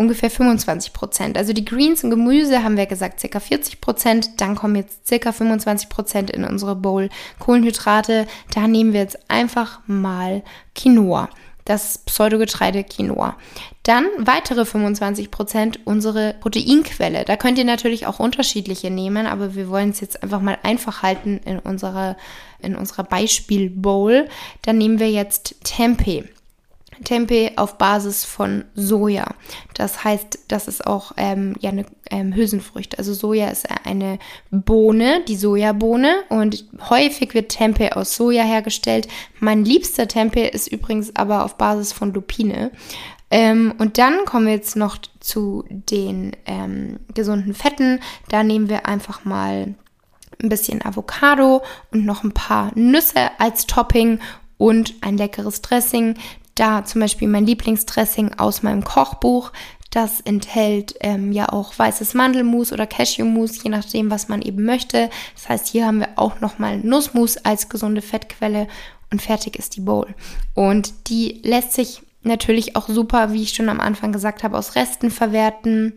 ungefähr 0.00 0.30
25 0.30 0.94
Prozent. 0.94 1.36
Also 1.36 1.52
die 1.52 1.64
Greens 1.64 2.02
und 2.02 2.08
Gemüse 2.08 2.64
haben 2.64 2.78
wir 2.78 2.86
gesagt 2.86 3.20
circa 3.20 3.38
40 3.38 3.82
Prozent. 3.82 4.40
Dann 4.40 4.56
kommen 4.56 4.76
jetzt 4.76 5.06
circa 5.06 5.30
25 5.30 5.90
Prozent 5.90 6.30
in 6.30 6.44
unsere 6.44 6.74
Bowl 6.74 7.10
Kohlenhydrate. 7.38 8.26
Da 8.54 8.66
nehmen 8.66 8.94
wir 8.94 9.00
jetzt 9.00 9.30
einfach 9.30 9.80
mal 9.86 10.42
Quinoa. 10.74 11.28
Das 11.66 11.98
Pseudogetreide 11.98 12.82
Quinoa. 12.82 13.36
Dann 13.82 14.06
weitere 14.16 14.64
25 14.64 15.30
Prozent 15.30 15.80
unsere 15.84 16.34
Proteinquelle. 16.40 17.26
Da 17.26 17.36
könnt 17.36 17.58
ihr 17.58 17.66
natürlich 17.66 18.06
auch 18.06 18.18
unterschiedliche 18.18 18.90
nehmen, 18.90 19.26
aber 19.26 19.54
wir 19.54 19.68
wollen 19.68 19.90
es 19.90 20.00
jetzt 20.00 20.22
einfach 20.22 20.40
mal 20.40 20.56
einfach 20.62 21.02
halten 21.02 21.42
in 21.44 21.58
unserer, 21.58 22.16
in 22.60 22.74
unserer 22.74 23.04
Beispiel-Bowl. 23.04 24.28
Dann 24.62 24.78
nehmen 24.78 24.98
wir 24.98 25.10
jetzt 25.10 25.56
Tempeh. 25.62 26.24
Tempeh 27.04 27.52
auf 27.56 27.78
Basis 27.78 28.24
von 28.24 28.64
Soja. 28.74 29.26
Das 29.74 30.04
heißt, 30.04 30.40
das 30.48 30.68
ist 30.68 30.86
auch 30.86 31.12
ähm, 31.16 31.54
ja 31.60 31.70
eine 31.70 31.86
ähm, 32.10 32.34
Hülsenfrucht. 32.34 32.98
Also 32.98 33.14
Soja 33.14 33.48
ist 33.48 33.66
eine 33.84 34.18
Bohne, 34.50 35.22
die 35.26 35.36
Sojabohne 35.36 36.14
und 36.28 36.66
häufig 36.90 37.34
wird 37.34 37.50
Tempeh 37.50 37.92
aus 37.92 38.14
Soja 38.14 38.44
hergestellt. 38.44 39.08
Mein 39.38 39.64
liebster 39.64 40.08
Tempeh 40.08 40.48
ist 40.48 40.68
übrigens 40.68 41.16
aber 41.16 41.44
auf 41.44 41.56
Basis 41.56 41.92
von 41.92 42.12
Lupine. 42.12 42.70
Ähm, 43.30 43.74
und 43.78 43.98
dann 43.98 44.24
kommen 44.24 44.46
wir 44.46 44.54
jetzt 44.54 44.76
noch 44.76 44.98
zu 45.20 45.64
den 45.68 46.32
ähm, 46.46 46.98
gesunden 47.14 47.54
Fetten. 47.54 48.00
Da 48.28 48.42
nehmen 48.42 48.68
wir 48.68 48.86
einfach 48.86 49.24
mal 49.24 49.74
ein 50.42 50.48
bisschen 50.48 50.84
Avocado 50.84 51.62
und 51.92 52.04
noch 52.04 52.24
ein 52.24 52.32
paar 52.32 52.72
Nüsse 52.74 53.30
als 53.38 53.66
Topping 53.66 54.18
und 54.58 54.94
ein 55.00 55.16
leckeres 55.16 55.62
Dressing. 55.62 56.16
Da 56.60 56.84
zum 56.84 57.00
Beispiel 57.00 57.26
mein 57.26 57.46
Lieblingsdressing 57.46 58.34
aus 58.34 58.62
meinem 58.62 58.84
Kochbuch. 58.84 59.50
Das 59.90 60.20
enthält 60.20 60.94
ähm, 61.00 61.32
ja 61.32 61.48
auch 61.48 61.78
weißes 61.78 62.12
Mandelmus 62.12 62.70
oder 62.70 62.86
Cashewmus, 62.86 63.62
je 63.62 63.70
nachdem, 63.70 64.10
was 64.10 64.28
man 64.28 64.42
eben 64.42 64.64
möchte. 64.64 65.08
Das 65.34 65.48
heißt, 65.48 65.68
hier 65.68 65.86
haben 65.86 66.00
wir 66.00 66.10
auch 66.16 66.40
nochmal 66.40 66.76
Nussmus 66.76 67.38
als 67.38 67.70
gesunde 67.70 68.02
Fettquelle 68.02 68.68
und 69.10 69.22
fertig 69.22 69.58
ist 69.58 69.74
die 69.76 69.80
Bowl. 69.80 70.14
Und 70.52 71.08
die 71.08 71.40
lässt 71.42 71.72
sich 71.72 72.02
natürlich 72.24 72.76
auch 72.76 72.88
super, 72.88 73.32
wie 73.32 73.42
ich 73.42 73.54
schon 73.54 73.70
am 73.70 73.80
Anfang 73.80 74.12
gesagt 74.12 74.42
habe, 74.42 74.58
aus 74.58 74.76
Resten 74.76 75.10
verwerten, 75.10 75.94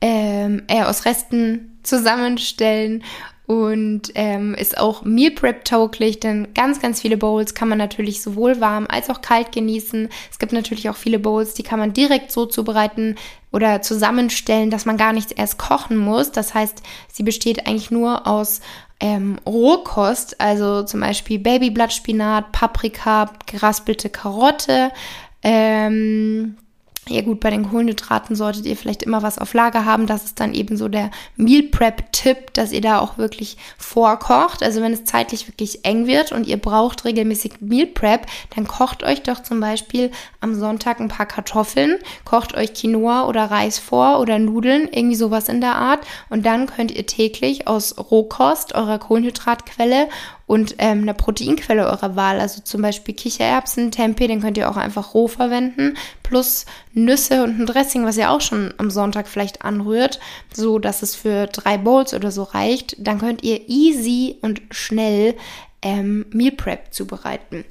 ähm, 0.00 0.62
äh, 0.68 0.84
aus 0.84 1.06
Resten 1.06 1.80
zusammenstellen 1.82 3.02
und 3.46 4.10
ähm, 4.16 4.54
ist 4.54 4.76
auch 4.76 5.04
Meal 5.04 5.30
Prep 5.30 5.64
tauglich, 5.64 6.18
denn 6.18 6.48
ganz, 6.52 6.80
ganz 6.80 7.00
viele 7.00 7.16
Bowls 7.16 7.54
kann 7.54 7.68
man 7.68 7.78
natürlich 7.78 8.20
sowohl 8.20 8.60
warm 8.60 8.86
als 8.88 9.08
auch 9.08 9.20
kalt 9.20 9.52
genießen. 9.52 10.08
Es 10.30 10.38
gibt 10.38 10.52
natürlich 10.52 10.90
auch 10.90 10.96
viele 10.96 11.20
Bowls, 11.20 11.54
die 11.54 11.62
kann 11.62 11.78
man 11.78 11.92
direkt 11.92 12.32
so 12.32 12.46
zubereiten 12.46 13.14
oder 13.52 13.82
zusammenstellen, 13.82 14.70
dass 14.70 14.84
man 14.84 14.96
gar 14.96 15.12
nichts 15.12 15.30
erst 15.32 15.58
kochen 15.58 15.96
muss. 15.96 16.32
Das 16.32 16.54
heißt, 16.54 16.82
sie 17.12 17.22
besteht 17.22 17.66
eigentlich 17.66 17.92
nur 17.92 18.26
aus 18.26 18.60
ähm, 18.98 19.38
Rohkost, 19.46 20.40
also 20.40 20.82
zum 20.82 21.00
Beispiel 21.00 21.38
Babyblattspinat, 21.38 22.50
Paprika, 22.50 23.30
geraspelte 23.46 24.10
Karotte, 24.10 24.90
ähm, 25.42 26.56
ja 27.08 27.22
gut, 27.22 27.38
bei 27.38 27.50
den 27.50 27.68
Kohlenhydraten 27.68 28.34
solltet 28.34 28.66
ihr 28.66 28.76
vielleicht 28.76 29.04
immer 29.04 29.22
was 29.22 29.38
auf 29.38 29.54
Lager 29.54 29.84
haben. 29.84 30.08
Das 30.08 30.24
ist 30.24 30.40
dann 30.40 30.54
eben 30.54 30.76
so 30.76 30.88
der 30.88 31.12
Meal 31.36 31.62
Prep-Tipp, 31.62 32.52
dass 32.52 32.72
ihr 32.72 32.80
da 32.80 32.98
auch 32.98 33.16
wirklich 33.16 33.56
vorkocht. 33.78 34.64
Also 34.64 34.82
wenn 34.82 34.92
es 34.92 35.04
zeitlich 35.04 35.46
wirklich 35.46 35.84
eng 35.84 36.08
wird 36.08 36.32
und 36.32 36.48
ihr 36.48 36.56
braucht 36.56 37.04
regelmäßig 37.04 37.60
Meal 37.60 37.86
Prep, 37.86 38.26
dann 38.56 38.66
kocht 38.66 39.04
euch 39.04 39.22
doch 39.22 39.40
zum 39.40 39.60
Beispiel 39.60 40.10
am 40.40 40.56
Sonntag 40.56 40.98
ein 40.98 41.06
paar 41.06 41.26
Kartoffeln, 41.26 41.96
kocht 42.24 42.56
euch 42.56 42.74
Quinoa 42.74 43.28
oder 43.28 43.44
Reis 43.52 43.78
vor 43.78 44.18
oder 44.18 44.40
Nudeln, 44.40 44.88
irgendwie 44.90 45.16
sowas 45.16 45.48
in 45.48 45.60
der 45.60 45.76
Art. 45.76 46.00
Und 46.28 46.44
dann 46.44 46.66
könnt 46.66 46.90
ihr 46.90 47.06
täglich 47.06 47.68
aus 47.68 47.94
Rohkost, 47.98 48.74
eurer 48.74 48.98
Kohlenhydratquelle 48.98 50.08
und 50.46 50.76
ähm, 50.78 51.02
eine 51.02 51.14
Proteinquelle 51.14 51.86
eurer 51.86 52.14
Wahl, 52.14 52.40
also 52.40 52.62
zum 52.62 52.82
Beispiel 52.82 53.14
Kichererbsen, 53.14 53.90
Tempeh, 53.90 54.28
den 54.28 54.40
könnt 54.40 54.56
ihr 54.56 54.70
auch 54.70 54.76
einfach 54.76 55.12
roh 55.12 55.26
verwenden, 55.26 55.96
plus 56.22 56.66
Nüsse 56.92 57.42
und 57.42 57.60
ein 57.60 57.66
Dressing, 57.66 58.04
was 58.04 58.16
ihr 58.16 58.30
auch 58.30 58.40
schon 58.40 58.72
am 58.78 58.90
Sonntag 58.90 59.26
vielleicht 59.26 59.62
anrührt, 59.62 60.20
so 60.54 60.78
dass 60.78 61.02
es 61.02 61.16
für 61.16 61.46
drei 61.46 61.78
Bowls 61.78 62.14
oder 62.14 62.30
so 62.30 62.44
reicht. 62.44 62.96
Dann 62.98 63.18
könnt 63.18 63.42
ihr 63.42 63.68
easy 63.68 64.36
und 64.40 64.62
schnell 64.70 65.34
ähm, 65.82 66.26
Meal 66.30 66.52
Prep 66.52 66.92
zubereiten. 66.94 67.64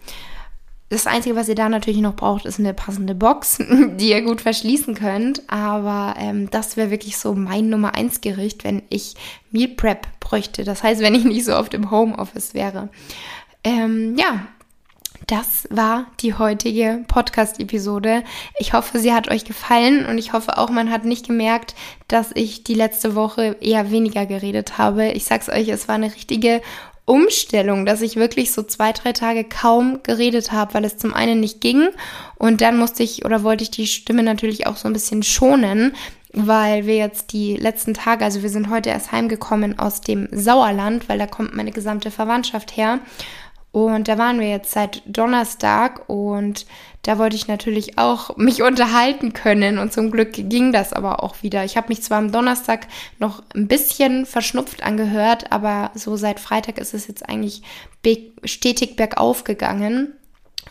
Das 0.89 1.07
Einzige, 1.07 1.35
was 1.35 1.49
ihr 1.49 1.55
da 1.55 1.67
natürlich 1.67 1.99
noch 2.01 2.15
braucht, 2.15 2.45
ist 2.45 2.59
eine 2.59 2.73
passende 2.73 3.15
Box, 3.15 3.57
die 3.59 4.09
ihr 4.09 4.21
gut 4.21 4.41
verschließen 4.41 4.93
könnt. 4.93 5.41
Aber 5.47 6.15
ähm, 6.19 6.49
das 6.51 6.77
wäre 6.77 6.91
wirklich 6.91 7.17
so 7.17 7.33
mein 7.33 7.69
Nummer 7.69 7.95
1 7.95 8.21
Gericht, 8.21 8.63
wenn 8.63 8.83
ich 8.89 9.15
Meal 9.51 9.69
Prep 9.69 10.07
bräuchte. 10.19 10.63
Das 10.63 10.83
heißt, 10.83 11.01
wenn 11.01 11.15
ich 11.15 11.23
nicht 11.23 11.45
so 11.45 11.55
oft 11.55 11.73
im 11.73 11.89
Homeoffice 11.89 12.53
wäre. 12.53 12.89
Ähm, 13.63 14.15
ja, 14.17 14.45
das 15.27 15.67
war 15.71 16.05
die 16.19 16.35
heutige 16.35 17.03
Podcast-Episode. 17.07 18.23
Ich 18.59 18.73
hoffe, 18.73 18.99
sie 18.99 19.13
hat 19.13 19.31
euch 19.31 19.43
gefallen 19.43 20.05
und 20.05 20.19
ich 20.19 20.33
hoffe 20.33 20.59
auch, 20.59 20.69
man 20.69 20.91
hat 20.91 21.03
nicht 21.03 21.25
gemerkt, 21.25 21.73
dass 22.07 22.29
ich 22.35 22.63
die 22.63 22.75
letzte 22.75 23.15
Woche 23.15 23.57
eher 23.59 23.89
weniger 23.89 24.27
geredet 24.27 24.77
habe. 24.77 25.07
Ich 25.13 25.25
sag's 25.25 25.49
euch, 25.49 25.69
es 25.69 25.87
war 25.87 25.95
eine 25.95 26.13
richtige 26.13 26.61
Umstellung, 27.05 27.85
dass 27.85 28.01
ich 28.01 28.15
wirklich 28.15 28.51
so 28.51 28.63
zwei, 28.63 28.91
drei 28.91 29.13
Tage 29.13 29.43
kaum 29.43 29.99
geredet 30.01 30.51
habe, 30.51 30.73
weil 30.73 30.85
es 30.85 30.97
zum 30.97 31.13
einen 31.13 31.39
nicht 31.39 31.61
ging 31.61 31.89
und 32.37 32.61
dann 32.61 32.77
musste 32.77 33.03
ich 33.03 33.25
oder 33.25 33.43
wollte 33.43 33.63
ich 33.63 33.71
die 33.71 33.87
Stimme 33.87 34.23
natürlich 34.23 34.65
auch 34.65 34.75
so 34.75 34.87
ein 34.87 34.93
bisschen 34.93 35.21
schonen, 35.21 35.95
weil 36.33 36.85
wir 36.85 36.97
jetzt 36.97 37.31
die 37.31 37.55
letzten 37.55 37.93
Tage, 37.93 38.25
also 38.25 38.41
wir 38.41 38.49
sind 38.49 38.69
heute 38.69 38.89
erst 38.89 39.11
heimgekommen 39.11 39.77
aus 39.77 40.01
dem 40.01 40.27
Sauerland, 40.31 41.07
weil 41.07 41.19
da 41.19 41.27
kommt 41.27 41.55
meine 41.55 41.71
gesamte 41.71 42.11
Verwandtschaft 42.11 42.75
her 42.75 42.99
und 43.75 44.07
da 44.07 44.17
waren 44.17 44.39
wir 44.39 44.47
jetzt 44.47 44.71
seit 44.71 45.01
Donnerstag 45.05 46.07
und 46.07 46.65
da 47.01 47.17
wollte 47.17 47.35
ich 47.35 47.49
natürlich 47.49 47.97
auch 47.97 48.37
mich 48.37 48.61
unterhalten 48.61 49.33
können 49.33 49.79
und 49.79 49.91
zum 49.91 50.11
Glück 50.11 50.31
ging 50.31 50.71
das 50.71 50.93
aber 50.93 51.21
auch 51.21 51.43
wieder. 51.43 51.65
Ich 51.65 51.75
habe 51.75 51.89
mich 51.89 52.01
zwar 52.01 52.19
am 52.19 52.31
Donnerstag 52.31 52.87
noch 53.19 53.43
ein 53.53 53.67
bisschen 53.67 54.25
verschnupft 54.25 54.81
angehört, 54.81 55.51
aber 55.51 55.91
so 55.93 56.15
seit 56.15 56.39
Freitag 56.39 56.77
ist 56.77 56.93
es 56.93 57.05
jetzt 57.07 57.27
eigentlich 57.27 57.63
stetig 58.45 58.95
bergauf 58.95 59.43
gegangen. 59.43 60.13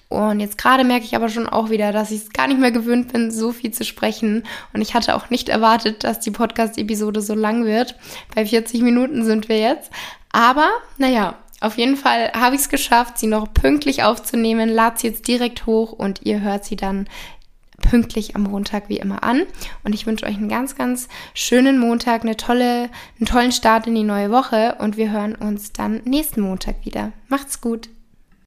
Und 0.08 0.40
jetzt 0.40 0.56
gerade 0.56 0.82
merke 0.82 1.04
ich 1.04 1.14
aber 1.14 1.28
schon 1.28 1.46
auch 1.46 1.68
wieder, 1.68 1.92
dass 1.92 2.10
ich 2.10 2.22
es 2.22 2.32
gar 2.32 2.46
nicht 2.46 2.58
mehr 2.58 2.72
gewöhnt 2.72 3.12
bin, 3.12 3.30
so 3.30 3.52
viel 3.52 3.72
zu 3.72 3.84
sprechen. 3.84 4.44
Und 4.72 4.80
ich 4.80 4.94
hatte 4.94 5.14
auch 5.14 5.28
nicht 5.28 5.50
erwartet, 5.50 6.04
dass 6.04 6.20
die 6.20 6.30
Podcast-Episode 6.30 7.20
so 7.20 7.34
lang 7.34 7.66
wird. 7.66 7.96
Bei 8.34 8.46
40 8.46 8.80
Minuten 8.80 9.26
sind 9.26 9.50
wir 9.50 9.58
jetzt. 9.58 9.90
Aber, 10.32 10.70
naja, 10.96 11.36
auf 11.64 11.78
jeden 11.78 11.96
Fall 11.96 12.30
habe 12.32 12.54
ich 12.54 12.62
es 12.62 12.68
geschafft, 12.68 13.18
sie 13.18 13.26
noch 13.26 13.52
pünktlich 13.52 14.02
aufzunehmen, 14.02 14.68
lad 14.68 14.98
sie 14.98 15.08
jetzt 15.08 15.26
direkt 15.26 15.66
hoch 15.66 15.92
und 15.92 16.20
ihr 16.22 16.40
hört 16.40 16.64
sie 16.64 16.76
dann 16.76 17.08
pünktlich 17.82 18.36
am 18.36 18.44
Montag 18.44 18.88
wie 18.88 18.98
immer 18.98 19.22
an. 19.22 19.42
Und 19.82 19.94
ich 19.94 20.06
wünsche 20.06 20.26
euch 20.26 20.36
einen 20.36 20.48
ganz, 20.48 20.76
ganz 20.76 21.08
schönen 21.34 21.78
Montag, 21.78 22.22
eine 22.22 22.36
tolle, 22.36 22.90
einen 23.18 23.26
tollen 23.26 23.52
Start 23.52 23.86
in 23.86 23.94
die 23.94 24.04
neue 24.04 24.30
Woche 24.30 24.76
und 24.78 24.96
wir 24.96 25.10
hören 25.10 25.34
uns 25.34 25.72
dann 25.72 26.00
nächsten 26.04 26.40
Montag 26.40 26.84
wieder. 26.84 27.12
Macht's 27.28 27.60
gut! 27.60 27.88